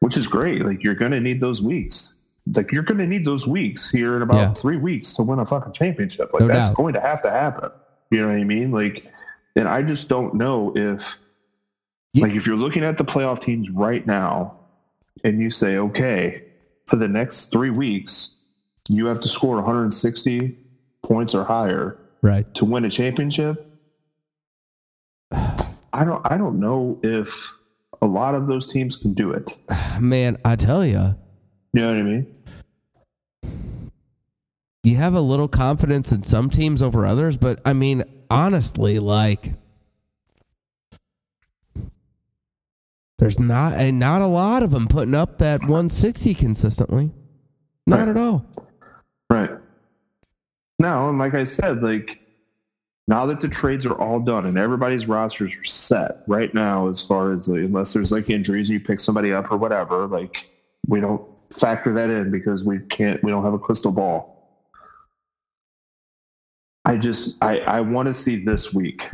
which 0.00 0.16
is 0.16 0.26
great. 0.26 0.64
Like 0.64 0.82
you're 0.82 0.94
going 0.96 1.12
to 1.12 1.20
need 1.20 1.40
those 1.40 1.62
weeks. 1.62 2.14
Like 2.54 2.72
you're 2.72 2.82
going 2.82 2.98
to 2.98 3.06
need 3.06 3.24
those 3.24 3.46
weeks 3.46 3.90
here 3.90 4.16
in 4.16 4.22
about 4.22 4.36
Yeah. 4.36 4.52
three 4.54 4.78
weeks 4.78 5.14
to 5.14 5.22
win 5.22 5.38
a 5.38 5.46
fucking 5.46 5.72
championship. 5.72 6.32
Like 6.32 6.40
No 6.42 6.48
that's 6.48 6.68
doubt. 6.70 6.76
going 6.76 6.94
to 6.94 7.00
have 7.00 7.22
to 7.22 7.30
happen. 7.30 7.70
You 8.10 8.20
know 8.22 8.28
what 8.28 8.36
I 8.36 8.44
mean? 8.44 8.70
Like, 8.72 9.06
and 9.56 9.68
I 9.68 9.82
just 9.82 10.08
don't 10.08 10.34
know 10.34 10.72
if, 10.76 11.18
Yeah. 12.12 12.24
like, 12.26 12.34
if 12.34 12.46
you're 12.46 12.56
looking 12.56 12.84
at 12.84 12.98
the 12.98 13.04
playoff 13.04 13.40
teams 13.40 13.70
right 13.70 14.06
now, 14.06 14.56
and 15.22 15.38
you 15.40 15.48
say, 15.48 15.78
okay, 15.78 16.42
for 16.86 16.96
the 16.96 17.08
next 17.08 17.50
three 17.52 17.70
weeks, 17.70 18.33
you 18.88 19.06
have 19.06 19.20
to 19.22 19.28
score 19.28 19.56
160 19.56 20.56
points 21.02 21.34
or 21.34 21.44
higher 21.44 21.98
Right. 22.22 22.52
to 22.54 22.64
win 22.64 22.84
a 22.84 22.90
championship. 22.90 23.66
I 25.32 26.04
don't. 26.04 26.22
I 26.30 26.36
don't 26.36 26.58
know 26.58 26.98
if 27.02 27.52
a 28.02 28.06
lot 28.06 28.34
of 28.34 28.46
those 28.46 28.66
teams 28.66 28.96
can 28.96 29.14
do 29.14 29.30
it. 29.30 29.52
Man, 30.00 30.36
I 30.44 30.56
tell 30.56 30.84
you, 30.84 31.14
You 31.72 31.80
know 31.80 31.88
what 31.88 31.96
I 31.98 32.02
mean? 32.02 32.26
you 34.82 34.96
have 34.96 35.14
a 35.14 35.20
little 35.20 35.48
confidence 35.48 36.12
in 36.12 36.22
some 36.24 36.50
teams 36.50 36.82
over 36.82 37.06
others, 37.06 37.36
but 37.38 37.60
I 37.64 37.72
mean, 37.72 38.04
honestly, 38.28 38.98
like 38.98 39.54
there's 43.18 43.38
not 43.38 43.74
and 43.74 43.98
not 43.98 44.20
a 44.22 44.26
lot 44.26 44.62
of 44.62 44.70
them 44.72 44.86
putting 44.88 45.14
up 45.14 45.38
that 45.38 45.60
160 45.62 46.34
consistently. 46.34 47.10
Not 47.86 48.00
Right. 48.00 48.08
at 48.08 48.16
all. 48.16 48.44
Right. 49.34 49.50
Now, 50.78 51.08
and 51.08 51.18
like 51.18 51.34
I 51.34 51.44
said, 51.44 51.82
like 51.82 52.20
now 53.08 53.26
that 53.26 53.40
the 53.40 53.48
trades 53.48 53.84
are 53.84 53.94
all 54.00 54.20
done 54.20 54.46
and 54.46 54.56
everybody's 54.56 55.06
rosters 55.08 55.56
are 55.56 55.64
set 55.64 56.22
right 56.26 56.52
now, 56.54 56.88
as 56.88 57.04
far 57.04 57.32
as 57.32 57.48
like, 57.48 57.60
unless 57.60 57.92
there's 57.92 58.12
like 58.12 58.30
injuries, 58.30 58.70
you 58.70 58.80
pick 58.80 59.00
somebody 59.00 59.32
up 59.32 59.50
or 59.50 59.56
whatever, 59.56 60.06
like 60.06 60.48
we 60.86 61.00
don't 61.00 61.22
factor 61.52 61.92
that 61.94 62.10
in 62.10 62.30
because 62.30 62.64
we 62.64 62.78
can't, 62.78 63.22
we 63.22 63.30
don't 63.30 63.44
have 63.44 63.54
a 63.54 63.58
crystal 63.58 63.92
ball. 63.92 64.30
I 66.84 66.96
just, 66.96 67.42
I, 67.42 67.60
I 67.60 67.80
want 67.80 68.06
to 68.08 68.14
see 68.14 68.36
this 68.44 68.72
week. 68.74 69.10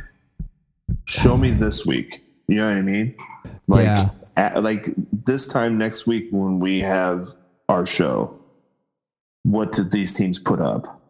Show 1.07 1.37
me 1.37 1.51
this 1.53 1.87
week. 1.87 2.23
You 2.49 2.57
know 2.57 2.71
what 2.71 2.79
I 2.79 2.83
mean? 2.83 3.15
Like, 3.69 3.85
Yeah. 3.85 4.11
at, 4.37 4.63
like 4.63 4.93
this 5.25 5.47
time 5.47 5.79
next 5.79 6.07
week 6.07 6.29
when 6.31 6.59
we 6.59 6.81
have 6.81 7.29
our 7.69 7.87
show, 7.87 8.40
what 9.45 9.73
did 9.73 9.91
these 9.91 10.15
teams 10.15 10.39
put 10.39 10.61
up? 10.61 11.01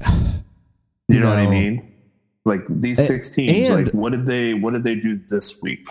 You 1.08 1.20
know 1.20 1.28
what 1.28 1.38
I 1.38 1.46
mean? 1.50 1.92
Like 2.46 2.64
these 2.66 2.98
A- 2.98 3.04
six 3.04 3.28
teams, 3.28 3.68
like 3.68 3.90
what 3.92 4.12
did 4.12 4.24
they 4.24 4.54
what 4.54 4.72
did 4.72 4.82
they 4.82 4.94
do 4.94 5.20
this 5.28 5.60
week? 5.60 5.86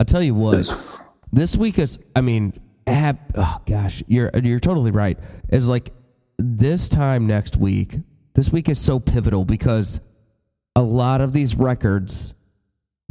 I'll 0.00 0.06
tell 0.06 0.22
you 0.22 0.34
what. 0.34 0.52
This- 0.52 1.06
this 1.32 1.56
week 1.56 1.78
is 1.78 1.98
i 2.14 2.20
mean 2.20 2.52
oh 2.86 3.60
gosh 3.66 4.00
you're 4.06 4.30
you're 4.42 4.60
totally 4.60 4.92
right 4.92 5.18
is 5.50 5.66
like 5.66 5.92
this 6.38 6.88
time 6.88 7.26
next 7.26 7.56
week 7.56 7.98
this 8.34 8.50
week 8.52 8.68
is 8.68 8.78
so 8.78 9.00
pivotal 9.00 9.44
because 9.44 10.00
a 10.76 10.80
lot 10.82 11.20
of 11.20 11.32
these 11.32 11.56
records 11.56 12.32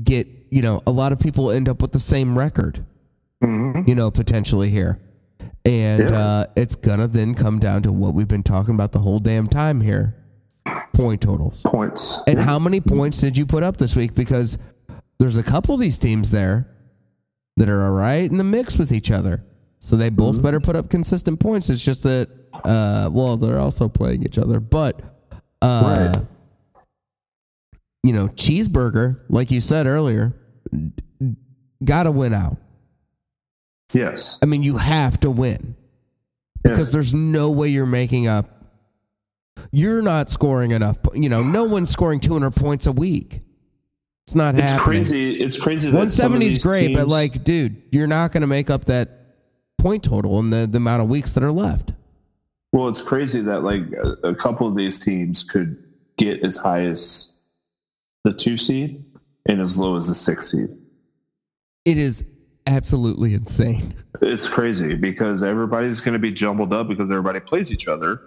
get 0.02 0.28
you 0.50 0.62
know 0.62 0.82
a 0.88 0.92
lot 0.92 1.12
of 1.12 1.20
people 1.20 1.52
end 1.52 1.68
up 1.68 1.82
with 1.82 1.92
the 1.92 2.00
same 2.00 2.38
record 2.38 2.84
Mhm. 3.44 3.86
you 3.86 3.94
know 3.96 4.10
potentially 4.10 4.72
here 4.72 4.98
And 5.66 6.10
Yeah. 6.12 6.18
uh, 6.18 6.46
it's 6.56 6.76
gonna 6.76 7.08
then 7.08 7.34
come 7.34 7.60
down 7.60 7.82
to 7.84 7.92
what 7.92 8.14
we've 8.14 8.28
been 8.28 8.44
talking 8.44 8.76
about 8.76 8.92
the 8.92 9.00
whole 9.00 9.20
damn 9.20 9.48
time 9.48 9.82
here: 9.82 10.16
point 10.94 11.22
totals. 11.22 11.62
Points. 11.66 12.20
And 12.28 12.40
how 12.40 12.60
many 12.60 12.80
points 12.80 13.20
did 13.20 13.36
you 13.36 13.46
put 13.46 13.64
up 13.64 13.78
this 13.78 13.96
week? 13.96 14.14
Because 14.14 14.58
there's 15.18 15.38
a 15.38 15.44
couple 15.44 15.74
of 15.74 15.80
these 15.82 15.98
teams 15.98 16.30
there 16.30 16.68
that 17.58 17.70
are 17.70 17.84
all 17.84 17.92
right 17.92 18.30
in 18.30 18.38
the 18.38 18.44
mix 18.44 18.78
with 18.78 18.92
each 18.92 19.10
other. 19.12 19.44
So 19.80 19.96
they 19.96 20.10
both 20.10 20.42
better 20.42 20.60
put 20.60 20.76
up 20.76 20.90
consistent 20.90 21.40
points. 21.40 21.70
It's 21.70 21.84
just 21.84 22.04
that, 22.04 22.30
uh, 22.64 23.10
well, 23.12 23.38
they're 23.38 23.60
also 23.60 23.88
playing 23.88 24.24
each 24.24 24.38
other. 24.38 24.60
But, 24.60 25.02
uh, 25.62 26.14
Right. 26.16 26.26
you 28.04 28.14
know, 28.14 28.28
Cheeseburger, 28.30 29.22
like 29.30 29.52
you 29.52 29.62
said 29.62 29.86
earlier, 29.86 30.34
got 31.84 32.04
to 32.04 32.12
win 32.12 32.34
out. 32.34 32.58
Yes. 33.94 34.38
I 34.42 34.46
mean, 34.46 34.64
you 34.64 34.78
have 34.78 35.20
to 35.22 35.30
win 35.30 35.76
Yeah. 36.64 36.72
because 36.72 36.92
there's 36.92 37.14
no 37.14 37.52
way 37.52 37.68
you're 37.70 37.86
making 37.86 38.28
up. 38.28 38.52
You're 39.72 40.02
not 40.02 40.30
scoring 40.30 40.72
enough. 40.72 40.98
You 41.14 41.30
know, 41.30 41.44
no 41.44 41.64
one's 41.64 41.90
scoring 41.90 42.20
200 42.20 42.52
points 42.52 42.88
a 42.88 42.92
week. 42.92 43.42
It's 44.28 44.36
not 44.36 44.56
It's 44.56 44.72
happening. 44.72 44.84
crazy. 44.84 45.36
It's 45.40 45.60
crazy. 45.60 45.90
That 45.90 45.98
170 45.98 46.48
is 46.48 46.58
great, 46.58 46.96
but 46.96 47.08
like, 47.08 47.44
dude, 47.44 47.82
you're 47.92 48.08
not 48.08 48.32
going 48.32 48.42
to 48.42 48.48
make 48.48 48.70
up 48.70 48.86
that 48.86 49.22
point 49.78 50.04
total 50.04 50.40
in 50.40 50.50
the, 50.50 50.66
the 50.66 50.78
amount 50.78 51.04
of 51.04 51.10
weeks 51.10 51.34
that 51.34 51.44
are 51.44 51.52
left. 51.52 51.94
well, 52.74 52.90
it's 52.90 53.02
crazy 53.02 53.40
that 53.42 53.64
like 53.64 53.84
a, 53.94 54.30
a 54.30 54.36
couple 54.36 54.68
of 54.68 54.76
these 54.76 54.98
teams 55.00 55.44
could 55.44 55.82
get 56.18 56.44
as 56.44 56.58
high 56.58 56.86
as 56.86 57.32
the 58.24 58.34
two 58.34 58.58
seed 58.58 59.06
and 59.46 59.62
as 59.62 59.78
low 59.78 59.96
as 59.96 60.08
the 60.08 60.16
six 60.16 60.52
seed. 60.52 60.70
It 61.86 61.98
is 62.00 62.26
absolutely 62.68 63.34
insane. 63.34 63.96
It's 64.22 64.48
crazy 64.48 64.96
because 64.96 65.44
everybody's 65.44 66.00
going 66.00 66.14
to 66.14 66.20
be 66.20 66.32
jumbled 66.32 66.74
up 66.74 66.88
because 66.88 67.12
everybody 67.12 67.40
plays 67.40 67.72
each 67.72 67.88
other. 67.88 68.22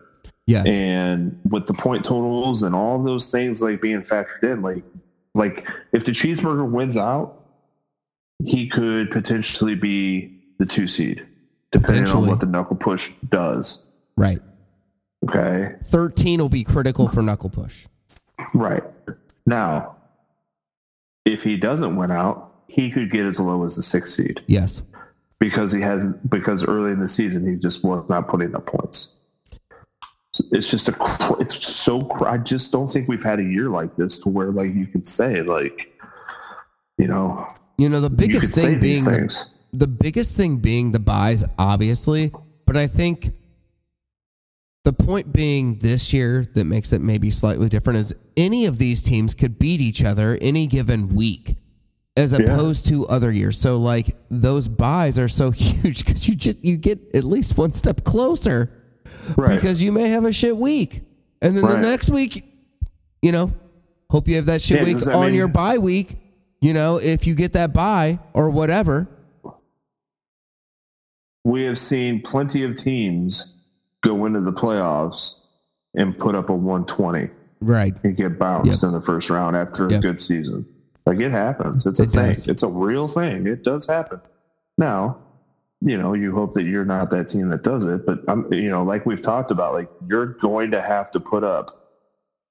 Yes. 0.48 0.64
and 0.66 1.38
with 1.50 1.66
the 1.66 1.74
point 1.74 2.06
totals 2.06 2.62
and 2.62 2.74
all 2.74 3.02
those 3.02 3.30
things 3.30 3.60
like 3.60 3.82
being 3.82 4.00
factored 4.00 4.44
in 4.44 4.62
like 4.62 4.82
like 5.34 5.68
if 5.92 6.06
the 6.06 6.12
cheeseburger 6.12 6.66
wins 6.66 6.96
out 6.96 7.44
he 8.42 8.66
could 8.66 9.10
potentially 9.10 9.74
be 9.74 10.40
the 10.58 10.64
two 10.64 10.88
seed 10.88 11.26
depending 11.70 12.08
on 12.14 12.26
what 12.26 12.40
the 12.40 12.46
knuckle 12.46 12.76
push 12.76 13.10
does 13.28 13.84
right. 14.16 14.40
okay 15.28 15.74
13 15.88 16.40
will 16.40 16.48
be 16.48 16.64
critical 16.64 17.08
for 17.10 17.20
Knuckle 17.20 17.50
Push. 17.50 17.84
right 18.54 18.80
now 19.44 19.96
if 21.26 21.44
he 21.44 21.58
doesn't 21.58 21.94
win 21.94 22.10
out 22.10 22.47
he 22.68 22.90
could 22.90 23.10
get 23.10 23.26
as 23.26 23.40
low 23.40 23.64
as 23.64 23.76
the 23.76 23.82
sixth 23.82 24.14
seed 24.14 24.40
Yes. 24.46 24.82
because 25.40 25.72
he 25.72 25.80
has 25.80 26.06
because 26.28 26.64
early 26.64 26.92
in 26.92 27.00
the 27.00 27.08
season 27.08 27.48
he 27.50 27.56
just 27.56 27.82
was 27.84 28.08
not 28.08 28.28
putting 28.28 28.54
up 28.54 28.66
points. 28.66 29.14
It's 30.52 30.70
just 30.70 30.88
a 30.88 30.96
it's 31.40 31.66
so 31.66 32.08
I 32.24 32.36
just 32.38 32.70
don't 32.70 32.86
think 32.86 33.08
we've 33.08 33.22
had 33.22 33.40
a 33.40 33.44
year 33.44 33.68
like 33.70 33.96
this 33.96 34.18
to 34.20 34.28
where 34.28 34.52
like 34.52 34.74
you 34.74 34.86
could 34.86 35.08
say 35.08 35.42
like 35.42 35.92
you 36.98 37.08
know 37.08 37.48
You 37.78 37.88
know, 37.88 38.00
the 38.00 38.10
biggest 38.10 38.54
thing 38.54 38.78
being 38.78 39.04
the, 39.04 39.46
the 39.72 39.86
biggest 39.86 40.36
thing 40.36 40.58
being 40.58 40.92
the 40.92 40.98
buys, 40.98 41.44
obviously, 41.58 42.32
but 42.66 42.76
I 42.76 42.86
think 42.86 43.32
the 44.84 44.92
point 44.92 45.32
being 45.32 45.78
this 45.78 46.12
year 46.12 46.46
that 46.54 46.64
makes 46.64 46.92
it 46.92 47.00
maybe 47.00 47.30
slightly 47.30 47.68
different 47.68 47.98
is 47.98 48.14
any 48.36 48.66
of 48.66 48.78
these 48.78 49.02
teams 49.02 49.34
could 49.34 49.58
beat 49.58 49.80
each 49.80 50.02
other 50.04 50.38
any 50.40 50.66
given 50.66 51.14
week 51.14 51.56
as 52.18 52.32
opposed 52.32 52.86
to 52.86 53.06
other 53.06 53.30
years. 53.30 53.58
So 53.58 53.78
like 53.78 54.16
those 54.30 54.66
buys 54.68 55.18
are 55.18 55.28
so 55.28 55.50
huge 55.52 56.04
because 56.04 56.28
you 56.28 56.34
just 56.34 56.62
you 56.64 56.76
get 56.76 56.98
at 57.14 57.24
least 57.24 57.56
one 57.56 57.72
step 57.72 58.04
closer 58.04 58.70
right 59.36 59.54
because 59.54 59.82
you 59.82 59.92
may 59.92 60.08
have 60.10 60.24
a 60.24 60.32
shit 60.32 60.56
week. 60.56 61.02
And 61.40 61.56
then 61.56 61.64
the 61.64 61.76
next 61.78 62.10
week, 62.10 62.44
you 63.22 63.30
know, 63.30 63.52
hope 64.10 64.26
you 64.26 64.34
have 64.36 64.46
that 64.46 64.60
shit 64.60 64.78
Yeah, 64.80 64.94
week 64.94 65.06
on 65.06 65.26
mean- 65.26 65.34
your 65.34 65.48
bye 65.48 65.78
week. 65.78 66.16
You 66.60 66.72
know, 66.74 66.96
if 66.96 67.24
you 67.24 67.36
get 67.36 67.52
that 67.52 67.72
buy 67.72 68.18
or 68.34 68.50
whatever. 68.50 69.06
we 71.44 71.62
have 71.62 71.78
seen 71.78 72.20
plenty 72.20 72.64
of 72.64 72.74
teams 72.74 73.54
go 74.02 74.26
into 74.26 74.40
the 74.40 74.52
playoffs 74.52 75.34
and 75.94 76.18
put 76.18 76.34
up 76.34 76.48
a 76.50 76.52
120 76.52 77.30
Right. 77.60 77.94
and 78.04 78.16
get 78.16 78.38
bounced 78.40 78.82
in 78.82 78.90
the 78.92 79.00
first 79.00 79.30
round 79.30 79.56
after 79.56 79.86
a 79.86 79.98
good 80.00 80.18
season. 80.20 80.66
Like 81.08 81.20
it 81.20 81.30
happens. 81.30 81.86
It's 81.86 81.98
a 82.00 82.02
It 82.02 82.08
thing. 82.10 82.34
does. 82.34 82.48
It's 82.48 82.62
a 82.62 82.68
real 82.68 83.06
thing. 83.08 83.46
It 83.46 83.64
does 83.64 83.86
happen. 83.86 84.20
Now, 84.76 85.16
you 85.80 85.96
know, 85.96 86.12
you 86.12 86.34
hope 86.34 86.52
that 86.52 86.64
you're 86.64 86.84
not 86.84 87.08
that 87.10 87.28
team 87.28 87.48
that 87.48 87.62
does 87.62 87.86
it, 87.86 88.04
but 88.04 88.18
I'm, 88.28 88.52
you 88.52 88.68
know, 88.68 88.82
like 88.82 89.06
we've 89.06 89.22
talked 89.22 89.50
about, 89.50 89.72
like 89.72 89.88
you're 90.06 90.26
going 90.26 90.70
to 90.72 90.82
have 90.82 91.10
to 91.12 91.20
put 91.20 91.44
up 91.44 91.70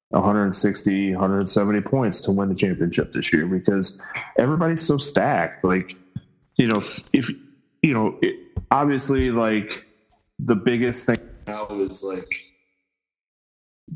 160, 0.10 1.12
170 1.12 1.82
points 1.82 2.20
to 2.22 2.32
win 2.32 2.50
the 2.50 2.56
championship 2.56 3.12
this 3.12 3.32
year 3.32 3.46
because 3.46 4.02
everybody's 4.40 4.82
so 4.82 4.98
stacked. 4.98 5.64
Like, 5.64 5.96
you 6.56 6.66
know, 6.66 6.78
if 7.14 7.30
you 7.84 7.94
know, 7.94 8.18
it, 8.24 8.36
obviously, 8.72 9.30
like 9.30 9.86
the 10.40 10.56
biggest 10.56 11.06
thing 11.06 11.18
now 11.46 11.68
is 11.68 12.02
like, 12.02 12.28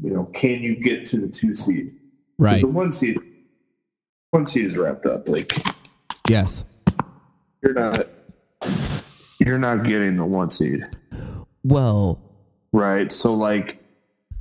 you 0.04 0.12
know, 0.12 0.26
can 0.36 0.62
you 0.62 0.76
get 0.76 1.08
to 1.08 1.18
the 1.18 1.28
two 1.30 1.56
seed? 1.56 1.96
Right. 2.38 2.62
The 2.62 2.68
one 2.68 2.92
seed, 2.94 3.18
one 4.32 4.46
seed 4.46 4.66
is 4.66 4.78
wrapped 4.78 5.06
up. 5.06 5.28
Like 5.30 5.54
Yes. 6.30 6.64
you're 7.62 7.74
not, 7.74 8.08
you're 9.40 9.60
not 9.60 9.84
getting 9.84 10.18
the 10.18 10.26
one 10.26 10.50
seed, 10.50 10.82
Well, 11.64 12.20
right? 12.72 13.12
So 13.12 13.34
like, 13.34 13.78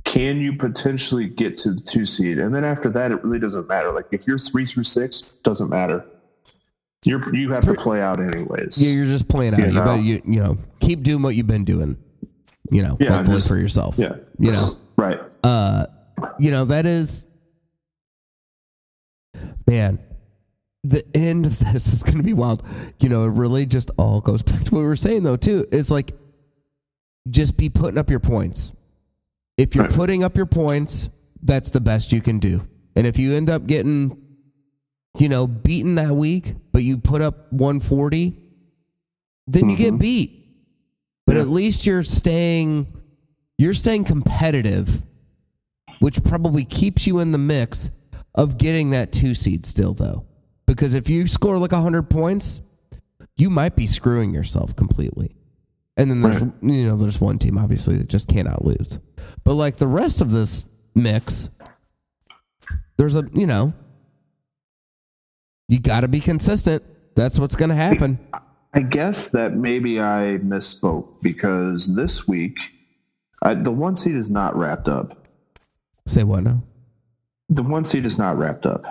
can 0.05 0.37
you 0.37 0.53
potentially 0.53 1.27
get 1.27 1.57
to 1.59 1.73
the 1.73 1.81
two 1.81 2.05
seed? 2.05 2.39
And 2.39 2.53
then 2.55 2.63
after 2.63 2.89
that, 2.89 3.11
it 3.11 3.23
really 3.23 3.39
doesn't 3.39 3.67
matter. 3.67 3.91
Like 3.91 4.07
if 4.11 4.25
you're 4.25 4.37
three 4.37 4.65
through 4.65 4.83
six, 4.85 5.35
doesn't 5.43 5.69
matter. 5.69 6.05
You're 7.05 7.33
you 7.35 7.51
have 7.51 7.65
to 7.65 7.73
play 7.73 7.99
out 8.01 8.19
anyways. 8.19 8.77
yeah, 8.81 8.91
you're 8.91 9.05
just 9.05 9.27
playing 9.27 9.53
out. 9.55 9.59
You 9.59 9.65
You, 9.67 9.71
know. 9.73 9.83
better, 9.83 10.01
you, 10.01 10.21
you 10.25 10.43
know, 10.43 10.57
keep 10.81 11.01
doing 11.03 11.21
what 11.23 11.35
you've 11.35 11.47
been 11.47 11.65
doing. 11.65 11.97
You 12.69 12.83
know, 12.83 12.97
Yeah, 12.99 13.17
hopefully 13.17 13.37
just- 13.37 13.47
for 13.47 13.57
yourself. 13.57 13.95
yeah. 13.97 14.15
You 14.39 14.51
know, 14.51 14.77
Right. 14.97 15.19
uh, 15.43 15.87
you 16.39 16.51
know 16.51 16.65
that 16.65 16.85
is, 16.85 17.25
man. 19.67 19.99
The 20.83 21.05
end 21.15 21.45
of 21.45 21.59
this 21.59 21.93
is 21.93 22.01
going 22.03 22.17
to 22.17 22.23
be 22.23 22.33
wild. 22.33 22.63
You 22.99 23.09
know, 23.09 23.25
it 23.25 23.29
really 23.29 23.65
just 23.65 23.91
all 23.97 24.19
goes 24.21 24.41
back 24.41 24.63
to 24.63 24.71
what 24.71 24.79
we 24.81 24.85
were 24.87 24.95
saying 24.95 25.23
though 25.23 25.37
too. 25.37 25.67
Is 25.71 25.91
like, 25.91 26.13
just 27.29 27.55
be 27.55 27.69
putting 27.69 27.99
up 27.99 28.09
your 28.09 28.19
points. 28.19 28.71
If 29.57 29.75
you're 29.75 29.87
putting 29.89 30.23
up 30.23 30.35
your 30.35 30.47
points, 30.47 31.09
that's 31.43 31.69
the 31.69 31.81
best 31.81 32.11
you 32.11 32.21
can 32.21 32.39
do. 32.39 32.67
And 32.95 33.05
if 33.05 33.19
you 33.19 33.33
end 33.33 33.49
up 33.49 33.67
getting, 33.67 34.17
you 35.19 35.29
know, 35.29 35.45
beaten 35.45 35.95
that 35.95 36.15
week, 36.15 36.55
but 36.71 36.83
you 36.83 36.97
put 36.97 37.21
up 37.21 37.51
140, 37.53 38.35
then 39.47 39.69
you 39.69 39.77
get 39.77 39.93
Mhm. 39.93 39.99
beat. 39.99 40.37
But 41.27 41.35
Yeah. 41.35 41.43
at 41.43 41.49
least 41.49 41.85
you're 41.85 42.03
staying 42.03 42.87
you're 43.59 43.75
staying 43.75 44.03
competitive, 44.05 45.03
which 45.99 46.23
probably 46.23 46.65
keeps 46.65 47.05
you 47.05 47.19
in 47.19 47.31
the 47.31 47.37
mix 47.37 47.91
of 48.35 48.57
getting 48.57 48.91
that 48.91 49.11
two 49.11 49.33
seed 49.33 49.65
still 49.65 49.93
though. 49.93 50.25
Because 50.65 50.93
if 50.93 51.09
you 51.09 51.27
score 51.27 51.57
like 51.57 51.71
100 51.73 52.03
points, 52.03 52.61
you 53.35 53.49
might 53.49 53.75
be 53.75 53.87
screwing 53.87 54.33
yourself 54.33 54.75
completely. 54.75 55.35
And 55.97 56.09
then 56.09 56.21
there's 56.21 56.39
Right. 56.41 56.53
you 56.61 56.85
know 56.85 56.95
there's 56.95 57.19
one 57.19 57.37
team 57.37 57.57
obviously 57.57 57.97
that 57.97 58.07
just 58.07 58.27
cannot 58.27 58.63
lose. 58.63 58.99
But 59.43 59.55
like 59.55 59.77
the 59.77 59.87
rest 59.87 60.21
of 60.21 60.31
this 60.31 60.65
mix 60.95 61.49
there's 62.97 63.15
a 63.15 63.27
you 63.33 63.47
know 63.47 63.73
you 65.67 65.79
got 65.79 66.01
to 66.01 66.07
be 66.07 66.19
consistent. 66.19 66.83
That's 67.15 67.39
what's 67.39 67.55
going 67.55 67.69
to 67.69 67.75
happen. 67.75 68.19
I 68.73 68.81
guess 68.81 69.27
that 69.27 69.53
maybe 69.55 69.99
I 69.99 70.39
misspoke 70.43 71.21
because 71.23 71.95
this 71.95 72.27
week, 72.27 72.57
I, 73.43 73.53
the 73.55 73.71
one 73.71 73.95
seed 73.95 74.15
is 74.15 74.29
not 74.29 74.55
wrapped 74.55 74.87
up. 74.89 75.27
Say 76.07 76.23
what 76.23 76.43
now? 76.43 76.61
The 77.51 77.63
one 77.63 77.83
seed 77.85 78.05
is 78.05 78.17
not 78.17 78.37
wrapped 78.37 78.65
up 78.65 78.81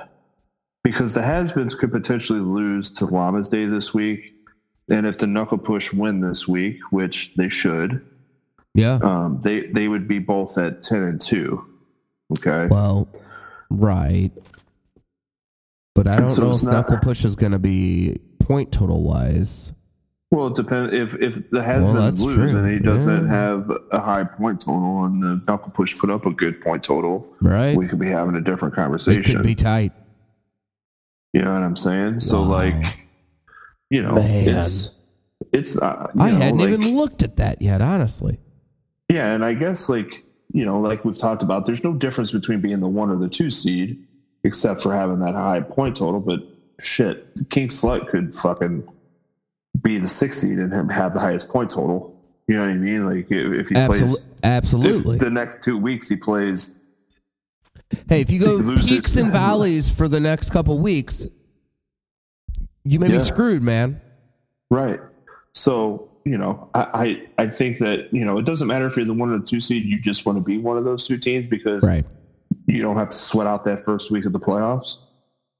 because 0.85 1.15
the 1.15 1.23
has-beens 1.23 1.75
could 1.75 1.91
potentially 1.91 2.41
lose 2.41 2.91
to 2.91 3.07
Llama's 3.07 3.49
Day 3.49 3.65
this 3.65 3.95
week, 3.95 4.35
and 4.91 5.07
if 5.07 5.17
the 5.19 5.27
Knuckle 5.27 5.57
Push 5.59 5.93
win 5.95 6.21
this 6.21 6.47
week, 6.47 6.79
which 6.91 7.33
they 7.37 7.49
should, 7.49 8.05
Yeah. 8.75 8.99
um, 9.03 9.41
they 9.43 9.63
they 9.63 9.89
would 9.89 10.07
be 10.07 10.19
both 10.19 10.59
at 10.59 10.83
ten 10.83 11.03
and 11.03 11.21
two. 11.21 11.65
Okay. 12.33 12.69
Well, 12.71 13.09
right. 13.71 14.31
But 15.95 16.07
I 16.07 16.17
don't 16.19 16.29
So 16.29 16.43
know 16.43 16.51
if 16.51 16.63
not- 16.63 16.73
knuckle 16.73 16.99
push 16.99 17.25
is 17.25 17.35
going 17.37 17.53
to 17.53 17.59
be 17.59 18.21
point 18.39 18.71
total 18.73 19.03
wise. 19.03 19.73
Well, 20.31 20.47
it 20.47 20.55
depends 20.55 20.95
if 20.95 21.21
if 21.21 21.51
the 21.51 21.61
has-beens 21.63 22.15
that's 22.15 22.21
lose 22.21 22.51
true. 22.53 22.61
and 22.61 22.71
he 22.71 22.79
doesn't 22.79 23.27
Yeah. 23.27 23.31
have 23.33 23.71
a 23.91 24.01
high 24.01 24.23
point 24.25 24.61
total, 24.61 25.05
and 25.05 25.21
the 25.23 25.43
Knuckle 25.49 25.73
Push 25.73 25.99
put 26.01 26.09
up 26.09 26.25
a 26.25 26.31
good 26.33 26.61
point 26.61 26.85
total, 26.85 27.27
Right. 27.43 27.77
we 27.77 27.89
could 27.89 27.99
be 27.99 28.09
having 28.09 28.37
a 28.37 28.41
different 28.41 28.75
conversation. 28.75 29.33
it 29.33 29.35
could 29.37 29.45
be 29.47 29.57
tight. 29.57 29.93
You 31.33 31.43
know 31.43 31.53
what 31.53 31.63
I'm 31.63 31.77
saying? 31.77 32.21
So 32.21 32.43
Wow. 32.43 32.49
like, 32.49 32.99
you 33.91 34.03
know, 34.03 34.15
Man. 34.15 34.49
it's 34.59 34.95
it's 35.53 35.77
uh, 35.77 36.07
I 36.17 36.31
know, 36.31 36.37
hadn't 36.39 36.59
like- 36.59 36.69
even 36.71 36.97
looked 36.97 37.23
at 37.25 37.37
that 37.39 37.61
yet, 37.61 37.81
honestly. 37.81 38.39
Yeah, 39.09 39.33
and 39.35 39.45
I 39.45 39.55
guess 39.55 39.89
like 39.89 40.25
you 40.53 40.65
know, 40.65 40.81
like 40.81 41.05
we've 41.05 41.19
talked 41.19 41.43
about, 41.45 41.65
there's 41.67 41.83
no 41.85 41.93
difference 41.93 42.31
between 42.33 42.61
being 42.61 42.81
the 42.81 42.89
one 42.89 43.09
or 43.11 43.17
the 43.17 43.29
two 43.29 43.51
seed, 43.51 44.05
except 44.45 44.83
for 44.83 44.93
having 44.95 45.19
that 45.21 45.35
high 45.35 45.61
point 45.61 45.97
total. 45.97 46.19
But 46.21 46.41
shit, 46.81 47.27
King 47.51 47.69
Slut 47.69 48.09
could 48.09 48.33
fucking 48.35 48.83
be 49.83 49.99
the 49.99 50.09
sixth 50.09 50.41
seed 50.41 50.59
and 50.59 50.91
have 50.93 51.15
the 51.15 51.21
highest 51.21 51.49
point 51.49 51.71
total. 51.71 52.17
You 52.49 52.57
know 52.57 52.63
what 52.63 52.71
I 52.71 52.75
mean? 52.75 53.05
Like 53.05 53.31
if, 53.31 53.53
if 53.53 53.69
he 53.69 53.75
plays, 53.87 54.17
absolutely. 54.43 55.19
the 55.19 55.31
next 55.31 55.63
two 55.63 55.79
weeks 55.79 56.09
he 56.09 56.17
plays, 56.17 56.73
hey, 58.09 58.21
if 58.21 58.31
you 58.31 58.41
go 58.41 58.59
peaks 58.81 59.17
and 59.17 59.33
valleys 59.33 59.89
for 59.89 60.09
the 60.09 60.19
next 60.21 60.51
couple 60.51 60.79
weeks, 60.79 61.27
you 62.85 62.99
may 62.99 63.09
Yeah. 63.09 63.19
be 63.19 63.21
screwed, 63.23 63.63
man. 63.63 64.01
right? 64.71 65.01
So 65.53 66.07
you 66.25 66.37
know, 66.37 66.69
I, 66.75 67.27
I 67.39 67.45
I 67.45 67.47
think 67.49 67.79
that 67.79 68.13
you 68.13 68.25
know 68.25 68.37
it 68.39 68.45
doesn't 68.45 68.69
matter 68.69 68.87
if 68.87 68.97
you're 68.97 69.07
the 69.07 69.15
one 69.15 69.31
or 69.31 69.39
the 69.39 69.47
two 69.47 69.61
seed. 69.61 69.85
You 69.85 69.99
just 70.01 70.27
want 70.27 70.37
to 70.37 70.45
be 70.45 70.59
one 70.59 70.77
of 70.77 70.85
those 70.85 71.07
two 71.07 71.17
teams 71.19 71.47
because 71.47 71.85
Right. 71.87 72.05
you 72.67 72.83
don't 72.83 72.97
have 72.97 73.09
to 73.11 73.17
sweat 73.17 73.47
out 73.47 73.65
that 73.65 73.81
first 73.81 74.11
week 74.11 74.27
of 74.27 74.33
the 74.33 74.39
playoffs. 74.41 74.99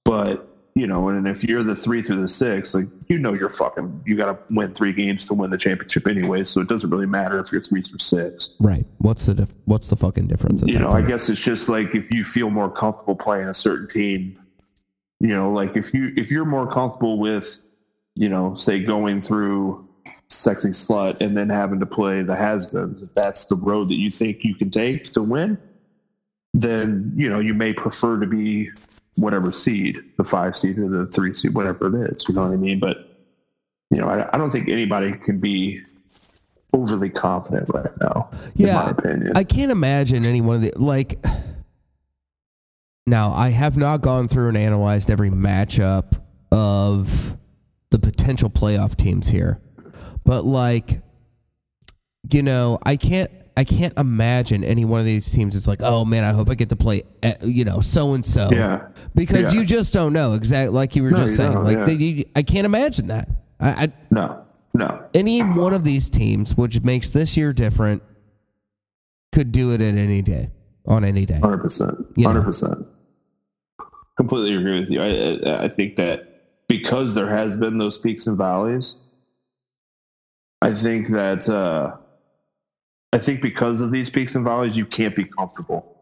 But 0.05 0.50
you 0.75 0.87
know, 0.87 1.09
and 1.09 1.27
if 1.27 1.43
you're 1.43 1.63
the 1.63 1.75
three 1.75 2.01
through 2.01 2.21
the 2.21 2.29
six, 2.29 2.75
like 2.75 2.87
you 3.09 3.19
know, 3.19 3.33
you're 3.33 3.49
fucking. 3.49 4.03
You 4.07 4.17
got 4.17 4.49
to 4.49 4.55
win 4.55 4.73
three 4.73 4.93
games 4.93 5.27
to 5.27 5.35
win 5.35 5.51
the 5.51 5.59
championship 5.59 6.07
anyway. 6.07 6.45
So 6.45 6.61
it 6.61 6.69
doesn't 6.69 6.91
really 6.91 7.07
matter 7.07 7.41
if 7.41 7.51
you're 7.51 7.61
three 7.61 7.83
through 7.83 7.99
six. 7.99 8.55
Right. 8.61 8.87
What's 8.99 9.27
the 9.27 9.35
dif- 9.35 9.55
what's 9.65 9.89
the 9.89 9.97
fucking 9.97 10.29
difference? 10.29 10.63
You 10.65 10.79
know, 10.79 10.91
I 10.91 11.03
guess 11.03 11.29
it's 11.29 11.43
just 11.43 11.69
like 11.69 11.95
if 11.95 12.13
you 12.13 12.25
feel 12.25 12.51
more 12.51 12.71
comfortable 12.71 13.17
playing 13.17 13.49
a 13.49 13.55
certain 13.55 13.89
team. 13.89 14.37
You 15.19 15.37
know, 15.37 15.53
like 15.53 15.77
if 15.77 15.93
you 15.93 16.13
if 16.17 16.31
you're 16.31 16.47
more 16.47 16.71
comfortable 16.71 17.19
with, 17.19 17.59
you 18.15 18.29
know, 18.29 18.55
say 18.55 18.79
going 18.83 19.21
through 19.21 19.87
sexy 20.29 20.69
slut 20.69 21.21
and 21.21 21.37
then 21.37 21.49
having 21.51 21.81
to 21.81 21.87
play 21.87 22.23
the 22.23 22.37
has-beens, 22.37 23.03
if 23.03 23.13
that's 23.15 23.45
the 23.47 23.57
road 23.57 23.89
that 23.89 23.97
you 23.97 24.11
think 24.11 24.45
you 24.45 24.55
can 24.55 24.71
take 24.71 25.13
to 25.13 25.23
win, 25.23 25.59
then 26.53 27.11
you 27.15 27.29
know 27.29 27.41
you 27.41 27.55
may 27.55 27.73
prefer 27.73 28.19
to 28.19 28.27
be 28.27 28.71
whatever 29.17 29.53
seed, 29.53 29.97
the 30.17 30.25
five 30.25 30.57
seed 30.57 30.79
or 30.79 30.89
the 30.89 31.07
three 31.07 31.35
seed, 31.35 31.55
whatever 31.55 31.87
it 31.89 32.11
is. 32.11 32.29
You 32.29 32.35
know 32.35 32.43
what 32.43 32.53
I 32.53 32.57
mean? 32.57 32.79
But 32.79 33.11
you 33.91 33.99
know, 33.99 34.09
I, 34.09 34.29
I 34.33 34.39
don't 34.39 34.51
think 34.51 34.69
anybody 34.69 35.13
can 35.13 35.41
be 35.41 35.83
overly 36.73 37.11
confident 37.11 37.69
right 37.75 37.91
now. 38.01 38.31
in 38.55 38.67
Yeah, 38.67 38.75
my 38.77 38.91
opinion. 38.91 39.33
I 39.35 39.45
can't 39.45 39.71
imagine 39.73 40.27
any 40.27 40.41
one 40.41 40.57
of 40.57 40.63
the 40.63 40.73
like. 40.77 41.25
Now, 43.07 43.33
I 43.33 43.49
have 43.49 43.77
not 43.77 44.03
gone 44.03 44.29
through 44.29 44.49
and 44.49 44.57
analyzed 44.57 45.11
every 45.11 45.31
matchup 45.31 46.13
of 46.53 47.37
the 47.91 47.99
potential 47.99 48.49
playoff 48.49 48.95
teams 48.97 49.27
here, 49.27 49.61
but 50.25 50.45
like, 50.45 51.01
you 52.31 52.43
know, 52.43 52.79
I 52.85 52.97
can't. 52.97 53.31
I 53.61 53.65
can't 53.65 53.93
imagine 53.99 54.65
any 54.65 54.87
one 54.87 55.01
of 55.01 55.05
these 55.05 55.31
teams. 55.31 55.55
It's 55.55 55.67
like, 55.69 55.83
oh 55.83 56.07
man, 56.07 56.25
I 56.25 56.33
hope 56.33 56.49
I 56.49 56.55
get 56.55 56.71
to 56.71 56.77
play, 56.77 57.03
eh, 57.23 57.35
you 57.43 57.67
know, 57.67 57.83
so 57.83 58.15
and 58.15 58.25
so. 58.25 58.49
yeah, 58.51 58.89
because 59.15 59.53
Yeah. 59.53 59.61
you 59.61 59.67
just 59.67 59.93
don't 59.93 60.15
know 60.15 60.33
exactly. 60.33 60.73
Like 60.75 60.97
you 60.97 61.03
were 61.03 61.11
No, 61.11 61.19
just 61.19 61.33
you 61.33 61.37
saying, 61.37 61.63
like 61.63 61.77
yeah. 61.77 61.85
they, 61.85 61.93
you, 61.93 62.25
I 62.35 62.43
can't 62.43 62.65
imagine 62.65 63.09
that. 63.09 63.29
I, 63.61 63.69
I 63.85 63.93
no, 64.11 64.43
no, 64.73 65.05
any 65.13 65.43
one 65.43 65.75
of 65.75 65.85
these 65.85 66.09
teams, 66.09 66.57
which 66.57 66.81
makes 66.81 67.11
this 67.11 67.37
year 67.37 67.53
different, 67.53 68.03
could 69.31 69.53
do 69.53 69.73
it 69.75 69.83
at 69.83 69.95
any 69.95 70.23
day, 70.23 70.49
on 70.87 71.05
any 71.05 71.27
day. 71.27 71.39
hundred 71.39 71.59
percent, 71.59 71.99
hundred 72.19 72.45
percent. 72.45 72.87
Completely 74.17 74.57
agree 74.57 74.81
with 74.81 74.91
you. 74.91 75.03
I, 75.03 75.39
I 75.51 75.65
I 75.65 75.69
think 75.69 75.97
that 75.97 76.65
because 76.67 77.15
there 77.15 77.29
has 77.29 77.59
been 77.59 77.77
those 77.77 77.99
peaks 77.99 78.27
and 78.27 78.39
valleys, 78.39 78.95
I 80.63 80.73
think 80.73 81.09
that 81.09 81.47
uh, 81.47 81.97
I 83.13 83.19
think 83.19 83.43
because 83.43 83.81
of 83.81 83.91
these 83.91 84.09
peaks 84.09 84.35
and 84.37 84.45
valleys, 84.45 84.77
you 84.77 84.87
can't 84.87 85.15
be 85.17 85.25
comfortable 85.25 85.97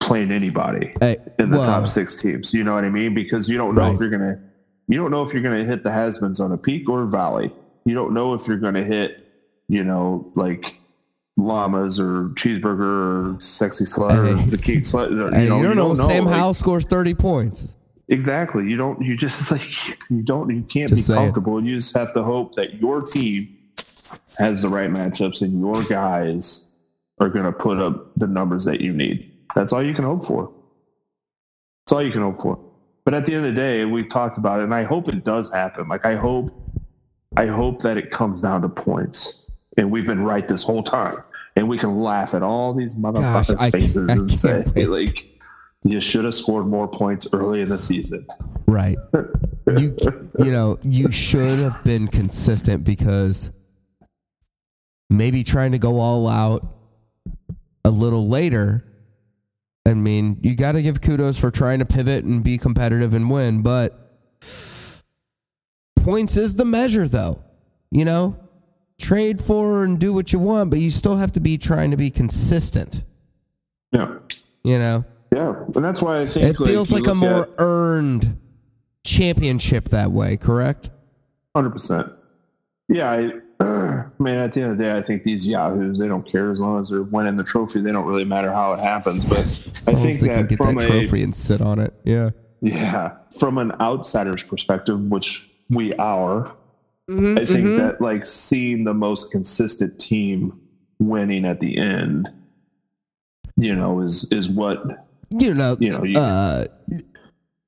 playing 0.00 0.30
anybody 0.30 0.92
Hey, 1.00 1.16
in 1.38 1.50
the 1.50 1.58
well, 1.58 1.66
top 1.66 1.86
six 1.86 2.14
teams. 2.16 2.52
You 2.52 2.62
know 2.64 2.74
what 2.74 2.84
I 2.84 2.90
mean? 2.90 3.14
Because 3.14 3.48
you 3.48 3.56
don't 3.56 3.74
know 3.74 3.82
Right. 3.82 3.94
if 3.94 4.00
you're 4.00 4.10
gonna 4.10 4.38
you 4.86 4.98
don't 4.98 5.10
know 5.10 5.22
if 5.22 5.32
you're 5.32 5.42
gonna 5.42 5.64
hit 5.64 5.82
the 5.82 5.90
has-beens 5.90 6.40
on 6.40 6.52
a 6.52 6.58
peak 6.58 6.88
or 6.90 7.02
a 7.04 7.06
valley. 7.06 7.50
You 7.86 7.94
don't 7.94 8.12
know 8.12 8.34
if 8.34 8.46
you're 8.46 8.58
gonna 8.58 8.84
hit, 8.84 9.26
you 9.68 9.82
know, 9.84 10.30
like 10.34 10.74
llamas 11.36 11.98
or 11.98 12.28
cheeseburger 12.34 13.36
or 13.36 13.40
sexy 13.40 13.84
slut 13.84 14.16
or 14.18 14.34
the 14.34 14.60
king 14.62 14.80
slut. 14.80 15.10
You, 15.10 15.28
Hey, 15.34 15.48
know, 15.48 15.58
you 15.58 15.64
don't 15.64 15.76
know 15.76 15.92
if 15.92 15.98
Sam 15.98 16.24
like- 16.26 16.34
Howell 16.36 16.54
scores 16.54 16.84
thirty 16.84 17.14
points. 17.14 17.74
Exactly. 18.08 18.68
You 18.68 18.76
don't. 18.76 19.00
You 19.00 19.16
just 19.16 19.50
like 19.52 19.66
you 20.10 20.22
don't. 20.22 20.50
You 20.54 20.62
can't 20.64 20.90
Just 20.90 21.08
be 21.08 21.14
comfortable. 21.14 21.64
You 21.64 21.76
just 21.76 21.96
have 21.96 22.12
to 22.14 22.22
hope 22.22 22.54
that 22.56 22.74
your 22.74 23.00
team 23.00 23.53
has 24.38 24.62
the 24.62 24.68
right 24.68 24.90
matchups 24.90 25.42
and 25.42 25.60
your 25.60 25.82
guys 25.84 26.66
are 27.20 27.28
going 27.28 27.44
to 27.44 27.52
put 27.52 27.78
up 27.78 28.14
the 28.16 28.26
numbers 28.26 28.64
that 28.64 28.80
you 28.80 28.92
need. 28.92 29.30
That's 29.54 29.72
all 29.72 29.82
you 29.82 29.94
can 29.94 30.04
hope 30.04 30.24
for. 30.24 30.50
That's 31.84 31.92
all 31.92 32.02
you 32.02 32.12
can 32.12 32.22
hope 32.22 32.38
for. 32.38 32.58
But 33.04 33.14
at 33.14 33.26
the 33.26 33.34
end 33.34 33.46
of 33.46 33.54
the 33.54 33.60
day, 33.60 33.84
we've 33.84 34.08
talked 34.08 34.38
about 34.38 34.60
it, 34.60 34.64
and 34.64 34.74
I 34.74 34.82
hope 34.84 35.08
it 35.08 35.24
does 35.24 35.52
happen. 35.52 35.88
Like 35.88 36.06
I 36.06 36.16
hope, 36.16 36.50
I 37.36 37.46
hope 37.46 37.82
that 37.82 37.96
it 37.98 38.10
comes 38.10 38.40
down 38.40 38.62
to 38.62 38.68
points, 38.68 39.50
and 39.76 39.90
we've 39.90 40.06
been 40.06 40.22
right 40.22 40.48
this 40.48 40.64
whole 40.64 40.82
time, 40.82 41.12
and 41.56 41.68
we 41.68 41.76
can 41.76 42.00
laugh 42.00 42.32
at 42.34 42.42
all 42.42 42.72
these 42.72 42.96
motherfuckers' 42.96 43.56
I- 43.60 43.70
faces 43.70 44.08
I 44.08 44.12
and 44.14 44.32
say, 44.32 44.64
can't 44.74 44.90
like, 44.90 45.26
you 45.82 46.00
should 46.00 46.24
have 46.24 46.34
scored 46.34 46.66
more 46.66 46.88
points 46.88 47.28
early 47.34 47.60
in 47.60 47.68
the 47.68 47.78
season. 47.78 48.26
Right. 48.66 48.96
You 49.66 49.96
you 50.38 50.52
know 50.52 50.78
you 50.82 51.10
should 51.10 51.58
have 51.60 51.84
been 51.84 52.06
consistent 52.08 52.84
because 52.84 53.50
maybe 55.16 55.44
trying 55.44 55.72
to 55.72 55.78
go 55.78 55.98
all 56.00 56.28
out 56.28 56.66
a 57.84 57.90
little 57.90 58.28
later. 58.28 58.84
I 59.86 59.94
mean, 59.94 60.38
you 60.42 60.54
got 60.54 60.72
to 60.72 60.82
give 60.82 61.00
kudos 61.02 61.36
for 61.36 61.50
trying 61.50 61.78
to 61.80 61.84
pivot 61.84 62.24
and 62.24 62.42
be 62.42 62.56
competitive 62.58 63.12
and 63.14 63.30
win, 63.30 63.62
but 63.62 64.12
points 65.96 66.36
is 66.36 66.54
the 66.54 66.64
measure, 66.64 67.08
though. 67.08 67.42
You 67.90 68.04
know, 68.04 68.36
trade 68.98 69.42
for 69.42 69.84
and 69.84 69.98
do 69.98 70.12
what 70.12 70.32
you 70.32 70.38
want, 70.38 70.70
but 70.70 70.78
you 70.80 70.90
still 70.90 71.16
have 71.16 71.32
to 71.32 71.40
be 71.40 71.58
trying 71.58 71.90
to 71.90 71.96
be 71.96 72.10
consistent. 72.10 73.04
Yeah. 73.92 74.18
You 74.64 74.78
know, 74.78 75.04
Yeah, 75.32 75.54
and 75.74 75.84
that's 75.84 76.00
why 76.00 76.20
I 76.20 76.26
think 76.26 76.58
it 76.58 76.64
feels 76.64 76.90
like 76.90 77.06
a 77.06 77.14
more 77.14 77.42
at- 77.42 77.54
earned 77.58 78.38
championship 79.04 79.90
that 79.90 80.10
way. 80.10 80.36
Correct? 80.38 80.90
Hundred 81.54 81.70
percent. 81.70 82.10
Yeah, 82.88 83.10
I, 83.10 83.30
man. 83.60 84.38
At 84.38 84.52
the 84.52 84.62
end 84.62 84.72
of 84.72 84.78
the 84.78 84.84
day, 84.84 84.96
I 84.96 85.02
think 85.02 85.22
these 85.22 85.46
yahoos 85.46 85.98
they 85.98 86.08
don't 86.08 86.30
care 86.30 86.50
as 86.50 86.60
long 86.60 86.80
as 86.80 86.90
they're 86.90 87.02
winning 87.02 87.36
the 87.36 87.44
trophy. 87.44 87.80
They 87.80 87.92
don't 87.92 88.06
really 88.06 88.24
matter 88.24 88.52
how 88.52 88.72
it 88.74 88.80
happens. 88.80 89.24
But 89.24 89.38
I 89.38 89.94
think 89.94 90.20
they 90.20 90.28
can 90.28 90.36
that 90.36 90.48
get 90.48 90.58
from 90.58 90.74
that 90.74 90.84
a 90.84 91.00
trophy 91.00 91.22
and 91.22 91.34
sit 91.34 91.60
on 91.60 91.78
it. 91.78 91.94
Yeah. 92.04 92.30
yeah, 92.60 93.16
from 93.38 93.58
an 93.58 93.72
outsider's 93.80 94.42
perspective, 94.42 94.98
which 95.10 95.50
we 95.70 95.94
are, 95.96 96.54
Mm-hmm, 97.10 97.38
I 97.38 97.44
think 97.44 97.76
that 97.76 98.00
like 98.00 98.24
seeing 98.24 98.84
the 98.84 98.94
most 98.94 99.30
consistent 99.30 100.00
team 100.00 100.58
winning 100.98 101.44
at 101.44 101.60
the 101.60 101.76
end, 101.76 102.30
you 103.56 103.76
know, 103.76 104.00
is 104.00 104.24
is 104.30 104.48
what 104.48 104.82
you 105.28 105.52
know, 105.52 105.76
you 105.78 105.90
know. 105.90 106.02
You, 106.02 106.18
uh, 106.18 106.64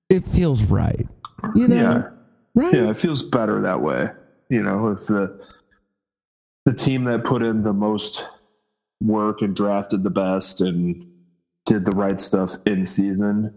it 0.09 0.26
feels 0.26 0.62
right. 0.62 1.03
You 1.55 1.68
know, 1.68 1.74
yeah, 1.74 2.11
right? 2.55 2.74
yeah, 2.74 2.91
it 2.91 2.99
feels 2.99 3.22
better 3.22 3.61
that 3.61 3.82
way. 3.82 4.09
You 4.49 4.62
know, 4.62 4.89
if 4.93 5.07
the 5.07 5.39
the 6.67 6.75
team 6.75 7.05
that 7.05 7.25
put 7.25 7.43
in 7.43 7.62
the 7.62 7.73
most 7.73 8.23
work 9.01 9.41
and 9.41 9.57
drafted 9.57 10.03
the 10.03 10.11
best 10.11 10.61
and 10.61 11.07
did 11.64 11.87
the 11.87 11.93
right 11.93 12.21
stuff 12.21 12.57
in 12.67 12.85
season 12.85 13.55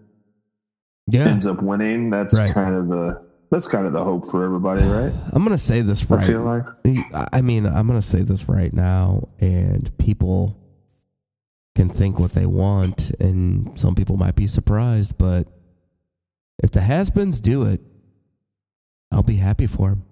Yeah. 1.06 1.26
ends 1.28 1.46
up 1.46 1.62
winning, 1.62 2.08
that's 2.10 2.34
Right. 2.38 2.54
kind 2.54 2.74
of 2.74 2.88
the 2.88 3.28
that's 3.50 3.66
kind 3.66 3.84
of 3.84 3.92
the 3.92 4.04
hope 4.04 4.28
for 4.28 4.44
everybody, 4.44 4.84
right? 4.84 5.12
I'm 5.32 5.42
gonna 5.42 5.58
say 5.58 5.82
this 5.82 6.04
I 6.08 6.14
right. 6.14 6.24
feel 6.24 6.42
like 6.44 6.64
I 7.32 7.40
mean, 7.42 7.66
I'm 7.66 7.86
gonna 7.88 8.00
say 8.00 8.22
this 8.22 8.48
right 8.48 8.72
now, 8.72 9.28
and 9.40 9.90
people 9.98 10.56
can 11.74 11.88
think 11.88 12.20
what 12.20 12.30
they 12.32 12.46
want, 12.46 13.10
and 13.20 13.76
some 13.78 13.94
people 13.96 14.16
might 14.16 14.36
be 14.36 14.46
surprised, 14.46 15.18
but 15.18 15.48
if 16.62 16.70
the 16.70 16.80
has-beens 16.80 17.40
do 17.40 17.62
it, 17.64 17.80
I'll 19.10 19.22
be 19.24 19.36
happy 19.36 19.66
for 19.66 19.90
him. 19.90 20.02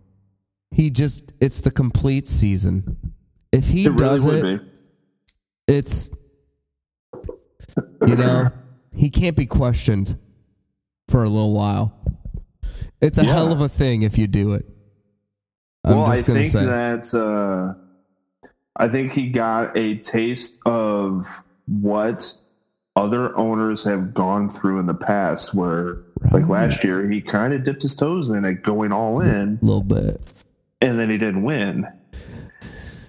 He 0.70 0.90
just—it's 0.90 1.62
the 1.62 1.70
complete 1.70 2.28
season. 2.28 3.14
If 3.52 3.68
he 3.68 3.86
it 3.86 3.96
does 3.96 4.24
would 4.24 4.44
it, 4.44 4.60
be. 4.62 4.80
it's 5.66 6.10
you 8.06 8.16
know 8.16 8.50
he 8.94 9.10
can't 9.10 9.36
be 9.36 9.46
questioned 9.46 10.18
for 11.08 11.24
a 11.24 11.28
little 11.28 11.52
while. 11.54 11.94
It's 13.00 13.18
a 13.18 13.24
Yeah. 13.24 13.32
hell 13.32 13.52
of 13.52 13.60
a 13.60 13.68
thing 13.68 14.02
if 14.02 14.18
you 14.18 14.26
do 14.26 14.52
it. 14.54 14.66
I'm 15.84 15.96
well, 15.96 16.06
I 16.06 16.16
just 16.16 16.26
think 16.26 16.52
say. 16.52 16.66
that 16.66 17.14
uh, 17.14 18.48
I 18.76 18.88
think 18.88 19.12
he 19.12 19.30
got 19.30 19.76
a 19.76 19.96
taste 19.98 20.58
of 20.66 21.42
what 21.66 22.36
other 22.96 23.36
owners 23.38 23.84
have 23.84 24.12
gone 24.12 24.48
through 24.48 24.80
in 24.80 24.86
the 24.86 24.94
past. 24.94 25.54
Where, 25.54 25.98
like 26.32 26.48
last 26.48 26.84
year, 26.84 27.08
he 27.08 27.20
kind 27.22 27.54
of 27.54 27.62
dipped 27.64 27.82
his 27.82 27.94
toes 27.94 28.28
in 28.30 28.44
it, 28.44 28.62
going 28.62 28.92
all 28.92 29.20
in, 29.20 29.58
a 29.62 29.64
little 29.64 29.82
bit. 29.84 30.44
And 30.80 30.98
then 30.98 31.10
he 31.10 31.18
didn't 31.18 31.42
win. 31.42 31.86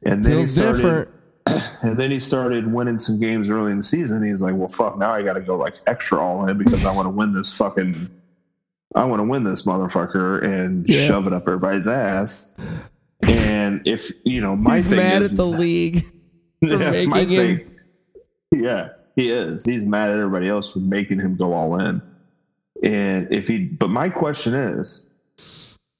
And 0.03 0.23
then 0.23 0.31
Feels 0.31 0.55
he 0.55 0.61
started, 0.61 0.77
different. 0.81 1.09
and 1.81 1.97
then 1.97 2.11
he 2.11 2.19
started 2.19 2.71
winning 2.71 2.97
some 2.97 3.19
games 3.19 3.49
early 3.49 3.71
in 3.71 3.77
the 3.77 3.83
season. 3.83 4.23
He's 4.23 4.41
like, 4.41 4.55
"Well, 4.55 4.69
fuck! 4.69 4.97
Now 4.97 5.11
I 5.13 5.21
got 5.21 5.33
to 5.33 5.41
go 5.41 5.55
like 5.55 5.75
extra 5.87 6.19
all 6.19 6.47
in 6.47 6.57
because 6.57 6.85
I 6.85 6.91
want 6.93 7.05
to 7.05 7.09
win 7.09 7.33
this 7.33 7.55
fucking, 7.57 8.09
I 8.95 9.03
want 9.05 9.19
to 9.19 9.23
win 9.25 9.43
this 9.43 9.63
motherfucker 9.63 10.43
and 10.43 10.87
Yeah. 10.87 11.07
shove 11.07 11.27
it 11.27 11.33
up 11.33 11.41
everybody's 11.41 11.87
ass." 11.87 12.49
And 13.23 13.81
if 13.85 14.09
you 14.23 14.39
know, 14.41 14.55
my 14.55 14.75
He's 14.77 14.87
thing 14.87 14.97
mad 14.97 15.21
is, 15.21 15.31
at 15.31 15.37
the 15.37 15.43
is 15.43 15.51
that- 15.51 15.59
league. 15.59 16.03
for 16.67 16.77
my 16.77 16.91
making 16.91 17.29
him- 17.29 17.57
thing- 17.57 17.65
yeah, 18.63 18.89
he 19.15 19.29
is. 19.31 19.63
He's 19.65 19.83
mad 19.83 20.09
at 20.09 20.17
everybody 20.17 20.47
else 20.49 20.71
for 20.71 20.79
making 20.79 21.19
him 21.19 21.35
go 21.35 21.53
all 21.53 21.79
in. 21.79 22.01
And 22.83 23.27
if 23.31 23.47
he, 23.47 23.65
but 23.65 23.89
my 23.89 24.09
question 24.09 24.53
is, 24.55 25.03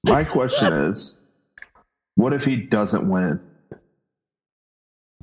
my 0.05 0.23
question 0.23 0.73
is, 0.89 1.17
what 2.19 2.33
if 2.33 2.43
he 2.43 2.57
doesn't 2.57 3.07
win? 3.09 3.39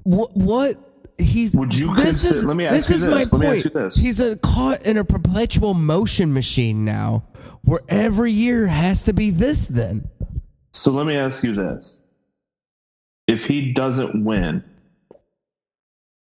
What? 0.04 0.34
What? 0.36 0.76
He's. 1.18 1.54
Would 1.54 1.74
you 1.74 1.94
This 1.94 2.04
consider- 2.22 2.36
is. 2.36 2.44
let 2.44 2.56
me 2.56 2.64
this 2.64 2.84
ask 2.84 2.88
you 2.90 2.94
is 2.96 3.02
this. 3.02 3.10
my 3.10 3.18
Let 3.18 3.30
point. 3.30 3.42
me 3.42 3.48
ask 3.48 3.64
you 3.64 3.70
this. 3.70 3.96
He's 3.96 4.20
a, 4.20 4.36
caught 4.36 4.82
in 4.86 4.96
a 4.96 5.04
perpetual 5.04 5.74
motion 5.74 6.32
machine 6.32 6.84
now, 6.84 7.24
where 7.62 7.80
every 7.88 8.32
year 8.32 8.66
has 8.66 9.02
to 9.04 9.12
be 9.12 9.30
this. 9.30 9.66
Then 9.66 10.08
So 10.72 10.90
let 10.90 11.06
me 11.06 11.16
ask 11.16 11.42
you 11.44 11.54
this: 11.54 11.98
If 13.26 13.46
he 13.46 13.72
doesn't 13.72 14.24
win, 14.24 14.62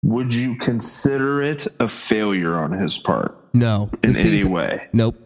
would 0.03 0.33
you 0.33 0.55
consider 0.57 1.41
it 1.41 1.67
a 1.79 1.87
failure 1.89 2.55
on 2.55 2.71
his 2.71 2.97
part 2.97 3.37
no. 3.53 3.89
in 4.03 4.09
any 4.11 4.13
season- 4.37 4.51
way? 4.51 4.87
Nope. 4.93 5.19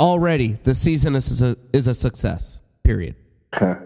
Already, 0.00 0.56
the 0.62 0.74
season 0.76 1.16
is 1.16 1.42
a, 1.42 1.56
is 1.72 1.88
a 1.88 1.94
success. 1.94 2.60
Period. 2.84 3.16
Okay. 3.54 3.80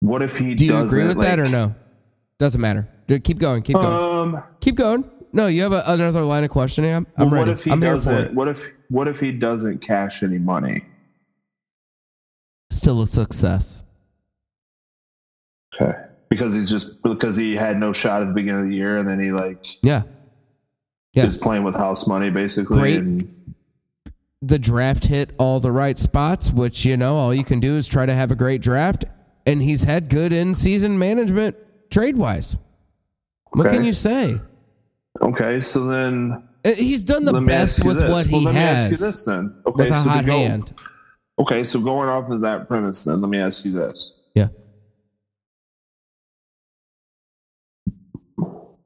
What 0.00 0.22
if 0.22 0.36
he 0.36 0.54
Do 0.54 0.64
you 0.64 0.76
agree 0.78 1.04
with 1.06 1.18
that 1.18 1.38
or 1.38 1.48
no? 1.48 1.74
Doesn't 2.38 2.60
matter. 2.60 2.88
Dude, 3.06 3.24
keep 3.24 3.38
going. 3.38 3.62
Keep 3.62 3.76
going. 3.76 4.34
Um. 4.34 4.42
keep 4.60 4.76
going. 4.76 5.08
No, 5.32 5.46
you 5.48 5.62
have 5.62 5.72
a, 5.72 5.82
another 5.86 6.22
line 6.22 6.44
of 6.44 6.50
questioning. 6.50 6.92
I'm, 6.92 7.06
I'm 7.16 7.30
Well, 7.30 7.40
ready. 7.40 7.50
what 7.50 7.58
if 7.58 7.64
he 7.64 7.70
I'm 7.72 7.80
doesn't? 7.80 8.14
it. 8.14 8.34
What 8.34 8.48
if 8.48 8.68
what 8.88 9.08
if 9.08 9.18
he 9.20 9.32
doesn't 9.32 9.78
cash 9.80 10.22
any 10.22 10.38
money? 10.38 10.84
Still 12.70 13.02
a 13.02 13.06
success. 13.06 13.82
Okay. 15.80 15.92
Because 16.28 16.54
he's 16.54 16.70
just 16.70 17.02
because 17.02 17.36
he 17.36 17.54
had 17.56 17.78
no 17.78 17.92
shot 17.92 18.22
at 18.22 18.28
the 18.28 18.34
beginning 18.34 18.62
of 18.64 18.68
the 18.68 18.76
year, 18.76 18.98
and 18.98 19.08
then 19.08 19.20
he 19.20 19.32
like 19.32 19.64
Yeah. 19.82 20.02
Yeah. 21.14 21.24
is 21.26 21.36
playing 21.36 21.64
with 21.64 21.74
house 21.74 22.06
money 22.06 22.30
basically. 22.30 22.78
Great. 22.78 23.00
And, 23.00 23.24
the 24.46 24.58
draft 24.58 25.06
hit 25.06 25.32
all 25.38 25.60
the 25.60 25.72
right 25.72 25.98
spots, 25.98 26.50
which 26.50 26.84
you 26.84 26.96
know 26.96 27.16
all 27.16 27.32
you 27.34 27.44
can 27.44 27.60
do 27.60 27.76
is 27.76 27.86
try 27.86 28.04
to 28.06 28.14
have 28.14 28.30
a 28.30 28.34
great 28.34 28.60
draft. 28.62 29.04
And 29.46 29.62
he's 29.62 29.84
had 29.84 30.08
good 30.08 30.32
in 30.32 30.54
season 30.54 30.98
management 30.98 31.56
trade 31.90 32.16
wise. 32.16 32.56
What 33.52 33.66
Okay. 33.66 33.76
can 33.76 33.86
you 33.86 33.92
say? 33.92 34.40
okay, 35.22 35.60
so 35.60 35.84
then 35.84 36.42
Uh, 36.64 36.70
He's 36.74 37.04
done 37.04 37.24
the 37.26 37.32
let 37.32 37.42
me 37.42 37.52
ask 37.52 37.76
best 37.76 37.86
with 37.86 37.96
this. 37.98 38.04
what 38.10 38.26
well, 38.32 38.40
he 38.40 38.44
let 38.46 38.54
me 38.54 38.60
ask 38.60 38.84
you 38.84 38.90
has 38.92 39.00
this 39.00 39.24
then. 39.26 39.52
Okay, 39.66 39.84
with 39.84 39.92
a 39.92 40.00
so 40.00 40.08
hot 40.08 40.24
go- 40.24 40.32
hand. 40.32 40.72
Okay, 41.38 41.62
so 41.62 41.78
going 41.78 42.08
off 42.08 42.30
of 42.30 42.40
that 42.40 42.68
premise, 42.68 43.04
then 43.04 43.20
let 43.20 43.28
me 43.28 43.38
ask 43.38 43.64
you 43.66 43.72
this: 43.72 44.12
Yeah. 44.34 44.48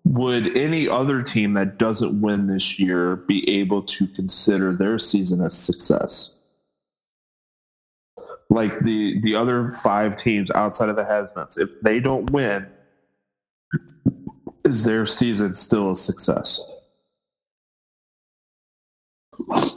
Would 0.08 0.56
any 0.56 0.88
other 0.88 1.22
team 1.22 1.52
that 1.52 1.76
doesn't 1.76 2.22
win 2.22 2.46
this 2.46 2.78
year 2.78 3.16
be 3.28 3.46
able 3.46 3.82
to 3.82 4.06
consider 4.06 4.74
their 4.74 4.98
season 4.98 5.44
a 5.44 5.50
success? 5.50 6.34
Like 8.48 8.80
the 8.80 9.20
the 9.20 9.34
other 9.34 9.70
five 9.70 10.16
teams 10.16 10.50
outside 10.52 10.88
of 10.88 10.96
the 10.96 11.04
has-beens, 11.04 11.58
if 11.58 11.78
they 11.82 12.00
don't 12.00 12.30
win, 12.30 12.66
is 14.64 14.84
their 14.84 15.04
season 15.04 15.52
still 15.52 15.90
a 15.90 15.96
success? 15.96 16.62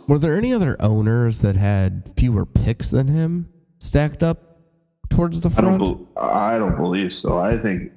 Were 0.07 0.17
there 0.17 0.38
any 0.38 0.53
other 0.53 0.77
owners 0.79 1.39
that 1.39 1.57
had 1.57 2.09
fewer 2.15 2.45
picks 2.45 2.89
than 2.89 3.09
him 3.09 3.49
stacked 3.79 4.23
up 4.23 4.61
towards 5.09 5.41
the 5.41 5.49
I 5.57 5.61
don't. 5.61 5.77
front? 5.77 6.07
I 6.17 6.57
don't 6.57 6.77
believe 6.77 7.11
so. 7.11 7.38
I 7.38 7.57
think 7.57 7.91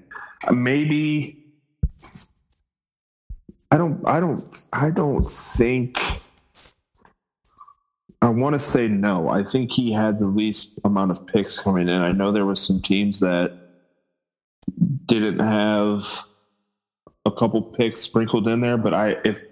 uh, 0.49 0.53
maybe. 0.53 1.43
I 3.75 3.77
don't. 3.77 4.01
I 4.07 4.21
don't. 4.21 4.41
I 4.73 4.91
don't 4.91 5.23
think. 5.23 5.99
I 8.23 8.29
want 8.29 8.53
to 8.55 8.59
say 8.61 8.87
no. 8.87 9.29
I 9.29 9.43
think 9.43 9.73
he 9.73 9.93
had 9.93 10.21
the 10.21 10.27
least 10.27 10.79
amount 10.85 11.11
of 11.11 11.27
picks 11.27 11.59
coming 11.59 11.89
in. 11.89 12.01
I 12.01 12.13
know 12.13 12.31
there 12.31 12.47
was 12.47 12.61
some 12.61 12.81
teams 12.81 13.19
that 13.19 13.53
didn't 15.07 15.41
have 15.41 16.05
a 17.27 17.33
couple 17.33 17.61
picks 17.63 18.01
sprinkled 18.01 18.47
in 18.47 18.61
there, 18.61 18.77
but 18.77 18.95
I 18.95 19.17
if 19.25 19.45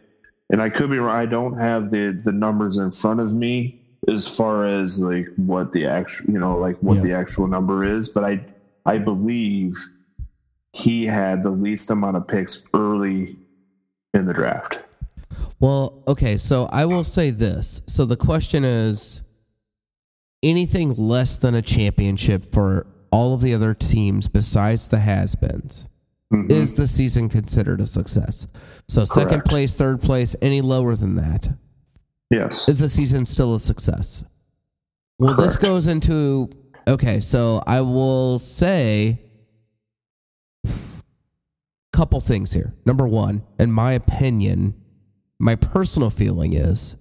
and 0.51 0.63
I 0.63 0.69
could 0.71 0.89
be 0.89 1.01
wrong. 1.01 1.17
I 1.17 1.27
don't 1.27 1.59
have 1.59 1.91
the 1.91 2.13
the 2.25 2.31
numbers 2.33 2.79
in 2.79 2.93
front 2.93 3.19
of 3.19 3.35
me 3.35 3.81
as 4.07 4.29
far 4.29 4.67
as 4.67 5.01
like 5.01 5.27
what 5.35 5.73
the 5.73 5.85
actual 5.85 6.31
you 6.33 6.39
know 6.39 6.57
like 6.57 6.79
what 6.79 6.99
Yeah. 6.99 7.03
the 7.03 7.13
actual 7.15 7.49
number 7.49 7.83
is, 7.83 8.09
but 8.09 8.23
I 8.23 8.45
I 8.87 8.99
believe 8.99 9.75
he 10.75 11.07
had 11.07 11.43
the 11.43 11.51
least 11.51 11.91
amount 11.91 12.17
of 12.17 12.29
picks 12.29 12.63
early 12.73 13.37
in 14.15 14.27
the 14.27 14.35
draft. 14.35 14.79
Well, 15.61 16.03
okay, 16.09 16.37
so 16.37 16.67
I 16.67 16.85
will 16.87 17.05
say 17.05 17.31
this. 17.31 17.83
So 17.87 18.05
the 18.05 18.17
question 18.17 18.65
is 18.65 19.23
anything 20.43 20.95
less 20.95 21.37
than 21.37 21.55
a 21.55 21.63
championship 21.63 22.53
for 22.53 22.87
all 23.11 23.35
of 23.35 23.41
the 23.43 23.55
other 23.55 23.75
teams 23.75 24.27
besides 24.29 24.89
the 24.89 24.99
has-beens 24.99 25.89
Mhm. 26.33 26.51
is 26.51 26.75
the 26.75 26.89
season 26.89 27.29
considered 27.29 27.81
a 27.81 27.87
success? 27.87 28.47
So 28.89 29.05
second 29.05 29.29
Correct. 29.41 29.49
place, 29.49 29.77
third 29.77 30.01
place, 30.03 30.35
any 30.43 30.61
lower 30.63 30.97
than 30.97 31.15
that 31.17 31.51
yes. 32.31 32.69
is 32.69 32.81
the 32.81 32.89
season 32.89 33.25
still 33.25 33.55
a 33.55 33.61
success? 33.61 34.25
Well, 35.19 35.37
this 35.37 35.57
goes 35.57 35.87
into 35.87 36.51
okay, 36.89 37.21
so 37.21 37.63
I 37.67 37.81
will 37.83 38.39
say 38.41 39.21
couple 41.93 42.21
things 42.21 42.53
here. 42.53 42.75
Number 42.87 43.07
1, 43.07 43.43
in 43.59 43.71
my 43.73 43.93
opinion, 43.93 44.75
my 45.39 45.57
personal 45.57 46.11
feeling 46.11 46.55
is 46.55 46.97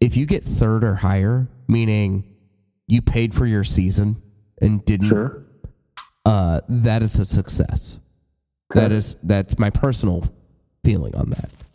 if 0.00 0.16
you 0.16 0.26
get 0.26 0.42
third 0.44 0.82
or 0.84 0.94
higher, 0.96 1.48
meaning 1.68 2.24
you 2.86 3.02
paid 3.02 3.34
for 3.34 3.46
your 3.46 3.64
season 3.64 4.20
and 4.60 4.84
didn't 4.84 5.08
Sure. 5.08 5.44
uh 6.24 6.60
that 6.68 7.02
is 7.02 7.18
a 7.18 7.24
success. 7.24 7.98
That 8.74 8.86
Okay. 8.86 8.96
is 8.96 9.16
that's 9.22 9.58
my 9.58 9.70
personal 9.70 10.24
feeling 10.84 11.14
on 11.14 11.30
that. 11.30 11.68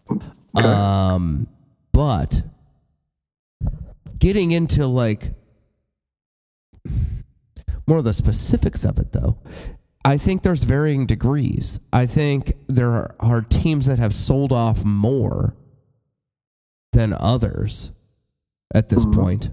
Okay. 0.58 0.68
Um, 0.68 1.48
but 1.94 2.42
getting 4.20 4.52
into 4.52 4.88
like 4.88 5.34
more 7.88 7.98
of 8.00 8.04
the 8.04 8.14
specifics 8.14 8.84
of 8.86 9.00
it, 9.00 9.12
though, 9.12 9.38
I 10.04 10.18
think 10.18 10.42
there's 10.42 10.64
varying 10.64 11.06
degrees. 11.06 11.80
I 11.94 12.06
think 12.08 12.54
there 12.68 12.90
are, 12.92 13.16
are 13.20 13.42
teams 13.42 13.86
that 13.86 14.00
have 14.00 14.14
sold 14.16 14.52
off 14.52 14.84
more 14.84 15.56
than 16.94 17.14
others 17.14 17.92
at 18.74 18.90
this 18.90 19.06
Mhm. 19.06 19.14
point. 19.14 19.50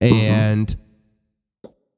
and 0.00 0.74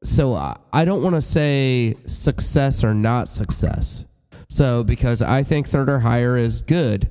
so 0.05 0.35
I, 0.35 0.57
I 0.73 0.85
don't 0.85 1.03
want 1.03 1.17
to 1.17 1.23
say 1.23 1.97
success 2.07 2.85
or 2.85 2.95
not 2.95 3.29
success. 3.29 4.05
So 4.49 4.85
because 4.85 5.23
I 5.23 5.43
think 5.43 5.67
third 5.67 5.89
or 5.91 5.99
higher 5.99 6.37
is 6.37 6.61
good. 6.61 7.11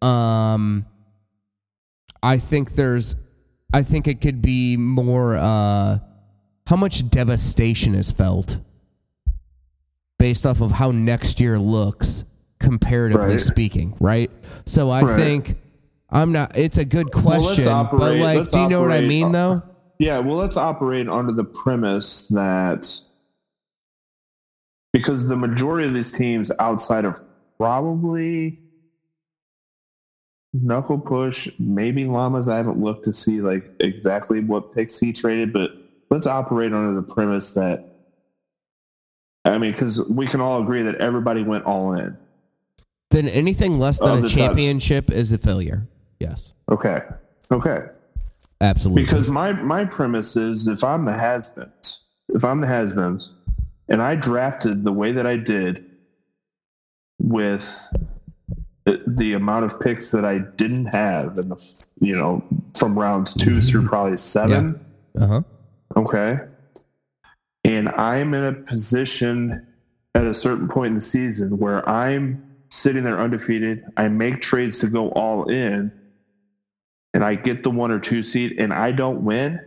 Um 0.00 0.86
I 2.22 2.38
think 2.38 2.74
there's 2.74 3.16
I 3.74 3.82
think 3.82 4.06
it 4.08 4.20
could 4.22 4.40
be 4.40 4.76
more 4.78 5.36
uh 5.36 5.98
how 6.66 6.76
much 6.76 7.08
devastation 7.10 7.94
is 7.94 8.10
felt 8.10 8.58
based 10.20 10.44
off 10.44 10.60
of 10.60 10.70
how 10.70 10.90
next 10.90 11.40
year 11.40 11.58
looks 11.58 12.24
comparatively 12.58 13.30
Right. 13.30 13.40
speaking, 13.40 13.96
right? 14.00 14.30
So 14.66 14.90
I 14.90 15.02
Right. 15.02 15.16
think 15.16 15.56
I'm 16.10 16.30
not 16.30 16.56
it's 16.56 16.76
a 16.76 16.84
good 16.84 17.12
Well, 17.14 17.40
let's 17.40 17.56
question, 17.56 17.88
but 17.90 18.18
like 18.18 18.50
do 18.50 18.60
you 18.60 18.68
know 18.68 18.82
what 18.82 18.92
I 18.92 19.00
mean 19.00 19.32
though? 19.32 19.62
Yeah, 19.98 20.18
well, 20.18 20.36
let's 20.36 20.58
operate 20.58 21.08
under 21.08 21.32
the 21.32 21.44
premise 21.44 22.28
that 22.28 22.86
because 24.92 25.26
the 25.28 25.36
majority 25.36 25.86
of 25.86 25.94
these 25.94 26.12
teams 26.12 26.52
outside 26.58 27.04
of 27.06 27.18
probably 27.58 28.58
Knuckle 30.52 30.98
Push, 30.98 31.48
maybe 31.58 32.04
Llamas, 32.04 32.48
I 32.48 32.56
haven't 32.56 32.78
looked 32.78 33.04
to 33.04 33.12
see 33.14 33.40
like 33.40 33.70
exactly 33.80 34.40
what 34.40 34.74
picks 34.74 34.98
he 34.98 35.12
traded, 35.14 35.52
but 35.52 35.70
let's 36.10 36.26
operate 36.26 36.74
under 36.74 36.92
the 37.00 37.14
premise 37.14 37.52
that 37.52 37.89
I 39.44 39.58
mean, 39.58 39.72
because 39.72 40.06
we 40.08 40.26
can 40.26 40.40
all 40.40 40.62
agree 40.62 40.82
that 40.82 40.96
everybody 40.96 41.42
went 41.42 41.64
all 41.64 41.92
in. 41.94 42.16
Then 43.10 43.28
anything 43.28 43.78
less 43.78 43.98
than 43.98 44.10
Of 44.10 44.18
a 44.18 44.20
the 44.22 44.28
top- 44.28 44.36
championship 44.36 45.10
is 45.10 45.32
a 45.32 45.38
failure. 45.38 45.86
Yes. 46.18 46.52
Okay. 46.70 47.00
Okay. 47.50 47.86
Absolutely. 48.60 49.02
Because 49.02 49.28
my 49.28 49.52
my 49.52 49.84
premise 49.84 50.36
is 50.36 50.68
if 50.68 50.84
I'm 50.84 51.06
the 51.06 51.14
has-beens 51.14 52.00
if 52.34 52.44
I'm 52.44 52.60
the 52.60 52.66
has-beens, 52.66 53.32
and 53.88 54.02
I 54.02 54.14
drafted 54.14 54.84
the 54.84 54.92
way 54.92 55.12
that 55.12 55.26
I 55.26 55.36
did 55.36 55.84
with 57.18 57.88
the, 58.84 59.02
the 59.06 59.32
amount 59.34 59.64
of 59.64 59.80
picks 59.80 60.10
that 60.12 60.24
I 60.24 60.38
didn't 60.38 60.86
have, 60.86 61.36
in 61.38 61.48
the 61.48 61.84
you 62.00 62.16
know 62.16 62.44
from 62.78 62.98
rounds 62.98 63.34
two 63.34 63.62
through 63.62 63.86
probably 63.86 64.16
seven. 64.16 64.84
Uh 65.18 65.26
huh. 65.26 65.42
Okay. 65.96 66.38
And 67.80 67.88
I'm 67.96 68.34
in 68.34 68.44
a 68.44 68.52
position 68.52 69.66
at 70.14 70.26
a 70.26 70.34
certain 70.34 70.68
point 70.68 70.88
in 70.88 70.94
the 70.96 71.00
season 71.00 71.56
where 71.56 71.88
I'm 71.88 72.44
sitting 72.68 73.04
there 73.04 73.18
undefeated. 73.18 73.86
I 73.96 74.06
make 74.08 74.42
trades 74.42 74.80
to 74.80 74.86
go 74.86 75.08
all 75.12 75.48
in, 75.48 75.90
and 77.14 77.24
I 77.24 77.36
get 77.36 77.62
the 77.62 77.70
one 77.70 77.90
or 77.90 77.98
two 77.98 78.22
seed, 78.22 78.56
and 78.58 78.70
I 78.70 78.92
don't 78.92 79.24
win. 79.24 79.60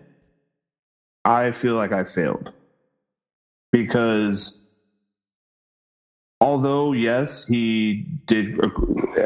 I 1.26 1.53
feel 1.53 1.74
like 1.74 1.91
I 1.91 2.03
failed 2.03 2.51
because 3.72 4.59
although 6.39 6.91
yes 6.91 7.45
he 7.47 8.05
did 8.28 8.59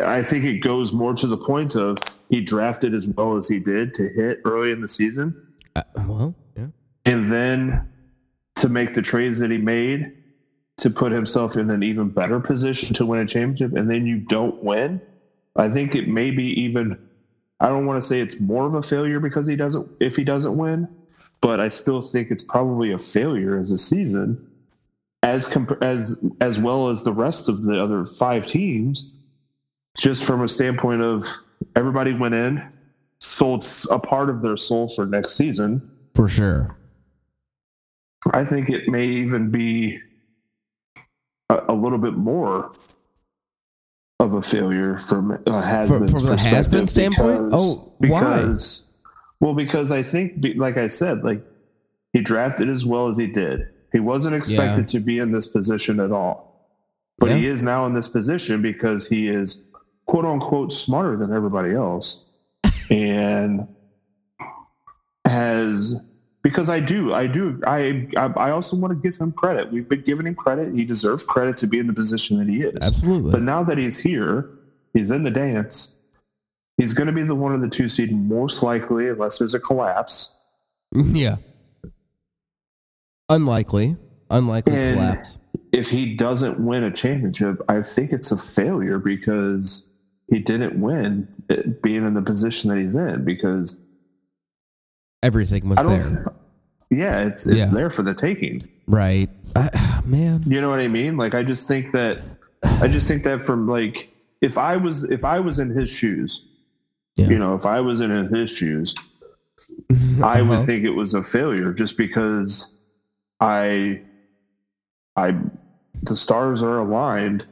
i 0.06 0.22
think 0.24 0.46
it 0.46 0.60
goes 0.60 0.94
more 0.94 1.14
to 1.14 1.26
the 1.28 1.36
point 1.36 1.76
of 1.76 1.98
he 2.30 2.40
drafted 2.40 2.94
as 2.94 3.08
well 3.08 3.36
as 3.36 3.48
he 3.50 3.60
did 3.60 3.94
to 3.96 4.08
hit 4.10 4.40
early 4.46 4.72
in 4.72 4.80
the 4.80 4.88
season 4.88 5.36
Uh, 5.76 5.82
well, 6.08 6.36
yeah. 6.56 6.68
and 7.06 7.26
then 7.26 7.92
to 8.58 8.70
make 8.70 8.94
the 8.94 9.02
trades 9.02 9.40
that 9.40 9.52
he 9.52 9.58
made 9.58 10.14
to 10.78 10.90
put 10.90 11.12
himself 11.12 11.56
in 11.58 11.74
an 11.74 11.84
even 11.84 12.10
better 12.10 12.40
position 12.40 12.94
to 12.94 13.06
win 13.06 13.20
a 13.22 13.26
championship 13.26 13.76
and 13.76 13.90
then 13.90 14.06
you 14.06 14.18
don't 14.18 14.64
win 14.64 15.02
i 15.56 15.68
think 15.68 15.96
it 15.96 16.08
may 16.08 16.30
be 16.32 16.46
even 16.60 16.98
i 17.60 17.68
don't 17.68 17.86
want 17.86 18.00
to 18.00 18.08
say 18.08 18.22
it's 18.22 18.40
more 18.40 18.66
of 18.66 18.76
a 18.76 18.82
failure 18.82 19.20
because 19.20 19.48
he 19.48 19.56
doesn't 19.56 19.90
if 20.00 20.16
he 20.16 20.24
doesn't 20.24 20.58
win 20.58 20.88
but 21.42 21.60
i 21.60 21.70
still 21.70 22.02
think 22.02 22.30
it's 22.30 22.44
probably 22.44 22.92
a 22.92 23.00
failure 23.00 23.58
as 23.58 23.72
a 23.72 23.78
season 23.78 24.46
as 25.24 25.48
comp- 25.48 25.82
as 25.82 26.24
as 26.42 26.60
well 26.60 26.90
as 26.90 27.04
the 27.04 27.12
rest 27.12 27.50
of 27.50 27.64
the 27.64 27.82
other 27.82 28.06
five 28.06 28.46
teams 28.46 29.16
just 29.98 30.24
from 30.24 30.44
a 30.44 30.48
standpoint 30.48 31.02
of 31.02 31.26
everybody 31.76 32.18
went 32.20 32.36
in 32.36 32.64
sold 33.20 33.66
a 33.90 33.98
part 33.98 34.30
of 34.30 34.44
their 34.44 34.58
soul 34.58 34.88
for 34.90 35.06
next 35.06 35.36
season 35.36 35.82
For 36.14 36.28
sure. 36.28 36.77
I 38.34 38.46
think 38.46 38.70
it 38.70 38.88
may 38.88 39.06
even 39.06 39.50
be 39.52 40.00
a, 41.50 41.60
a 41.70 41.74
little 41.74 41.98
bit 41.98 42.14
more 42.14 42.70
of 44.20 44.36
a 44.36 44.42
failure 44.42 44.98
from 44.98 45.40
a 45.46 45.62
has-been 45.62 46.08
from 46.08 46.26
the 46.26 46.38
has-been 46.38 46.88
standpoint? 46.88 47.50
Oh, 47.54 47.94
why? 48.00 48.44
because 48.44 48.84
well, 49.40 49.54
because 49.54 49.92
I 49.92 50.02
think, 50.02 50.44
like 50.56 50.78
I 50.78 50.88
said, 50.88 51.24
like 51.24 51.42
he 52.14 52.22
drafted 52.22 52.70
as 52.70 52.86
well 52.86 53.08
as 53.08 53.18
he 53.18 53.28
did. 53.28 53.70
He 53.94 54.00
wasn't 54.00 54.36
expected 54.36 54.88
to 54.90 55.00
be 55.00 55.20
in 55.20 55.32
this 55.32 55.48
position 55.48 56.00
at 56.00 56.12
all, 56.12 56.70
but 57.20 57.32
he 57.32 57.48
is 57.48 57.64
now 57.64 57.86
in 57.86 57.94
this 57.94 58.08
position 58.08 58.62
because 58.62 59.08
he 59.08 59.28
is 59.28 59.64
quote 60.08 60.26
unquote 60.26 60.72
smarter 60.72 61.16
than 61.16 61.34
everybody 61.34 61.74
else, 61.74 62.26
and 62.90 63.68
has 65.26 65.96
because 66.44 66.70
I 66.70 66.80
do, 66.80 67.14
I 67.14 67.28
do, 67.28 67.60
I, 67.66 68.08
I, 68.16 68.52
also 68.52 68.78
want 68.78 68.92
to 68.92 69.00
give 69.10 69.20
him 69.20 69.32
credit. 69.32 69.72
We've 69.72 69.88
been 69.88 70.02
giving 70.02 70.28
him 70.28 70.36
credit. 70.36 70.74
He 70.74 70.86
deserves 70.86 71.24
credit 71.24 71.58
to 71.58 71.68
be 71.68 71.80
in 71.80 71.88
the 71.88 71.94
position 71.94 72.38
that 72.38 72.48
he 72.48 72.62
is. 72.62 72.78
Absolutely. 72.82 73.32
But 73.32 73.42
now 73.42 73.64
that 73.64 73.78
he's 73.78 73.98
here, 73.98 74.50
he's 74.94 75.12
in 75.12 75.24
the 75.24 75.32
dance. 75.32 75.96
He's 76.78 76.94
going 76.94 77.08
to 77.08 77.14
be 77.14 77.24
the 77.24 77.36
one 77.36 77.54
of 77.54 77.62
the 77.62 77.68
two 77.68 77.88
seed 77.88 78.14
most 78.14 78.62
likely, 78.62 79.10
unless 79.10 79.40
there's 79.40 79.56
a 79.56 79.60
collapse. 79.60 80.32
yeah. 80.94 81.38
Unlikely. 83.30 83.98
Unlikely 84.30 84.74
And- 84.74 84.98
collapse. 84.98 85.38
If 85.74 85.90
he 85.90 86.16
doesn't 86.16 86.60
win 86.60 86.84
a 86.84 86.92
championship, 86.92 87.62
I 87.68 87.82
think 87.82 88.14
it's 88.14 88.32
a 88.32 88.38
failure 88.38 89.00
because 89.00 89.86
he 90.30 90.40
didn't 90.40 90.80
win 90.80 91.28
it, 91.50 91.82
being 91.82 92.08
in 92.08 92.14
the 92.14 92.22
position 92.22 92.70
that 92.70 92.80
he's 92.80 92.96
in. 92.96 93.26
Because 93.26 93.78
Everything 95.32 95.68
was 95.68 95.78
there. 96.14 96.34
yeah, 96.90 97.26
it's 97.28 97.46
it's 97.46 97.58
Yeah. 97.58 97.66
there 97.70 97.90
for 97.90 98.02
the 98.02 98.14
taking. 98.14 98.66
Right. 98.88 99.30
I, 99.58 100.02
man. 100.06 100.42
You 100.48 100.62
know 100.62 100.70
what 100.70 100.80
I 100.80 100.88
mean? 100.88 101.18
Like 101.18 101.36
I 101.36 101.44
just 101.44 101.68
think 101.68 101.92
that 101.92 102.22
I 102.64 102.88
just 102.88 103.08
think 103.10 103.24
that 103.26 103.42
from 103.42 103.68
like 103.68 104.10
if 104.42 104.58
I 104.58 104.78
was 104.78 105.04
if 105.04 105.26
I 105.26 105.40
was 105.42 105.60
in 105.60 105.70
his 105.70 105.90
shoes, 105.90 106.48
Yeah. 107.18 107.28
you 107.28 107.38
know, 107.40 107.56
if 107.56 107.66
I 107.66 107.82
was 107.82 108.00
in 108.00 108.10
his 108.34 108.50
shoes, 108.50 108.96
I 110.24 110.42
would 110.42 110.60
Uh-huh. 110.60 110.62
think 110.62 110.86
it 110.86 110.92
was 110.96 111.14
a 111.14 111.22
failure 111.24 111.74
just 111.74 111.98
because 111.98 112.68
I 113.42 114.02
I 115.18 115.36
the 116.04 116.16
stars 116.16 116.64
are 116.64 116.80
aligned 116.80 117.44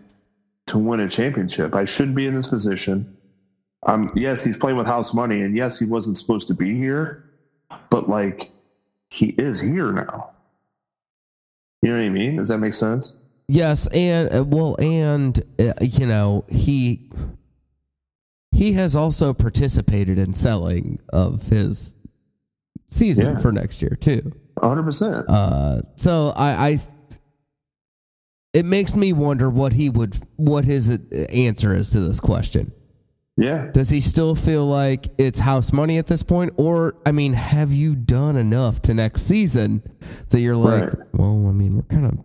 to 0.68 0.78
win 0.78 1.02
a 1.02 1.10
championship. 1.10 1.76
I 1.76 1.84
shouldn't 1.84 2.16
be 2.16 2.26
in 2.26 2.36
this 2.36 2.48
position. 2.48 3.18
Um 3.86 4.12
yes, 4.16 4.46
he's 4.46 4.56
playing 4.58 4.78
with 4.78 4.88
house 4.88 5.14
money 5.14 5.42
and 5.42 5.58
yes, 5.58 5.78
he 5.78 5.86
wasn't 5.86 6.16
supposed 6.16 6.48
to 6.48 6.54
be 6.54 6.74
here, 6.78 7.25
but 7.90 8.10
like 8.10 8.52
he 9.10 9.28
is 9.28 9.60
here 9.60 9.92
now. 9.92 10.32
You 11.82 11.90
know 11.92 11.98
what 11.98 12.06
I 12.06 12.10
mean? 12.10 12.38
Does 12.38 12.48
that 12.50 12.58
make 12.58 12.74
sense? 12.74 13.14
Yes, 13.48 13.88
and 13.88 14.34
uh, 14.36 14.44
well, 14.44 14.76
and 14.80 15.38
uh, 15.60 15.72
you 15.82 16.08
know 16.08 16.46
he 16.50 17.12
he 18.52 18.74
has 18.74 18.96
also 18.96 19.34
participated 19.34 20.18
in 20.18 20.34
selling 20.34 21.00
of 21.14 21.44
his 21.44 21.96
season 22.90 23.26
Yeah. 23.28 23.40
for 23.40 23.52
next 23.52 23.82
year 23.82 23.98
too. 24.00 24.32
100%. 24.58 25.26
Uh, 25.28 25.82
so 25.96 26.30
I, 26.36 26.70
I 26.70 26.82
it 28.54 28.64
makes 28.66 28.96
me 28.96 29.12
wonder 29.14 29.50
what 29.50 29.74
he 29.74 29.90
would 29.90 30.16
what 30.38 30.64
his 30.66 30.90
uh, 30.90 30.98
answer 31.30 31.76
is 31.76 31.92
to 31.92 32.00
this 32.00 32.20
question. 32.20 32.72
Yeah. 33.38 33.68
Does 33.74 33.90
he 33.90 34.02
still 34.02 34.36
feel 34.36 34.66
like 34.66 35.08
it's 35.18 35.40
house 35.40 35.74
money 35.74 35.98
at 35.98 36.08
this 36.08 36.24
point, 36.24 36.54
or 36.58 36.96
I 37.06 37.12
mean, 37.12 37.34
have 37.34 37.72
you 37.74 37.96
done 37.96 38.38
enough 38.38 38.82
to 38.84 38.94
next 38.94 39.24
season 39.24 39.82
that 40.30 40.40
you're 40.42 40.56
like, 40.56 40.84
Right. 40.84 40.94
well, 41.14 41.48
I 41.48 41.52
mean, 41.52 41.76
we're 41.76 41.84
kind 41.84 42.06
of 42.06 42.18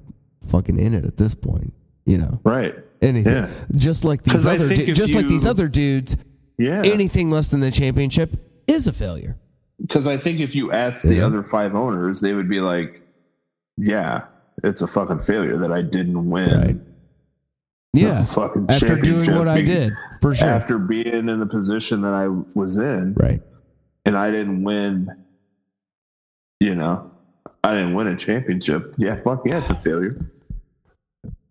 fucking 0.51 0.79
in 0.79 0.95
it 0.95 1.05
at 1.05 1.17
this 1.17 1.35
point, 1.35 1.73
you 2.07 2.19
know? 2.19 2.41
Right. 2.45 2.75
anything. 3.03 3.33
Yeah. 3.35 3.49
Just 3.77 4.05
like 4.05 4.23
these 4.25 4.45
other, 4.45 4.69
du- 4.75 4.93
just 4.93 5.15
like 5.15 5.27
these 5.27 5.47
other 5.47 5.69
dudes, 5.69 6.17
Yeah. 6.59 6.83
anything 6.85 7.31
less 7.31 7.51
than 7.51 7.61
the 7.61 7.71
championship 7.71 8.37
is 8.67 8.87
a 8.87 8.93
failure. 8.93 9.37
Because 9.81 10.07
I 10.07 10.19
think 10.19 10.41
if 10.41 10.55
you 10.55 10.71
ask 10.71 11.03
the 11.03 11.23
other 11.23 11.43
five 11.43 11.75
owners, 11.75 12.21
they 12.21 12.35
would 12.35 12.51
be 12.51 12.61
like, 12.61 13.01
"Yeah, 13.79 14.25
it's 14.63 14.83
a 14.83 14.87
fucking 14.87 15.21
failure 15.21 15.57
that 15.57 15.73
I 15.73 15.81
didn't 15.81 16.29
win." 16.29 16.51
Right. 16.61 16.77
Yeah, 17.93 18.23
fucking 18.23 18.67
after 18.69 18.97
doing 18.97 19.35
what 19.37 19.49
I 19.49 19.63
did, 19.63 19.93
for 20.21 20.35
sure. 20.35 20.49
After 20.49 20.79
being 20.79 21.29
in 21.29 21.41
the 21.41 21.47
position 21.47 22.03
that 22.03 22.13
I 22.13 22.29
was 22.29 22.79
in, 22.79 23.15
right. 23.15 23.43
and 24.05 24.17
I 24.17 24.31
didn't 24.31 24.63
win, 24.63 25.09
you 26.61 26.77
know, 26.77 27.11
I 27.65 27.75
didn't 27.75 27.95
win 27.95 28.07
a 28.07 28.17
championship. 28.17 28.95
Yeah, 28.97 29.17
fuck 29.17 29.43
yeah, 29.45 29.59
it's 29.63 29.73
a 29.73 29.75
failure. 29.75 30.15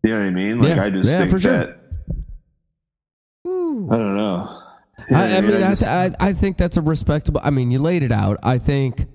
You 0.01 0.11
know 0.11 0.19
what 0.19 0.27
I 0.27 0.29
mean? 0.29 0.59
Like 0.61 0.75
Yeah. 0.77 0.83
I 0.83 0.89
just 0.89 1.09
Yeah, 1.09 1.17
think 1.17 1.31
for 1.31 1.39
sure. 1.41 1.51
that 1.57 1.79
I 3.45 3.49
don't 3.49 4.15
know. 4.15 4.61
You 5.09 5.15
know 5.15 5.21
I, 5.21 5.37
I 5.37 5.41
mean, 5.41 5.55
I, 5.63 5.69
just- 5.71 5.87
I, 5.87 6.11
I 6.21 6.33
think 6.33 6.57
that's 6.57 6.77
a 6.77 6.81
respectable. 6.81 7.41
I 7.43 7.49
mean, 7.49 7.69
you 7.69 7.79
laid 7.79 8.03
it 8.03 8.11
out. 8.13 8.37
I 8.43 8.59
think, 8.59 9.07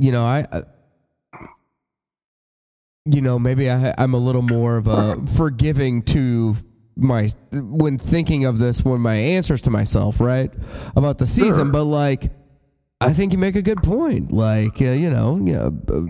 you 0.00 0.10
know, 0.10 0.24
I, 0.24 0.46
I 0.50 0.62
you 3.04 3.20
know, 3.20 3.38
maybe 3.38 3.70
I, 3.70 3.94
I'm 3.98 4.14
a 4.14 4.18
little 4.18 4.42
more 4.42 4.76
of 4.76 4.86
a 4.86 5.16
forgiving 5.36 6.02
to 6.02 6.56
my 6.96 7.30
when 7.52 7.98
thinking 7.98 8.44
of 8.44 8.58
this 8.58 8.84
when 8.84 9.00
my 9.00 9.14
answers 9.14 9.60
to 9.62 9.70
myself, 9.70 10.20
right, 10.20 10.52
about 10.96 11.18
the 11.18 11.26
season. 11.26 11.64
Sure. 11.66 11.72
But 11.72 11.84
like, 11.84 12.30
I 13.00 13.12
think 13.12 13.32
you 13.32 13.38
make 13.38 13.56
a 13.56 13.62
good 13.62 13.78
point. 13.78 14.30
Like, 14.30 14.80
uh, 14.80 14.86
you 14.92 15.10
know, 15.10 15.36
you 15.36 15.52
know, 15.54 15.78
uh, 15.88 16.02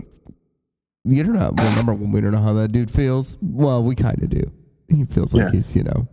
you 1.05 1.23
don't 1.23 1.33
know. 1.33 1.51
Well, 1.57 1.75
number 1.75 1.93
one, 1.93 2.11
we 2.11 2.21
don't 2.21 2.31
know 2.31 2.41
how 2.43 2.53
that 2.53 2.71
dude 2.71 2.91
feels. 2.91 3.37
Well, 3.41 3.83
we 3.83 3.95
kind 3.95 4.21
of 4.21 4.29
do. 4.29 4.51
He 4.89 5.05
feels 5.05 5.33
like 5.33 5.45
Yeah. 5.45 5.51
he's, 5.51 5.75
you 5.75 5.83
know, 5.83 6.07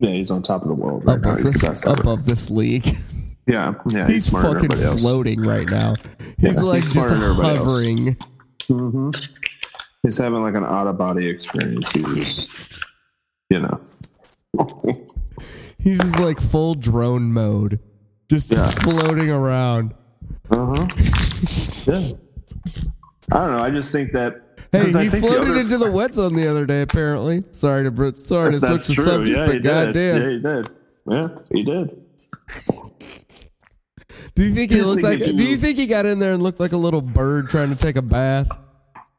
yeah, 0.00 0.10
he's 0.10 0.30
on 0.30 0.42
top 0.42 0.62
of 0.62 0.68
the 0.68 0.74
world 0.74 1.04
right 1.06 1.16
above 1.16 1.42
this, 1.42 1.84
above 1.84 2.24
this 2.26 2.50
league. 2.50 2.96
Yeah, 3.50 3.72
yeah, 3.88 4.04
he's, 4.06 4.26
he's 4.26 4.28
fucking 4.28 4.70
else. 4.74 5.00
floating 5.00 5.40
right 5.40 5.66
now. 5.66 5.94
He's 6.36 6.56
Yeah, 6.56 6.62
like 6.64 6.82
he's 6.82 6.92
just 6.92 7.08
smarter 7.08 7.14
than 7.14 7.22
everybody 7.30 7.56
else. 7.56 7.72
hovering. 7.72 8.16
hmm 8.68 9.10
He's 10.02 10.16
having 10.18 10.42
like 10.42 10.54
an 10.54 10.64
out 10.64 10.86
of 10.86 10.96
body 10.96 11.26
experience. 11.28 11.90
He's, 11.92 12.04
just, 12.14 12.50
you 13.50 13.60
know, 13.60 13.80
He's 15.82 15.98
just 15.98 16.18
like 16.18 16.40
full 16.40 16.74
drone 16.74 17.32
mode, 17.32 17.78
just 18.30 18.50
Yeah. 18.50 18.70
floating 18.70 19.30
around. 19.30 19.94
uh 20.50 20.74
huh. 20.74 20.86
Yeah. 21.84 22.10
I 23.32 23.46
don't 23.46 23.58
know. 23.58 23.64
I 23.64 23.70
just 23.70 23.92
think 23.92 24.12
that. 24.12 24.42
Hey, 24.72 24.86
he 24.86 24.92
think 24.92 25.12
the 25.12 25.20
floated 25.20 25.56
into 25.56 25.78
the 25.78 25.90
wet 25.90 26.14
zone 26.14 26.34
the 26.34 26.46
other 26.46 26.66
day. 26.66 26.82
Apparently, 26.82 27.42
sorry 27.52 27.90
to 27.90 28.14
sorry 28.20 28.52
to 28.52 28.60
switch 28.60 28.86
the 28.88 28.94
true. 28.94 29.04
subject, 29.04 29.36
yeah, 29.38 29.46
but 29.46 29.62
goddamn, 29.62 30.22
Yeah, 30.22 30.28
he 30.30 30.38
did. 30.38 30.68
Yeah, 31.06 31.28
he 31.52 31.62
did. 31.64 32.04
do 34.34 34.44
you 34.44 34.54
think 34.54 34.70
he 34.70 34.82
looked 34.82 35.02
like? 35.02 35.20
Do 35.20 35.32
you 35.44 35.56
think 35.56 35.78
he 35.78 35.86
got 35.86 36.06
in 36.06 36.18
there 36.18 36.32
and 36.34 36.42
looked 36.42 36.60
like 36.60 36.72
a 36.72 36.76
little 36.76 37.02
bird 37.14 37.48
trying 37.50 37.68
to 37.70 37.76
take 37.76 37.96
a 37.96 38.02
bath? 38.02 38.48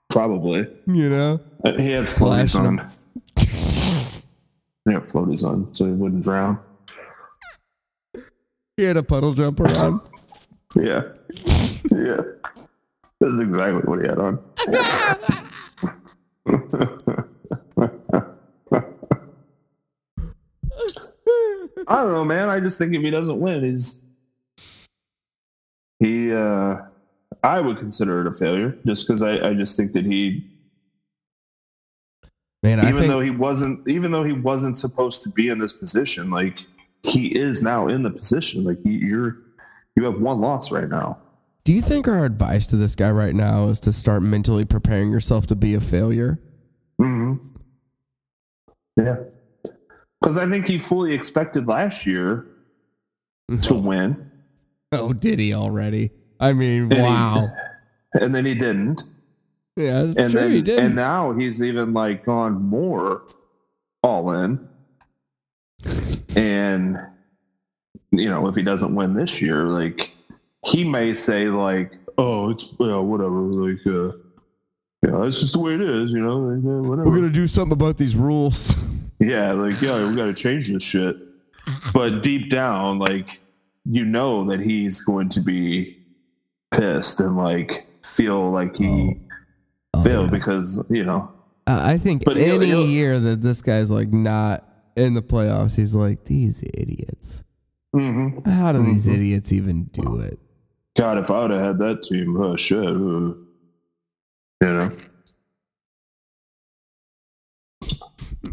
Probably. 0.10 0.68
You 0.88 1.10
know, 1.10 1.40
Uh, 1.64 1.74
He 1.74 1.92
had 1.92 2.06
floaties 2.06 2.56
on. 2.56 2.78
He 4.86 4.94
had 4.94 5.04
floaties 5.04 5.44
on, 5.44 5.74
so 5.74 5.86
he 5.86 5.92
wouldn't 5.92 6.24
drown. 6.24 6.60
he 8.78 8.84
had 8.84 8.98
a 8.98 9.04
puddle 9.04 9.34
jumper 9.34 9.68
on. 9.68 10.02
Yeah. 10.76 11.02
Yeah. 11.92 12.22
That's 13.20 13.42
exactly 13.42 13.82
what 13.86 14.02
he 14.02 14.08
had 14.08 14.20
on. 14.20 14.38
I 21.88 22.04
don't 22.04 22.12
know, 22.12 22.26
man. 22.26 22.50
I 22.50 22.60
just 22.60 22.78
think 22.78 22.94
if 22.94 23.02
he 23.02 23.10
doesn't 23.10 23.40
win, 23.40 23.64
he's 23.64 24.00
he. 26.00 26.32
uh 26.32 26.78
I 27.44 27.62
would 27.62 27.78
consider 27.78 28.22
it 28.22 28.28
a 28.28 28.34
failure, 28.34 28.78
just 28.86 29.08
because 29.08 29.22
I, 29.24 29.50
I 29.50 29.54
just 29.54 29.78
think 29.78 29.94
that 29.94 30.06
he, 30.06 30.46
Man, 32.64 32.80
I 32.82 32.90
even 32.90 33.00
think 33.00 33.10
though 33.12 33.22
he 33.22 33.30
wasn't, 33.32 33.88
even 33.88 34.12
though 34.12 34.24
he 34.26 34.34
wasn't 34.34 34.76
supposed 34.78 35.24
to 35.24 35.30
be 35.30 35.48
in 35.48 35.60
this 35.60 35.72
position, 35.72 36.30
like 36.30 36.66
he 37.04 37.28
is 37.28 37.62
now 37.64 37.88
in 37.88 38.04
the 38.04 38.10
position. 38.10 38.66
Like 38.66 38.78
you- 38.84 38.92
you're, 39.08 39.38
you 39.96 40.04
have 40.04 40.20
one 40.20 40.42
loss 40.42 40.70
right 40.72 40.90
now. 40.90 41.20
Do 41.64 41.72
you 41.74 41.82
think 41.82 42.08
our 42.08 42.26
advice 42.26 42.66
to 42.68 42.76
this 42.76 42.96
guy 42.96 43.12
right 43.12 43.36
now 43.36 43.70
is 43.70 43.80
to 43.82 43.92
start 43.94 44.24
mentally 44.24 44.66
preparing 44.66 45.12
yourself 45.12 45.48
to 45.48 45.56
be 45.56 45.76
a 45.76 45.82
failure? 45.82 46.40
hmm 46.98 47.36
Yeah, 48.98 49.18
because 50.20 50.36
I 50.38 50.50
think 50.50 50.66
he 50.66 50.80
fully 50.80 51.14
expected 51.14 51.68
last 51.68 52.06
year 52.06 52.46
to 53.62 53.74
win, 53.74 54.30
Oh, 54.92 55.14
did 55.14 55.40
he 55.40 55.54
already? 55.54 56.12
I 56.40 56.54
mean, 56.54 56.84
And 56.84 56.94
he- 56.94 57.00
wow. 57.02 57.50
and 58.14 58.34
then 58.34 58.46
he 58.46 58.56
didn't. 58.56 59.04
Yeah, 59.76 60.04
that's 60.04 60.18
and 60.20 60.32
true. 60.32 60.42
then 60.42 60.52
he 60.52 60.62
did. 60.62 60.80
and 60.80 60.96
now 60.96 61.32
he's 61.34 61.62
even 61.62 61.94
like 61.94 62.26
gone 62.26 62.62
more 62.62 63.24
all 64.04 64.32
in 64.32 64.68
and 66.36 66.98
you 68.12 68.30
know 68.30 68.48
if 68.48 68.56
he 68.56 68.62
doesn't 68.62 68.94
win 68.96 69.14
this 69.14 69.42
year 69.42 69.64
like 69.66 70.12
he 70.66 70.84
may 70.84 71.14
say 71.14 71.48
like 71.48 71.94
oh 72.18 72.50
it's 72.50 72.76
you 72.80 72.88
know, 72.88 73.02
whatever 73.04 73.40
like 73.40 73.80
uh 73.88 74.16
know 75.10 75.24
it's 75.24 75.40
just 75.40 75.54
the 75.54 75.60
way 75.60 75.76
it 75.76 75.82
is 75.82 76.12
you 76.12 76.20
know 76.20 76.38
like, 76.40 76.58
uh, 76.66 76.90
whatever 76.90 77.10
We're 77.10 77.16
gonna 77.16 77.30
do 77.30 77.48
something 77.48 77.74
about 77.74 77.98
these 77.98 78.16
rules. 78.16 78.76
yeah 79.20 79.52
like 79.54 79.82
yeah 79.82 80.10
we 80.10 80.16
got 80.16 80.26
to 80.26 80.34
change 80.34 80.70
this 80.70 80.84
shit 80.84 81.16
but 81.94 82.22
deep 82.22 82.50
down 82.50 83.00
like 83.00 83.40
you 83.86 84.04
know 84.06 84.44
that 84.46 84.60
he's 84.60 85.02
going 85.02 85.30
to 85.30 85.40
be 85.42 85.99
pissed 86.72 87.20
and 87.20 87.36
like 87.38 87.86
feel 88.04 88.52
like 88.52 88.76
he 88.76 89.16
Oh, 89.94 90.02
failed 90.02 90.32
yeah. 90.32 90.38
because 90.38 90.84
you 90.90 91.04
know 91.04 91.32
I 91.68 91.94
I 91.94 91.98
think 91.98 92.24
But 92.26 92.38
he'll- 92.38 92.56
any 92.58 92.68
he'll- 92.68 92.86
year 92.86 93.20
that 93.20 93.42
this 93.42 93.62
guy's 93.62 93.90
like 93.92 94.12
not 94.14 94.66
in 94.96 95.14
the 95.14 95.22
playoffs, 95.22 95.76
he's 95.76 95.94
like 95.96 96.26
these 96.26 96.62
idiots. 96.74 97.42
hmm 97.94 98.40
How 98.46 98.72
do 98.72 98.84
these 98.84 99.08
Mhm. 99.08 99.14
idiots 99.16 99.52
even 99.54 99.84
do 99.86 100.20
it? 100.20 100.40
God, 100.98 101.18
if 101.18 101.32
I 101.32 101.42
would 101.42 101.52
have 101.52 101.62
had 101.62 101.78
that 101.80 102.04
team, 102.04 102.36
oh 102.42 102.56
shit, 102.58 102.78
uh, 102.86 102.90
you 102.92 103.36
know. 104.62 104.92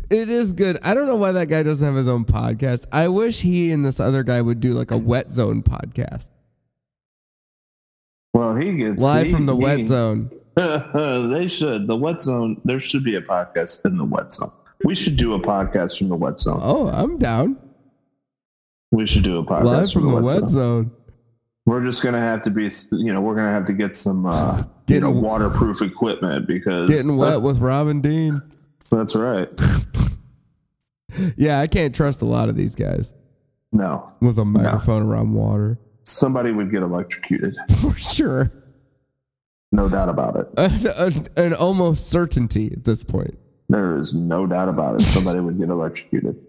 It 0.09 0.29
is 0.29 0.53
good. 0.53 0.79
I 0.83 0.95
don't 0.95 1.07
know 1.07 1.17
why 1.17 1.33
that 1.33 1.49
guy 1.49 1.62
doesn't 1.64 1.85
have 1.85 1.97
his 1.97 2.07
own 2.09 2.25
podcast. 2.25 2.87
I 2.93 3.09
wish 3.09 3.41
he 3.41 3.73
and 3.73 3.85
this 3.85 3.99
other 3.99 4.23
guy 4.23 4.41
would 4.41 4.61
do 4.61 4.73
like 4.73 4.91
a 4.93 4.97
wet 4.97 5.31
zone 5.33 5.62
podcast. 5.62 6.31
Well, 8.37 8.55
he 8.55 8.76
gets 8.76 9.03
Live 9.03 9.26
he- 9.26 9.32
from 9.32 9.47
the 9.47 9.57
wet 9.57 9.87
zone. 9.87 10.30
they 10.57 11.49
should. 11.49 11.87
The 11.87 11.97
wet 11.97 12.20
zone. 12.20 12.61
There 12.64 12.80
should 12.80 13.03
be 13.05 13.16
a 13.16 13.22
podcast 13.22 13.84
in 13.87 13.97
the 13.97 14.05
wet 14.05 14.32
zone. 14.34 14.53
We 14.84 14.95
should 14.95 15.16
do 15.16 15.32
a 15.34 15.41
podcast 15.41 15.99
from 15.99 16.09
the 16.11 16.16
wet 16.16 16.41
zone. 16.41 16.61
Oh, 16.62 16.89
I'm 16.89 17.18
down. 17.18 17.59
We 18.91 19.07
should 19.07 19.22
do 19.24 19.39
a 19.39 19.43
podcast 19.43 19.64
Live 19.64 19.91
from, 19.93 20.03
from 20.03 20.11
the, 20.11 20.16
the 20.16 20.22
wet, 20.22 20.41
wet 20.43 20.51
zone. 20.51 20.84
zone. 20.84 20.91
We're 21.64 21.82
just 21.84 22.03
gonna 22.03 22.20
have 22.20 22.43
to 22.43 22.51
be, 22.51 22.70
you 22.93 23.12
know, 23.12 23.20
we're 23.20 23.34
gonna 23.34 23.53
have 23.53 23.64
to 23.66 23.72
get 23.72 23.95
some, 23.95 24.26
uh, 24.26 24.62
you 24.87 25.01
know, 25.01 25.11
waterproof 25.11 25.82
equipment 25.82 26.47
because 26.47 26.89
Getting 26.91 27.16
wet 27.16 27.43
with 27.43 27.59
Robin 27.59 28.01
Dean. 28.01 28.34
That's 28.91 29.14
right. 29.16 29.49
Yeah, 31.37 31.61
I 31.61 31.66
can't 31.66 31.95
trust 31.95 32.20
a 32.20 32.26
lot 32.26 32.51
of 32.51 32.57
these 32.57 32.74
guys 32.74 33.14
No, 33.72 34.12
with 34.20 34.39
a 34.39 34.45
microphone 34.45 35.05
around 35.05 35.32
water. 35.32 35.78
Somebody 36.07 36.52
would 36.52 36.70
get 36.70 36.82
electrocuted. 36.82 37.57
For 37.80 37.94
sure. 37.96 38.52
No 39.72 39.88
doubt 39.88 40.09
about 40.09 40.36
it. 40.36 40.48
An, 40.57 40.86
an, 40.86 41.28
an 41.36 41.54
almost 41.54 42.09
certainty 42.09 42.72
at 42.72 42.84
this 42.84 43.02
point. 43.02 43.36
There 43.68 43.98
is 43.98 44.14
no 44.14 44.46
doubt 44.46 44.68
about 44.68 45.00
it. 45.00 45.04
Somebody 45.04 45.40
would 45.40 45.59
get 45.59 45.68
electrocuted. 45.68 46.40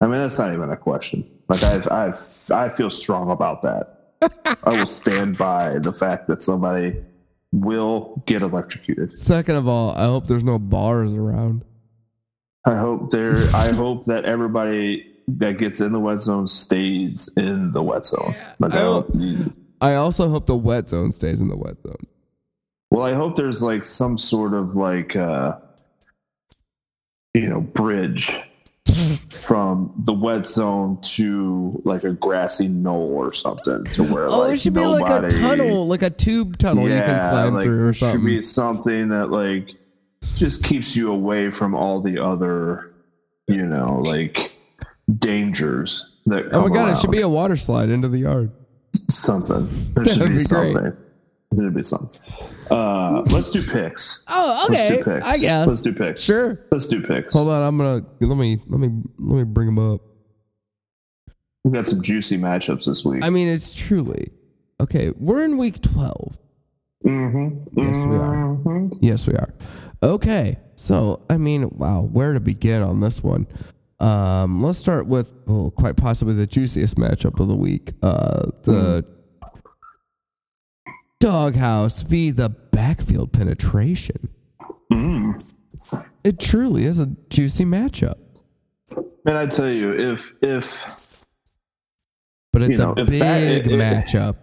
I 0.00 0.06
mean, 0.06 0.18
that's 0.18 0.38
not 0.38 0.54
even 0.54 0.70
a 0.70 0.76
question. 0.76 1.24
Like 1.48 1.62
I, 1.62 1.76
I, 1.90 2.12
I 2.52 2.68
feel 2.68 2.90
strong 2.90 3.30
about 3.30 3.62
that. 3.62 4.00
I 4.64 4.70
will 4.70 4.86
stand 4.86 5.38
by 5.38 5.78
the 5.78 5.92
fact 5.92 6.26
that 6.26 6.40
somebody 6.40 6.96
will 7.52 8.22
get 8.26 8.42
electrocuted. 8.42 9.16
Second 9.16 9.54
of 9.56 9.68
all, 9.68 9.92
I 9.92 10.06
hope 10.06 10.26
there's 10.26 10.44
no 10.44 10.56
bars 10.56 11.12
around. 11.14 11.64
I 12.64 12.76
hope 12.76 13.10
there. 13.10 13.36
I 13.54 13.72
hope 13.72 14.06
that 14.06 14.24
everybody 14.24 15.13
that 15.28 15.58
gets 15.58 15.80
in 15.80 15.92
the 15.92 16.00
wet 16.00 16.20
zone 16.20 16.46
stays 16.46 17.28
in 17.36 17.72
the 17.72 17.82
wet 17.82 18.06
zone. 18.06 18.34
Like 18.58 18.72
I 18.72 18.76
I 18.76 18.80
don't, 18.80 19.54
I 19.80 19.94
also 19.96 20.28
hope 20.28 20.46
the 20.46 20.56
wet 20.56 20.88
zone 20.88 21.12
stays 21.12 21.40
in 21.40 21.48
the 21.48 21.56
wet 21.56 21.76
zone. 21.82 22.06
well, 22.90 23.02
I 23.02 23.12
hope 23.12 23.36
there's 23.36 23.62
like 23.62 23.84
some 23.84 24.16
sort 24.16 24.54
of 24.54 24.76
like, 24.76 25.14
uh, 25.16 25.56
you 27.34 27.48
know, 27.48 27.60
bridge 27.60 28.30
from 29.28 29.92
the 30.04 30.12
wet 30.12 30.46
zone 30.46 30.98
to 31.02 31.70
like 31.84 32.04
a 32.04 32.12
grassy 32.12 32.68
knoll 32.68 33.12
or 33.14 33.32
something 33.32 33.84
to 33.84 34.04
where 34.04 34.26
Oh, 34.28 34.40
like 34.40 34.54
it 34.54 34.60
should 34.60 34.74
be 34.74 34.84
like 34.84 35.08
a 35.08 35.28
tunnel, 35.28 35.86
like 35.86 36.02
a 36.02 36.10
tube 36.10 36.58
tunnel 36.58 36.88
you 36.88 36.94
can 36.94 37.30
climb 37.30 37.54
like, 37.54 37.64
through 37.64 37.76
there 37.76 37.88
or 37.88 37.92
should 37.92 38.24
be 38.24 38.40
something 38.40 39.08
that 39.08 39.30
like 39.30 39.76
just 40.34 40.62
keeps 40.64 40.96
you 40.96 41.12
away 41.12 41.50
from 41.50 41.74
all 41.74 42.00
the 42.00 42.22
other, 42.22 42.94
you 43.48 43.66
know, 43.66 43.98
like 43.98 44.53
dangers 45.24 46.12
that 46.26 46.50
come 46.50 46.64
oh 46.64 46.68
my 46.68 46.74
god, 46.74 46.92
it 46.92 46.98
should 46.98 47.10
be 47.10 47.20
a 47.20 47.28
water 47.28 47.56
slide 47.56 47.88
into 47.88 48.08
the 48.08 48.18
yard. 48.18 48.50
something. 49.10 49.68
There 49.94 50.04
should 50.04 50.28
be, 50.28 50.34
be 50.34 50.40
something. 50.40 50.96
There 51.52 51.66
should 51.66 51.74
be 51.74 51.82
something. 51.82 52.20
Uh, 52.70 53.22
let's 53.26 53.50
do 53.50 53.62
picks. 53.62 54.22
Oh, 54.28 54.66
okay. 54.68 54.88
Let's 54.88 54.96
do 54.96 55.04
picks. 55.12 55.26
I 55.26 55.38
guess. 55.38 55.68
Let's 55.68 55.80
do 55.82 55.92
picks. 55.92 56.22
Sure. 56.22 56.60
Let's 56.70 56.86
do 56.88 57.02
picks. 57.02 57.34
Hold 57.34 57.48
on, 57.48 57.62
I'm 57.62 57.76
gonna 57.76 58.04
let 58.20 58.38
me 58.38 58.60
let 58.68 58.80
me 58.80 59.02
let 59.18 59.36
me 59.36 59.44
bring 59.44 59.66
them 59.66 59.78
up. 59.78 60.00
We 61.64 61.72
got 61.72 61.86
some 61.86 62.02
juicy 62.02 62.38
matchups 62.38 62.84
this 62.86 63.04
week. 63.04 63.24
I 63.24 63.30
mean, 63.30 63.48
it's 63.48 63.72
truly 63.72 64.30
okay. 64.80 65.12
We're 65.16 65.44
in 65.44 65.56
week 65.58 65.80
twelve. 65.82 66.36
mm-hmm. 67.04 67.78
Yes, 67.78 68.04
we 68.06 68.16
are. 68.16 68.34
Mhm. 68.34 68.98
Yes, 69.00 69.26
we 69.26 69.34
are. 69.34 69.52
Okay, 70.02 70.58
so 70.74 71.22
I 71.30 71.38
mean, 71.38 71.70
wow, 71.70 72.02
where 72.02 72.32
to 72.34 72.40
begin 72.40 72.82
on 72.82 73.00
this 73.00 73.22
one? 73.22 73.46
Um, 74.00 74.62
let's 74.62 74.78
start 74.78 75.06
with 75.06 75.32
oh, 75.46 75.70
quite 75.76 75.96
possibly 75.96 76.34
the 76.34 76.46
juiciest 76.46 76.96
matchup 76.96 77.38
of 77.40 77.48
the 77.48 77.54
week. 77.54 77.92
Uh, 78.02 78.50
the 78.62 79.04
doghouse 81.20 82.02
v 82.02 82.30
the 82.30 82.48
backfield 82.48 83.32
penetration. 83.32 84.28
Mm. 84.92 86.04
It 86.24 86.38
truly 86.38 86.84
is 86.84 86.98
a 86.98 87.06
juicy 87.30 87.64
matchup, 87.64 88.16
And 89.26 89.36
I 89.38 89.46
tell 89.46 89.70
you, 89.70 89.92
if 90.12 90.34
if 90.42 91.24
but 92.52 92.62
it's 92.62 92.78
You 92.78 92.84
know, 92.86 92.92
a 92.92 93.04
big 93.04 93.20
that- 93.20 93.42
it- 93.42 93.66
it- 93.66 93.72
matchup. 93.72 94.36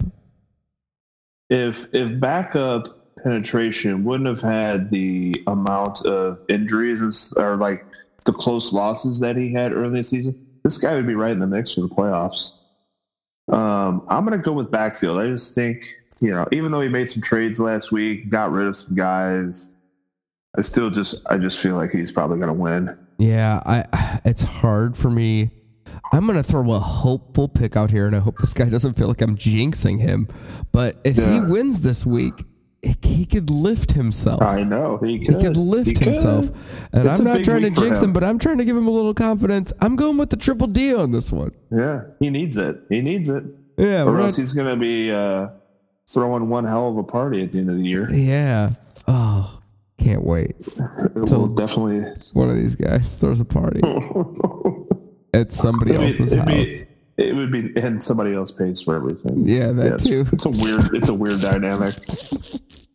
if 1.49 1.93
if 1.93 2.19
backup 2.19 2.97
penetration 3.23 4.03
wouldn't 4.03 4.27
have 4.27 4.41
had 4.41 4.89
the 4.89 5.35
amount 5.47 6.05
of 6.05 6.41
injuries 6.49 7.31
or 7.37 7.55
like 7.57 7.85
the 8.25 8.33
close 8.33 8.71
losses 8.73 9.19
that 9.19 9.35
he 9.35 9.51
had 9.51 9.73
early 9.73 9.87
in 9.87 9.93
the 9.93 10.03
season, 10.03 10.47
this 10.63 10.77
guy 10.77 10.95
would 10.95 11.07
be 11.07 11.15
right 11.15 11.31
in 11.31 11.39
the 11.39 11.47
mix 11.47 11.73
for 11.73 11.81
the 11.81 11.89
playoffs. 11.89 12.53
Um, 13.51 14.05
I'm 14.07 14.23
gonna 14.23 14.37
go 14.37 14.53
with 14.53 14.71
backfield. 14.71 15.19
I 15.19 15.27
just 15.27 15.53
think 15.55 15.95
you 16.21 16.29
know, 16.29 16.47
even 16.51 16.71
though 16.71 16.81
he 16.81 16.89
made 16.89 17.09
some 17.09 17.21
trades 17.21 17.59
last 17.59 17.91
week, 17.91 18.29
got 18.29 18.51
rid 18.51 18.67
of 18.67 18.77
some 18.77 18.95
guys, 18.95 19.71
I 20.57 20.61
still 20.61 20.89
just 20.89 21.15
I 21.27 21.37
just 21.37 21.59
feel 21.59 21.75
like 21.75 21.91
he's 21.91 22.11
probably 22.11 22.39
gonna 22.39 22.53
win. 22.53 22.97
Yeah, 23.17 23.61
I 23.65 24.19
it's 24.25 24.43
hard 24.43 24.97
for 24.97 25.09
me. 25.09 25.49
I'm 26.13 26.27
gonna 26.27 26.43
throw 26.43 26.71
a 26.73 26.79
hopeful 26.79 27.47
pick 27.47 27.75
out 27.75 27.89
here, 27.89 28.05
and 28.05 28.15
I 28.15 28.19
hope 28.19 28.37
this 28.37 28.53
guy 28.53 28.65
doesn't 28.65 28.93
feel 28.93 29.07
like 29.07 29.21
I'm 29.21 29.37
jinxing 29.37 29.99
him. 29.99 30.27
But 30.71 30.97
if 31.03 31.15
he 31.15 31.39
wins 31.39 31.81
this 31.81 32.05
week, 32.05 32.33
he 33.03 33.25
could 33.25 33.49
lift 33.49 33.91
himself. 33.91 34.41
I 34.41 34.63
know 34.63 34.97
he 35.03 35.19
He 35.19 35.25
could, 35.27 35.39
could 35.39 35.57
lift 35.57 35.87
He 35.87 35.93
could. 35.93 36.07
himself. 36.07 36.49
And 36.93 37.07
It's 37.07 37.19
I'm 37.19 37.25
not 37.25 37.43
trying 37.43 37.61
to 37.61 37.69
jinx 37.69 37.99
him. 37.99 38.05
him. 38.05 38.13
but 38.13 38.23
I'm 38.23 38.39
trying 38.39 38.57
to 38.57 38.65
give 38.65 38.75
him 38.75 38.87
a 38.87 38.91
little 38.91 39.13
confidence. 39.13 39.71
I'm 39.81 39.95
going 39.95 40.17
with 40.17 40.29
the 40.31 40.37
triple 40.37 40.67
D 40.67 40.93
on 40.95 41.11
this 41.11 41.31
one. 41.31 41.51
Yeah, 41.71 42.01
he 42.19 42.29
needs 42.29 42.57
it. 42.57 42.81
He 42.89 43.01
needs 43.01 43.29
it. 43.29 43.43
Yeah, 43.77 44.03
or 44.03 44.19
else 44.19 44.37
not- 44.37 44.41
he's 44.41 44.53
going 44.53 44.67
to 44.67 44.75
be 44.75 45.11
uh, 45.11 45.49
throwing 46.09 46.49
one 46.49 46.65
hell 46.65 46.89
of 46.89 46.97
a 46.97 47.03
party 47.03 47.43
at 47.43 47.51
the 47.51 47.59
end 47.59 47.69
of 47.69 47.77
the 47.77 47.83
year. 47.83 48.11
yeah. 48.11 48.69
Oh, 49.07 49.59
Can't 49.99 50.23
wait. 50.23 50.55
Well, 51.15 51.47
definitely. 51.47 51.99
One 52.33 52.49
of 52.49 52.55
these 52.55 52.75
guys 52.75 53.15
throws 53.17 53.39
a 53.39 53.45
party 53.45 53.81
at 55.33 55.51
somebody 55.51 55.91
be- 55.97 56.03
else's 56.03 56.33
house. 56.33 56.45
be- 56.47 56.83
it 57.17 57.35
would 57.35 57.51
be, 57.51 57.73
and 57.79 58.01
somebody 58.01 58.33
else 58.33 58.51
pays 58.51 58.81
for 58.81 58.95
everything. 58.95 59.47
Yeah, 59.47 59.71
that 59.71 59.93
it's, 59.93 60.05
too. 60.05 60.25
It's 60.31 60.45
a 60.45 60.49
weird, 60.49 60.95
it's 60.95 61.09
a 61.09 61.13
weird 61.13 61.41
dynamic. 61.41 61.95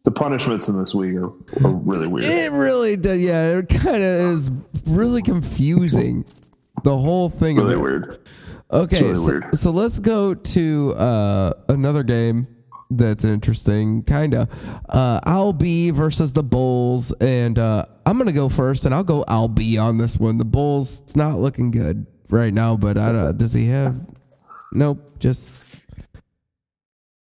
The 0.07 0.13
punishments 0.13 0.69
in 0.69 0.79
this 0.79 0.95
week 0.95 1.17
are, 1.17 1.33
are 1.65 1.75
really 1.75 2.07
weird. 2.07 2.27
It 2.27 2.53
really 2.53 2.97
does. 2.97 3.19
Yeah, 3.19 3.59
it 3.59 3.69
kind 3.69 3.97
of 4.05 4.35
is 4.37 4.53
really 4.87 5.21
confusing. 5.21 6.25
The 6.85 6.97
whole 6.97 7.29
thing 7.29 7.57
really 7.57 7.77
weird. 7.77 8.21
Okay, 8.71 9.03
really 9.03 9.17
so, 9.17 9.25
weird. 9.25 9.59
so 9.59 9.71
let's 9.73 9.99
go 9.99 10.33
to 10.33 10.95
uh, 10.95 11.55
another 11.71 12.05
game 12.05 12.47
that's 12.89 13.25
interesting, 13.25 14.05
kind 14.05 14.35
of. 14.35 14.49
Uh, 14.89 15.19
Al 15.27 15.53
B 15.53 15.91
versus 15.91 16.33
the 16.33 16.45
Bulls, 16.45 17.11
and 17.15 17.59
uh, 17.59 17.87
I'm 18.07 18.17
gonna 18.17 18.31
go 18.31 18.49
first, 18.49 18.85
and 18.85 18.95
I'll 18.95 19.03
go 19.03 19.25
Al 19.27 19.49
B 19.49 19.77
on 19.77 19.99
this 19.99 20.21
one. 20.21 20.39
The 20.39 20.45
Bulls, 20.45 21.01
it's 21.01 21.17
not 21.17 21.41
looking 21.41 21.73
good 21.73 22.07
right 22.31 22.53
now, 22.53 22.77
but 22.77 22.97
I 22.99 23.13
don't. 23.13 23.39
Does 23.39 23.53
he 23.53 23.67
have? 23.69 24.09
Nope, 24.73 25.09
just. 25.19 25.85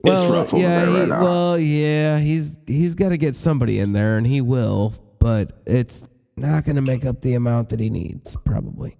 Well, 0.01 0.47
yeah, 0.53 0.85
right 0.85 1.05
he- 1.05 1.11
well, 1.11 1.59
yeah, 1.59 2.19
he's 2.19 2.55
he's 2.67 2.95
got 2.95 3.09
to 3.09 3.17
get 3.17 3.35
somebody 3.35 3.79
in 3.79 3.91
there, 3.91 4.17
and 4.17 4.25
he 4.25 4.39
will, 4.39 4.93
but 5.19 5.61
it's 5.65 6.03
not 6.37 6.63
going 6.63 6.77
to 6.77 6.81
make 6.81 7.05
up 7.05 7.19
the 7.21 7.33
amount 7.33 7.67
that 7.69 7.81
he 7.81 7.89
needs, 7.89 8.35
probably. 8.45 8.95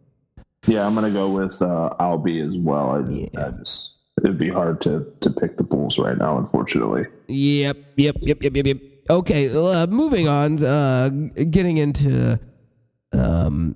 Yeah, 0.68 0.86
I'm 0.86 0.94
gonna 0.96 1.10
go 1.10 1.30
with 1.30 1.62
uh, 1.62 1.96
Albie 2.02 2.46
as 2.46 2.58
well. 2.58 2.92
I, 2.92 3.02
just- 3.04 3.38
I 3.38 3.52
just 3.52 3.96
it'd 4.22 4.38
be 4.38 4.50
hard 4.50 4.82
to 4.82 5.06
to 5.22 5.30
pick 5.30 5.56
the 5.56 5.64
Bulls 5.64 5.98
right 5.98 6.18
now, 6.18 6.38
unfortunately. 6.38 7.06
Yep, 7.30 7.78
yep, 7.96 8.16
yep, 8.20 8.44
yep, 8.44 8.56
yep, 8.58 8.66
yep. 8.66 8.78
Okay, 9.10 9.50
uh, 9.56 9.88
moving 9.88 10.28
on. 10.28 10.62
Uh, 10.62 11.08
getting 11.50 11.78
into 11.78 12.38
um, 13.14 13.76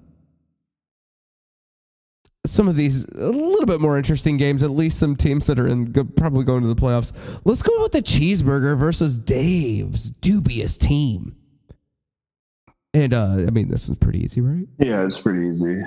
some 2.45 2.67
of 2.67 2.75
these 2.75 3.03
a 3.05 3.29
little 3.29 3.65
bit 3.65 3.79
more 3.79 3.97
interesting 3.97 4.37
games. 4.37 4.63
At 4.63 4.71
least 4.71 4.99
some 4.99 5.15
teams 5.15 5.45
that 5.47 5.57
are 5.59 5.67
in 5.67 5.85
go, 5.85 6.03
probably 6.03 6.43
going 6.43 6.61
to 6.61 6.67
the 6.67 6.75
playoffs. 6.75 7.11
Let's 7.45 7.61
go 7.61 7.81
with 7.81 7.93
the 7.93 8.01
cheeseburger 8.01 8.77
versus 8.77 9.17
Dave's 9.17 10.09
dubious 10.09 10.75
team. 10.77 11.35
And 12.93 13.13
uh, 13.13 13.45
I 13.47 13.49
mean, 13.49 13.69
this 13.69 13.87
one's 13.87 13.97
pretty 13.99 14.19
easy, 14.23 14.41
right? 14.41 14.67
Yeah, 14.77 15.03
it's 15.05 15.19
pretty 15.19 15.47
easy. 15.47 15.81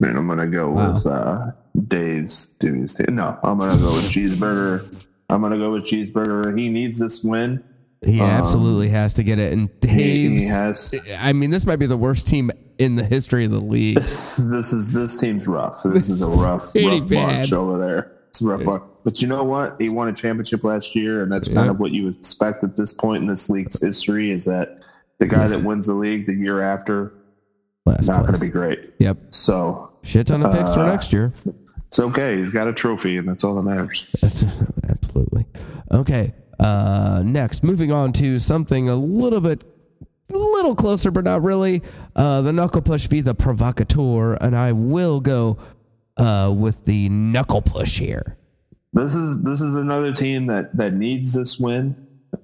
And 0.00 0.16
I'm 0.16 0.26
gonna 0.28 0.46
go 0.46 0.70
Wow. 0.70 0.94
with 0.94 1.06
uh, 1.06 1.46
Dave's 1.88 2.46
dubious 2.60 2.94
team. 2.94 3.14
No, 3.16 3.38
I'm 3.42 3.58
gonna 3.58 3.78
go 3.78 3.92
with 3.92 4.04
Cheeseburger. 4.04 5.02
I'm 5.28 5.42
gonna 5.42 5.58
go 5.58 5.72
with 5.72 5.84
Cheeseburger. 5.84 6.58
He 6.58 6.68
needs 6.68 6.98
this 6.98 7.22
win. 7.22 7.62
He 8.04 8.20
Um, 8.20 8.30
absolutely 8.30 8.88
has 8.90 9.12
to 9.14 9.22
get 9.24 9.38
it. 9.40 9.52
And 9.52 9.68
Dave's. 9.80 10.40
he 10.40 10.46
has. 10.48 10.94
I 11.18 11.32
mean, 11.32 11.50
this 11.50 11.66
might 11.66 11.76
be 11.76 11.86
the 11.86 11.96
worst 11.96 12.26
team 12.28 12.50
in 12.78 12.94
the 12.96 13.04
history 13.04 13.44
of 13.44 13.50
the 13.50 13.60
league. 13.60 13.96
This, 13.96 14.36
this 14.36 14.72
is 14.72 14.92
this 14.92 15.18
team's 15.18 15.46
rough. 15.48 15.82
This 15.84 16.08
is 16.08 16.22
a 16.22 16.28
rough, 16.28 16.72
rough 16.74 17.08
bunch 17.08 17.52
over 17.52 17.78
there. 17.78 18.12
It's 18.30 18.40
a 18.40 18.46
rough 18.46 18.64
bunch. 18.64 18.82
But 19.04 19.20
you 19.22 19.28
know 19.28 19.42
what? 19.44 19.76
He 19.80 19.88
won 19.88 20.08
a 20.08 20.12
championship 20.12 20.62
last 20.64 20.94
year, 20.94 21.22
and 21.22 21.32
that's 21.32 21.48
kind 21.48 21.70
of 21.70 21.80
what 21.80 21.92
you 21.92 22.08
expect 22.08 22.62
at 22.62 22.76
this 22.76 22.92
point 22.92 23.22
in 23.22 23.28
this 23.28 23.48
league's 23.50 23.80
history. 23.80 24.30
Is 24.30 24.44
that 24.44 24.80
the 25.18 25.26
guy 25.26 25.48
Yes. 25.48 25.50
that 25.52 25.64
wins 25.66 25.86
the 25.86 25.94
league 25.94 26.26
the 26.26 26.34
year 26.34 26.60
after 26.62 27.12
Last 27.86 28.06
not 28.06 28.22
going 28.22 28.34
to 28.34 28.40
be 28.40 28.48
great? 28.48 28.92
Yep. 28.98 29.16
So 29.30 29.90
Shit 30.04 30.26
ton 30.28 30.44
of 30.44 30.52
picks 30.52 30.74
for 30.74 30.80
Uh, 30.80 30.86
next 30.86 31.12
year. 31.12 31.24
it's 31.26 31.98
okay. 31.98 32.36
He's 32.36 32.52
got 32.52 32.68
a 32.68 32.72
trophy, 32.72 33.16
and 33.16 33.28
that's 33.28 33.42
all 33.44 33.54
that 33.60 33.68
matters. 33.68 34.06
Absolutely. 34.88 35.46
Okay. 35.90 36.34
Uh, 36.60 37.22
next, 37.24 37.62
moving 37.64 37.90
on 37.92 38.12
to 38.12 38.38
something 38.38 38.88
a 38.88 38.94
little 38.96 39.40
bit, 39.40 39.62
a 40.30 40.36
little 40.36 40.74
closer, 40.74 41.10
but 41.10 41.24
not 41.24 41.42
really. 41.42 41.82
Uh, 42.14 42.42
the 42.42 42.52
knuckle 42.52 42.82
push 42.82 43.06
be 43.06 43.20
the 43.20 43.34
provocateur, 43.34 44.34
and 44.34 44.56
I 44.56 44.72
will 44.72 45.20
go 45.20 45.58
uh, 46.16 46.52
with 46.56 46.84
the 46.84 47.08
knuckle 47.08 47.62
push 47.62 47.98
here. 47.98 48.36
this 48.92 49.14
is 49.14 49.42
this 49.42 49.60
is 49.60 49.74
another 49.74 50.12
team 50.12 50.46
that 50.46 50.76
that 50.76 50.94
needs 50.94 51.32
this 51.32 51.58
win 51.58 51.94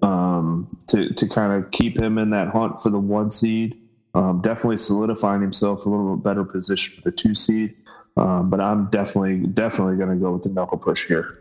um, 0.03 0.77
to 0.89 1.13
to 1.13 1.29
kind 1.29 1.53
of 1.53 1.71
keep 1.71 2.01
him 2.01 2.19
in 2.19 2.31
that 2.31 2.49
hunt 2.49 2.81
for 2.81 2.91
the 2.91 2.99
one 2.99 3.31
seed. 3.31 3.77
Um, 4.15 4.41
definitely 4.43 4.77
solidifying 4.77 5.43
himself 5.43 5.87
a 5.87 5.91
little 5.91 6.15
bit 6.17 6.25
better 6.25 6.45
position 6.45 6.95
for 6.95 7.03
the 7.03 7.11
two 7.11 7.35
seed. 7.35 7.75
Um, 8.17 8.49
but 8.49 8.61
I'm 8.61 8.87
definitely 8.91 9.47
definitely 9.49 9.97
going 9.97 10.11
to 10.11 10.17
go 10.17 10.33
with 10.33 10.43
the 10.43 10.51
knuckle 10.51 10.79
push 10.79 11.07
here. 11.07 11.41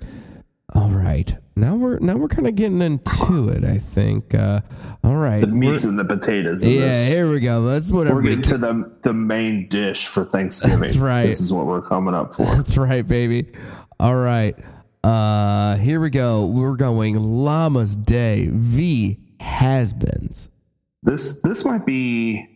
All 0.74 0.90
right. 0.90 1.36
Now 1.56 1.76
we're 1.76 2.00
now 2.00 2.16
we're 2.16 2.28
kind 2.28 2.48
of 2.48 2.56
getting 2.56 2.82
into 2.82 3.50
it. 3.50 3.64
I 3.64 3.78
think. 3.78 4.34
Uh, 4.34 4.62
all 5.04 5.18
right. 5.18 5.42
The 5.42 5.48
meats 5.48 5.84
and 5.84 6.00
the 6.00 6.06
potatoes. 6.06 6.66
Yeah. 6.66 6.88
this. 6.88 7.06
Here 7.06 7.30
we 7.30 7.40
go. 7.40 7.64
That's 7.66 7.92
what 7.92 8.08
we're 8.08 8.24
getting 8.24 8.42
to 8.44 8.58
the 8.58 8.92
the 9.04 9.14
main 9.14 9.68
dish 9.68 10.08
for 10.08 10.26
Thanksgiving. 10.26 10.80
That's 10.80 10.98
right. 10.98 11.28
This 11.28 11.42
is 11.42 11.54
what 11.54 11.68
we're 11.68 11.82
coming 11.82 12.16
up 12.16 12.34
for. 12.34 12.46
That's 12.46 12.76
right, 12.76 13.08
baby. 13.08 13.52
All 14.00 14.16
right. 14.16 14.58
Uh 15.04 15.78
here 15.78 16.00
we 16.00 16.10
go. 16.10 16.46
We're 16.46 16.76
going 16.76 17.18
Llama's 17.20 17.96
Day 17.96 18.50
v 18.52 19.20
Has-Beens. 19.40 20.50
This 21.04 21.40
this 21.42 21.64
might 21.64 21.86
be 21.86 22.48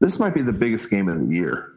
this 0.00 0.20
might 0.20 0.34
be 0.34 0.42
the 0.42 0.52
biggest 0.52 0.88
game 0.88 1.08
of 1.08 1.20
the 1.20 1.34
year. 1.34 1.72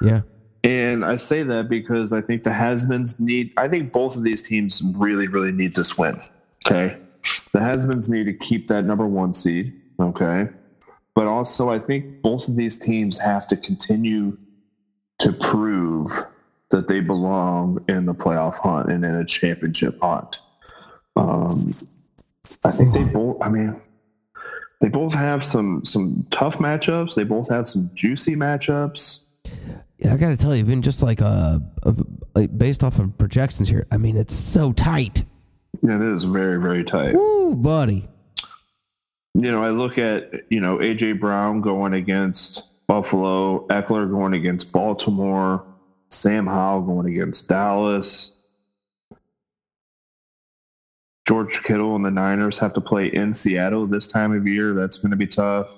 Yeah. 0.00 0.20
And 0.64 1.04
I 1.04 1.16
say 1.16 1.42
that 1.42 1.68
because 1.68 2.12
I 2.12 2.20
think 2.20 2.44
the 2.44 2.50
Hasmans 2.50 3.18
need. 3.18 3.52
I 3.56 3.66
think 3.68 3.92
both 3.92 4.16
of 4.16 4.22
these 4.22 4.42
teams 4.42 4.80
really, 4.94 5.26
really 5.26 5.50
need 5.50 5.74
this 5.74 5.98
win. 5.98 6.16
Okay, 6.66 6.96
the 7.52 7.58
Hasmans 7.58 8.08
need 8.08 8.24
to 8.24 8.32
keep 8.32 8.68
that 8.68 8.84
number 8.84 9.06
one 9.06 9.34
seed. 9.34 9.72
Okay, 9.98 10.48
but 11.14 11.26
also 11.26 11.70
I 11.70 11.80
think 11.80 12.22
both 12.22 12.46
of 12.46 12.54
these 12.54 12.78
teams 12.78 13.18
have 13.18 13.48
to 13.48 13.56
continue 13.56 14.38
to 15.18 15.32
prove 15.32 16.06
that 16.70 16.88
they 16.88 17.00
belong 17.00 17.84
in 17.88 18.06
the 18.06 18.14
playoff 18.14 18.56
hunt 18.56 18.90
and 18.90 19.04
in 19.04 19.14
a 19.14 19.24
championship 19.24 19.98
hunt. 20.00 20.40
Um, 21.16 21.50
I 22.64 22.70
think 22.70 22.92
they 22.92 23.04
both. 23.12 23.42
I 23.42 23.48
mean, 23.48 23.80
they 24.80 24.88
both 24.88 25.14
have 25.14 25.44
some 25.44 25.84
some 25.84 26.24
tough 26.30 26.58
matchups. 26.58 27.16
They 27.16 27.24
both 27.24 27.48
have 27.50 27.66
some 27.66 27.90
juicy 27.94 28.36
matchups. 28.36 29.20
Yeah, 30.02 30.14
I 30.14 30.16
got 30.16 30.30
to 30.30 30.36
tell 30.36 30.54
you, 30.54 30.64
even 30.64 30.82
just 30.82 31.00
like 31.00 31.22
uh, 31.22 31.60
uh, 31.84 31.92
like 32.34 32.56
based 32.58 32.82
off 32.82 32.98
of 32.98 33.16
projections 33.18 33.68
here, 33.68 33.86
I 33.92 33.98
mean, 33.98 34.16
it's 34.16 34.34
so 34.34 34.72
tight. 34.72 35.24
Yeah, 35.80 35.96
it 35.96 36.14
is 36.14 36.24
very, 36.24 36.60
very 36.60 36.82
tight. 36.82 37.14
Woo, 37.14 37.54
buddy. 37.54 38.08
You 39.34 39.52
know, 39.52 39.62
I 39.62 39.70
look 39.70 39.98
at, 39.98 40.32
you 40.50 40.60
know, 40.60 40.78
AJ 40.78 41.20
Brown 41.20 41.60
going 41.60 41.94
against 41.94 42.86
Buffalo, 42.88 43.64
Ekeler 43.68 44.10
going 44.10 44.34
against 44.34 44.72
Baltimore, 44.72 45.64
Sam 46.10 46.46
Howell 46.46 46.82
going 46.82 47.06
against 47.06 47.48
Dallas. 47.48 48.32
George 51.28 51.62
Kittle 51.62 51.94
and 51.94 52.04
the 52.04 52.10
Niners 52.10 52.58
have 52.58 52.72
to 52.72 52.80
play 52.80 53.06
in 53.06 53.34
Seattle 53.34 53.86
this 53.86 54.08
time 54.08 54.32
of 54.32 54.48
year. 54.48 54.74
That's 54.74 54.98
going 54.98 55.12
to 55.12 55.16
be 55.16 55.28
tough. 55.28 55.68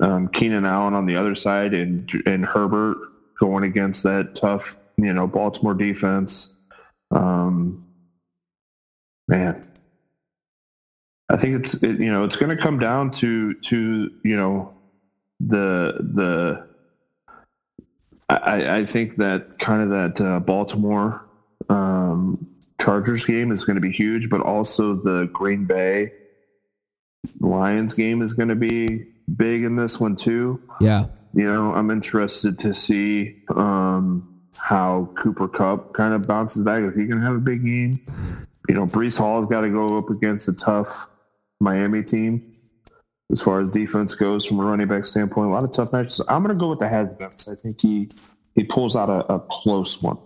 Um, 0.00 0.28
Keenan 0.28 0.66
Allen 0.66 0.92
on 0.92 1.06
the 1.06 1.16
other 1.16 1.34
side 1.34 1.72
and 1.72 2.08
and 2.26 2.44
Herbert 2.44 2.98
going 3.38 3.64
against 3.64 4.02
that 4.02 4.34
tough, 4.34 4.76
you 4.96 5.12
know, 5.12 5.26
Baltimore 5.26 5.74
defense. 5.74 6.54
Um, 7.10 7.86
man, 9.26 9.54
I 11.30 11.36
think 11.36 11.56
it's 11.56 11.82
it, 11.82 12.00
you 12.00 12.10
know 12.10 12.24
it's 12.24 12.36
going 12.36 12.54
to 12.54 12.62
come 12.62 12.78
down 12.78 13.10
to 13.12 13.54
to 13.54 14.10
you 14.24 14.36
know 14.36 14.74
the 15.40 15.96
the 16.00 16.66
I, 18.28 18.78
I 18.78 18.86
think 18.86 19.16
that 19.16 19.58
kind 19.58 19.82
of 19.82 19.90
that 19.90 20.24
uh, 20.24 20.40
Baltimore 20.40 21.24
um, 21.68 22.46
Chargers 22.80 23.24
game 23.24 23.50
is 23.50 23.64
going 23.64 23.76
to 23.76 23.80
be 23.80 23.92
huge, 23.92 24.28
but 24.28 24.40
also 24.40 24.94
the 24.94 25.30
Green 25.32 25.64
Bay 25.64 26.12
Lions 27.40 27.94
game 27.94 28.22
is 28.22 28.32
going 28.32 28.48
to 28.48 28.54
be 28.54 29.06
big 29.36 29.64
in 29.64 29.76
this 29.76 30.00
one 30.00 30.16
too. 30.16 30.60
Yeah. 30.80 31.06
You 31.34 31.44
know, 31.44 31.74
I'm 31.74 31.90
interested 31.90 32.58
to 32.60 32.72
see 32.72 33.42
um, 33.54 34.40
how 34.62 35.10
Cooper 35.14 35.48
Kupp 35.48 35.92
kind 35.92 36.14
of 36.14 36.26
bounces 36.26 36.62
back. 36.62 36.82
Is 36.82 36.96
he 36.96 37.04
going 37.06 37.20
to 37.20 37.26
have 37.26 37.36
a 37.36 37.40
big 37.40 37.64
game? 37.64 37.92
You 38.68 38.74
know, 38.74 38.84
Breece 38.84 39.18
Hall's 39.18 39.50
got 39.50 39.60
to 39.62 39.70
go 39.70 39.98
up 39.98 40.08
against 40.10 40.48
a 40.48 40.54
tough 40.54 41.06
Miami 41.60 42.02
team 42.02 42.52
as 43.30 43.42
far 43.42 43.60
as 43.60 43.70
defense 43.70 44.14
goes 44.14 44.46
from 44.46 44.60
a 44.60 44.62
running 44.62 44.88
back 44.88 45.04
standpoint. 45.06 45.50
A 45.50 45.52
lot 45.52 45.64
of 45.64 45.72
tough 45.72 45.92
matches. 45.92 46.20
I'm 46.28 46.42
going 46.42 46.56
to 46.56 46.60
go 46.60 46.70
with 46.70 46.78
the 46.78 46.88
has-beens. 46.88 47.48
I 47.48 47.54
think 47.54 47.80
he 47.80 48.08
he 48.54 48.64
pulls 48.64 48.96
out 48.96 49.08
a, 49.08 49.32
a 49.32 49.40
close 49.40 50.02
one. 50.02 50.16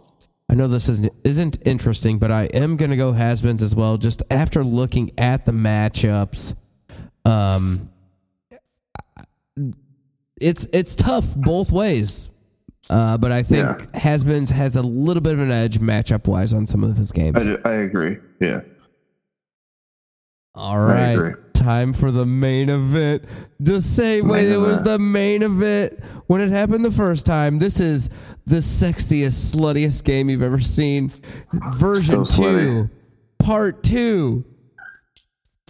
I 0.49 0.55
know 0.55 0.69
this 0.69 0.89
isn't 0.89 1.13
isn't 1.25 1.59
interesting, 1.65 2.19
but 2.19 2.31
I 2.31 2.45
am 2.45 2.77
gonna 2.77 2.97
go 2.97 3.13
has-beens 3.13 3.63
as 3.63 3.75
well. 3.75 3.97
Just 3.97 4.23
after 4.31 4.63
looking 4.63 5.13
at 5.17 5.47
the 5.47 5.53
matchups, 5.53 6.55
um, 7.25 7.91
it's 10.43 10.67
it's 10.73 10.95
tough 10.95 11.35
both 11.37 11.71
ways. 11.73 12.29
Uh, 12.91 13.17
but 13.17 13.31
I 13.31 13.45
think 13.45 13.65
Yeah. 13.95 13.99
has-beens 14.01 14.51
has 14.51 14.75
a 14.75 14.83
little 14.83 15.21
bit 15.21 15.35
of 15.35 15.39
an 15.41 15.53
edge 15.53 15.79
matchup 15.79 16.27
wise 16.27 16.53
on 16.53 16.67
some 16.67 16.83
of 16.83 16.97
his 16.97 17.13
games. 17.13 17.49
I, 17.49 17.57
I 17.65 17.75
agree. 17.75 18.17
Yeah, 18.41 18.63
All 20.55 20.81
right. 20.81 21.35
Time 21.55 21.93
for 21.93 22.11
the 22.11 22.27
main 22.27 22.69
event. 22.69 23.23
The 23.61 23.81
same 23.81 24.27
way 24.27 24.51
it 24.51 24.57
was 24.57 24.83
the 24.83 24.99
main 24.99 25.43
event 25.45 26.01
when 26.27 26.41
it 26.41 26.51
happened 26.51 26.85
the 26.85 26.91
first 26.91 27.25
time. 27.25 27.61
This 27.61 27.79
is 27.79 28.11
the 28.47 28.57
sexiest, 28.57 29.55
sluttiest 29.55 30.03
game 30.03 30.29
you've 30.29 30.43
ever 30.43 30.61
seen. 30.61 31.09
Version 31.77 32.27
So 32.27 32.43
two, 32.43 32.91
part 33.39 33.85
two. 33.85 34.45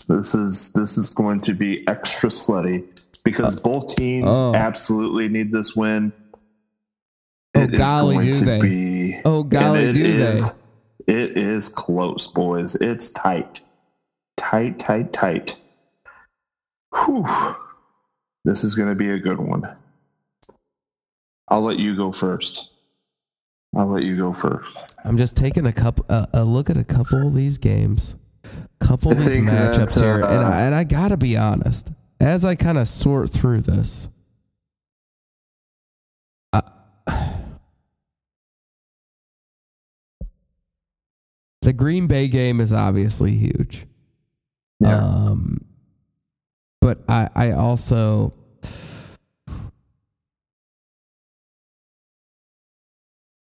This 0.09 0.35
is 0.35 0.70
this 0.70 0.97
is 0.97 1.12
going 1.14 1.41
to 1.43 1.53
be 1.53 1.87
extra 1.87 2.31
slutty 2.31 2.85
because 3.20 3.60
both 3.60 3.94
teams 3.94 4.36
oh. 4.36 4.54
absolutely 4.54 5.28
need 5.28 5.52
this 5.52 5.76
win. 5.76 6.12
Oh, 7.54 7.60
It 7.60 7.74
is 7.74 7.78
golly, 7.78 8.32
do 8.32 8.44
they. 8.44 8.60
be 8.60 9.20
Oh, 9.24 9.42
golly, 9.42 9.92
do 9.92 10.18
they. 10.18 10.40
It 11.06 11.36
is 11.36 11.68
close, 11.68 12.26
boys. 12.28 12.74
It's 12.76 13.10
tight. 13.10 13.60
Tight, 14.36 14.78
tight, 14.78 15.12
tight. 15.12 15.56
Whew. 16.94 17.26
This 18.44 18.64
is 18.64 18.74
going 18.74 18.88
to 18.88 18.94
be 18.94 19.10
a 19.10 19.18
good 19.18 19.38
one. 19.38 19.76
I'll 21.48 21.62
let 21.62 21.78
you 21.78 21.96
go 21.96 22.12
first. 22.12 22.70
I'll 23.76 23.86
let 23.86 24.04
you 24.04 24.16
go 24.16 24.32
first. 24.32 24.84
I'm 25.04 25.16
just 25.16 25.36
taking 25.36 25.66
a 25.66 25.72
couple 25.72 26.04
uh, 26.08 26.26
a 26.34 26.44
look 26.44 26.68
at 26.68 26.76
a 26.76 26.84
couple 26.84 27.26
of 27.26 27.34
these 27.34 27.58
games, 27.58 28.14
couple 28.80 29.12
of 29.12 29.18
these 29.18 29.36
matchups 29.36 30.00
here, 30.00 30.16
and 30.16 30.44
uh, 30.44 30.48
I, 30.48 30.60
and 30.62 30.74
I 30.74 30.84
gotta 30.84 31.16
be 31.16 31.36
honest. 31.36 31.90
As 32.23 32.45
I 32.45 32.55
kind 32.55 32.79
of 32.79 32.87
sort 32.87 33.31
through 33.31 33.62
this, 33.62 34.09
I, 36.53 36.62
the 41.62 41.73
Green 41.73 42.07
Bay 42.07 42.29
game 42.29 42.61
is 42.61 42.73
obviously 42.73 43.33
huge. 43.33 43.89
Yeah. 44.79 44.99
Um, 44.99 45.64
but 46.81 47.01
I 47.09 47.29
I 47.35 47.51
also 47.51 48.33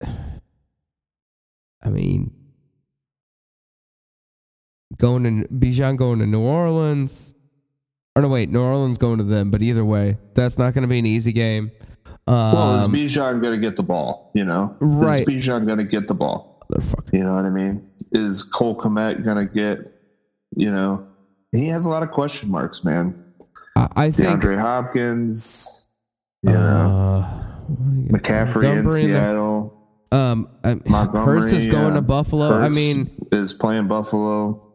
I 0.03 1.91
mean 1.91 2.33
going 4.97 5.25
to 5.25 5.47
Bijan 5.49 5.99
going 5.99 6.21
to 6.21 6.27
New 6.27 6.41
Orleans. 6.41 7.35
Or 8.21 8.23
no, 8.25 8.29
wait, 8.29 8.51
New 8.51 8.61
Orleans 8.61 8.99
going 8.99 9.17
to 9.17 9.25
them. 9.25 9.51
But 9.51 9.63
either 9.63 9.83
way, 9.83 10.19
that's 10.35 10.59
not 10.59 10.75
going 10.75 10.83
to 10.83 10.89
be 10.89 10.99
an 10.99 11.07
easy 11.07 11.33
game. 11.33 11.73
Um, 12.27 12.53
well, 12.53 12.75
is 12.77 12.87
Bijan 12.87 13.41
going 13.41 13.55
to 13.55 13.67
get 13.67 13.77
the 13.77 13.83
ball? 13.83 14.31
You 14.35 14.45
know, 14.45 14.77
Right. 14.79 15.21
Is 15.21 15.27
Bijan 15.27 15.65
going 15.65 15.79
to 15.79 15.85
get 15.85 16.07
the 16.07 16.15
ball? 16.15 16.63
motherfucker. 16.71 17.13
You 17.13 17.25
know 17.25 17.35
what 17.35 17.47
I 17.47 17.51
mean? 17.51 17.89
Is 18.13 18.43
Cole 18.43 18.77
Kmet 18.77 19.25
going 19.25 19.49
to 19.49 19.53
get? 19.53 19.79
You 20.55 20.71
know, 20.71 21.09
he 21.51 21.67
has 21.69 21.87
a 21.87 21.91
lot 21.91 22.03
of 22.03 22.11
question 22.11 22.51
marks, 22.51 22.85
man. 22.85 23.25
I, 23.75 23.89
I 23.97 24.11
think 24.11 24.43
DeAndre 24.43 24.61
Hopkins, 24.61 25.87
you 26.43 26.53
know, 26.53 27.25
uh, 27.25 27.73
McCaffrey 28.13 28.79
in. 28.79 28.91
Seattle. 28.91 29.77
Um, 30.13 30.49
Montgomery, 30.87 31.43
Hurts 31.43 31.53
is 31.53 31.69
going 31.69 31.91
yeah. 31.91 31.95
to 31.95 32.03
Buffalo. 32.03 32.53
I 32.53 32.69
mean, 32.69 33.11
is 33.33 33.55
playing 33.55 33.87
Buffalo. 33.87 34.70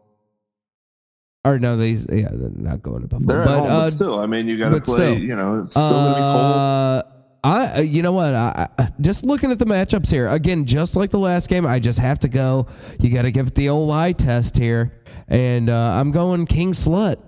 Or 1.46 1.58
no, 1.58 1.76
they 1.76 1.90
yeah, 1.90 2.28
they're 2.32 2.50
not 2.54 2.82
going 2.82 3.02
to 3.02 3.08
Buffalo. 3.08 3.28
They're 3.28 3.42
at 3.42 3.46
but 3.46 3.58
home, 3.58 3.70
uh, 3.70 3.84
but 3.84 3.90
still, 3.90 4.18
I 4.18 4.26
mean, 4.26 4.48
you 4.48 4.58
got 4.58 4.70
to 4.70 4.80
play. 4.80 5.12
still. 5.12 5.18
You 5.18 5.36
know, 5.36 5.62
it's 5.64 5.74
still 5.74 5.90
going 5.90 6.12
to 6.12 6.14
be 6.14 6.20
cold. 6.20 6.56
Uh, 6.56 7.02
I, 7.44 7.76
uh, 7.76 7.80
you 7.82 8.02
know 8.02 8.12
what? 8.12 8.34
I, 8.34 8.68
I, 8.76 8.88
just 9.00 9.24
looking 9.24 9.52
at 9.52 9.60
the 9.60 9.64
matchups 9.64 10.10
here 10.10 10.26
again, 10.26 10.64
just 10.64 10.96
like 10.96 11.10
the 11.10 11.18
last 11.18 11.48
game, 11.48 11.64
I 11.64 11.78
just 11.78 12.00
have 12.00 12.18
to 12.20 12.28
go. 12.28 12.66
You 12.98 13.10
got 13.10 13.22
to 13.22 13.30
give 13.30 13.46
it 13.46 13.54
the 13.54 13.68
old 13.68 13.90
eye 13.92 14.12
test 14.12 14.56
here, 14.56 15.00
and 15.28 15.70
uh, 15.70 15.92
I'm 16.00 16.10
going 16.10 16.46
King 16.46 16.72
Slut. 16.72 17.18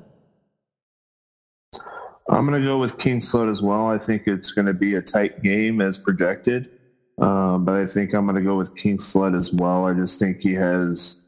I'm 2.30 2.46
going 2.46 2.60
to 2.60 2.66
go 2.66 2.78
with 2.78 2.98
King 2.98 3.20
Slut 3.20 3.48
as 3.48 3.62
well. 3.62 3.86
I 3.86 3.96
think 3.96 4.26
it's 4.26 4.50
going 4.50 4.66
to 4.66 4.74
be 4.74 4.96
a 4.96 5.02
tight 5.02 5.42
game 5.42 5.80
as 5.80 5.98
projected, 5.98 6.78
um, 7.18 7.64
but 7.64 7.76
I 7.76 7.86
think 7.86 8.12
I'm 8.12 8.26
going 8.26 8.36
to 8.36 8.42
go 8.42 8.56
with 8.56 8.76
King 8.76 8.98
Slut 8.98 9.38
as 9.38 9.52
well. 9.52 9.86
I 9.86 9.94
just 9.94 10.18
think 10.18 10.40
he 10.40 10.52
has, 10.54 11.20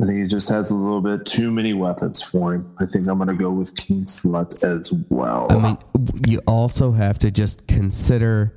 I 0.00 0.06
think 0.06 0.20
he 0.20 0.28
just 0.28 0.48
has 0.48 0.70
a 0.70 0.76
little 0.76 1.00
bit 1.00 1.26
too 1.26 1.50
many 1.50 1.72
weapons 1.72 2.22
for 2.22 2.54
him. 2.54 2.72
I 2.78 2.86
think 2.86 3.08
I'm 3.08 3.18
going 3.18 3.28
to 3.28 3.34
go 3.34 3.50
with 3.50 3.76
King 3.76 4.02
Slut 4.02 4.62
as 4.62 4.92
well. 5.10 5.48
I 5.50 5.60
mean, 5.60 5.76
you 6.26 6.40
also 6.46 6.92
have 6.92 7.18
to 7.20 7.32
just 7.32 7.66
consider 7.66 8.54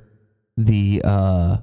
the 0.56 1.02
uh, 1.04 1.56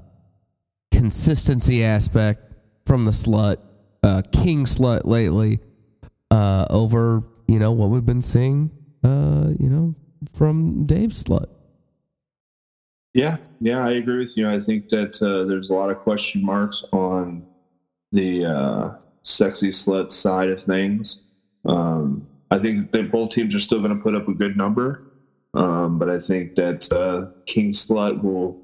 consistency 0.90 1.82
aspect 1.82 2.42
from 2.84 3.06
the 3.06 3.10
slut, 3.10 3.56
uh, 4.02 4.20
King 4.32 4.66
Slut 4.66 5.06
lately, 5.06 5.60
uh, 6.30 6.66
over 6.68 7.22
you 7.46 7.58
know 7.58 7.72
what 7.72 7.88
we've 7.90 8.06
been 8.06 8.22
seeing, 8.22 8.70
uh, 9.02 9.48
you 9.58 9.68
know, 9.68 9.94
from 10.34 10.86
Dave 10.86 11.10
Slut. 11.10 11.46
Yeah, 13.14 13.38
yeah, 13.60 13.84
I 13.84 13.92
agree 13.92 14.18
with 14.18 14.36
you. 14.36 14.48
I 14.48 14.60
think 14.60 14.88
that 14.90 15.20
uh, 15.22 15.48
there's 15.48 15.70
a 15.70 15.74
lot 15.74 15.90
of 15.90 15.98
question 15.98 16.44
marks 16.44 16.84
on 16.92 17.44
the 18.12 18.44
uh, 18.44 18.90
sexy 19.22 19.68
slut 19.68 20.12
side 20.12 20.48
of 20.48 20.62
things. 20.62 21.22
Um, 21.64 22.26
I 22.50 22.58
think 22.58 22.92
that 22.92 23.10
both 23.10 23.30
teams 23.30 23.54
are 23.54 23.60
still 23.60 23.78
going 23.78 23.96
to 23.96 24.02
put 24.02 24.14
up 24.14 24.28
a 24.28 24.34
good 24.34 24.56
number, 24.56 25.02
um, 25.54 25.98
but 25.98 26.08
I 26.08 26.20
think 26.20 26.56
that 26.56 26.90
uh, 26.92 27.26
King 27.46 27.72
Slut 27.72 28.22
will 28.22 28.60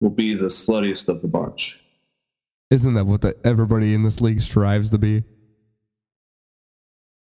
will 0.00 0.10
be 0.10 0.34
the 0.34 0.46
sluttiest 0.46 1.08
of 1.08 1.22
the 1.22 1.28
bunch. 1.28 1.80
Isn't 2.70 2.94
that 2.94 3.04
what 3.04 3.20
the, 3.20 3.36
everybody 3.44 3.94
in 3.94 4.02
this 4.02 4.20
league 4.20 4.40
strives 4.40 4.90
to 4.90 4.98
be, 4.98 5.24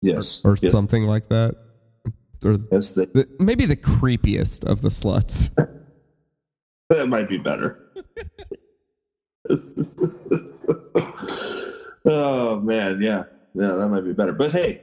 Yes, 0.01 0.41
or 0.43 0.57
yes, 0.61 0.71
something 0.71 1.03
like 1.03 1.29
that, 1.29 1.55
or 2.43 2.57
yes, 2.71 2.91
that, 2.91 3.13
the, 3.13 3.27
maybe 3.39 3.65
the 3.65 3.77
creepiest 3.77 4.65
of 4.65 4.81
the 4.81 4.89
sluts? 4.89 5.49
that 6.89 7.07
might 7.07 7.29
be 7.29 7.37
better. 7.37 7.79
oh 12.05 12.59
man, 12.59 13.01
yeah, 13.01 13.23
yeah, 13.53 13.71
that 13.73 13.87
might 13.89 14.01
be 14.05 14.13
better. 14.13 14.33
But 14.33 14.51
hey, 14.51 14.81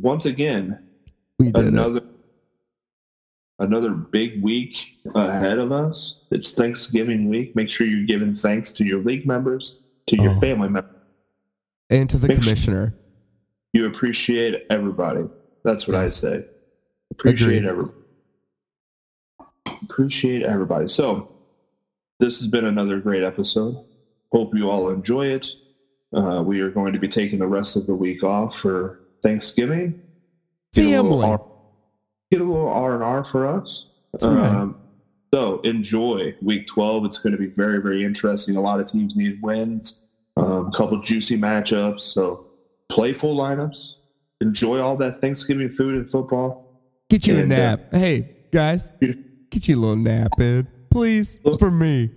once 0.00 0.26
again, 0.26 0.78
We 1.38 1.50
did 1.52 1.64
it. 1.64 1.68
another 1.68 2.00
another 3.58 3.90
big 3.92 4.42
week 4.42 4.76
ahead 5.14 5.58
of 5.58 5.70
us. 5.72 6.20
It's 6.30 6.52
Thanksgiving 6.52 7.28
week. 7.28 7.54
Make 7.54 7.70
sure 7.70 7.86
you're 7.86 8.06
giving 8.06 8.34
thanks 8.34 8.72
to 8.74 8.84
your 8.84 9.00
league 9.02 9.26
members, 9.26 9.78
to 10.06 10.16
your 10.16 10.32
Oh. 10.36 10.40
family 10.40 10.68
members. 10.68 10.90
and 11.90 12.08
to 12.10 12.16
the 12.18 12.26
Make 12.28 12.36
sure- 12.36 12.42
commissioner. 12.44 12.94
You 13.74 13.86
appreciate 13.86 14.64
everybody. 14.70 15.24
That's 15.64 15.86
what 15.86 15.94
I 15.96 16.08
say. 16.08 16.44
Appreciate 17.10 17.58
Agreed. 17.64 17.68
everybody. 17.68 17.94
Appreciate 19.82 20.42
everybody. 20.42 20.88
So, 20.88 21.28
this 22.20 22.38
has 22.40 22.48
been 22.48 22.64
another 22.64 23.00
great 23.00 23.22
episode. 23.22 23.84
Hope 24.32 24.54
you 24.54 24.70
all 24.70 24.88
enjoy 24.90 25.26
it. 25.26 25.46
Uh, 26.14 26.42
we 26.42 26.60
are 26.60 26.70
going 26.70 26.92
to 26.92 26.98
be 26.98 27.08
taking 27.08 27.38
the 27.38 27.46
rest 27.46 27.76
of 27.76 27.86
the 27.86 27.94
week 27.94 28.22
off 28.22 28.56
for 28.56 29.00
Thanksgiving. 29.22 30.00
Get 30.72 30.86
a 30.86 31.02
little 31.02 31.20
Family. 31.20 31.26
R- 31.26 31.44
get 32.30 32.40
a 32.40 32.44
little 32.44 32.68
R 32.68 32.94
and 32.94 33.02
R 33.02 33.24
for 33.24 33.46
us. 33.46 33.86
That's 34.12 34.24
right. 34.24 34.48
Um, 34.50 34.76
so 35.32 35.60
enjoy 35.62 36.36
week 36.40 36.66
12. 36.68 37.04
It's 37.06 37.18
going 37.18 37.32
to 37.32 37.38
be 37.38 37.46
very, 37.48 37.80
very 37.82 38.04
interesting. 38.04 38.56
A 38.56 38.60
lot 38.60 38.78
of 38.78 38.86
teams 38.86 39.16
need 39.16 39.42
wins, 39.42 40.00
a 40.36 40.40
um, 40.40 40.72
couple 40.72 41.00
juicy 41.00 41.36
matchups. 41.36 42.00
So 42.00 42.46
play 42.88 43.12
full 43.12 43.36
lineups. 43.36 43.94
Enjoy 44.40 44.80
all 44.80 44.96
that 44.98 45.20
Thanksgiving 45.20 45.70
food 45.70 45.96
and 45.96 46.08
football. 46.08 46.80
Get 47.10 47.26
you 47.26 47.36
a 47.36 47.40
And, 47.42 47.52
uh, 47.52 47.56
nap. 47.56 47.80
hey, 47.92 48.36
guys, 48.52 48.92
get 49.50 49.66
you 49.68 49.76
a 49.76 49.80
little 49.80 49.96
nap 49.96 50.38
in. 50.38 50.68
Please, 50.90 51.40
for 51.58 51.70
me. 51.72 52.10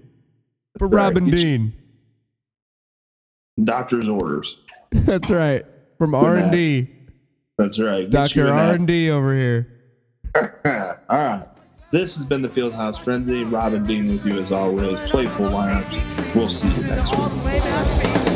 For 0.77 0.87
Right, 0.87 1.05
Robin 1.05 1.25
you- 1.25 1.31
Dean. 1.31 1.73
Doctor's 3.63 4.07
orders. 4.07 4.57
That's 4.91 5.29
right. 5.29 5.65
From. 5.97 6.13
R&D. 6.13 6.89
That's 7.57 7.79
right. 7.79 8.09
Dr. 8.09 8.47
R&D 8.47 9.09
over 9.09 9.35
here. 9.35 9.67
all 11.09 11.17
right. 11.17 11.47
This 11.91 12.15
has 12.17 12.25
been 12.25 12.41
the 12.41 12.49
Fieldhouse 12.49 12.99
Frenzy. 12.99 13.43
Robin 13.45 13.81
Dean 13.81 14.07
with 14.09 14.25
you 14.25 14.39
as 14.39 14.51
always. 14.51 14.99
Playful 15.09 15.47
lineups. 15.47 16.35
We'll 16.35 16.49
see 16.49 16.67
you 16.67 16.83
next 16.83 17.15
week. 17.17 18.26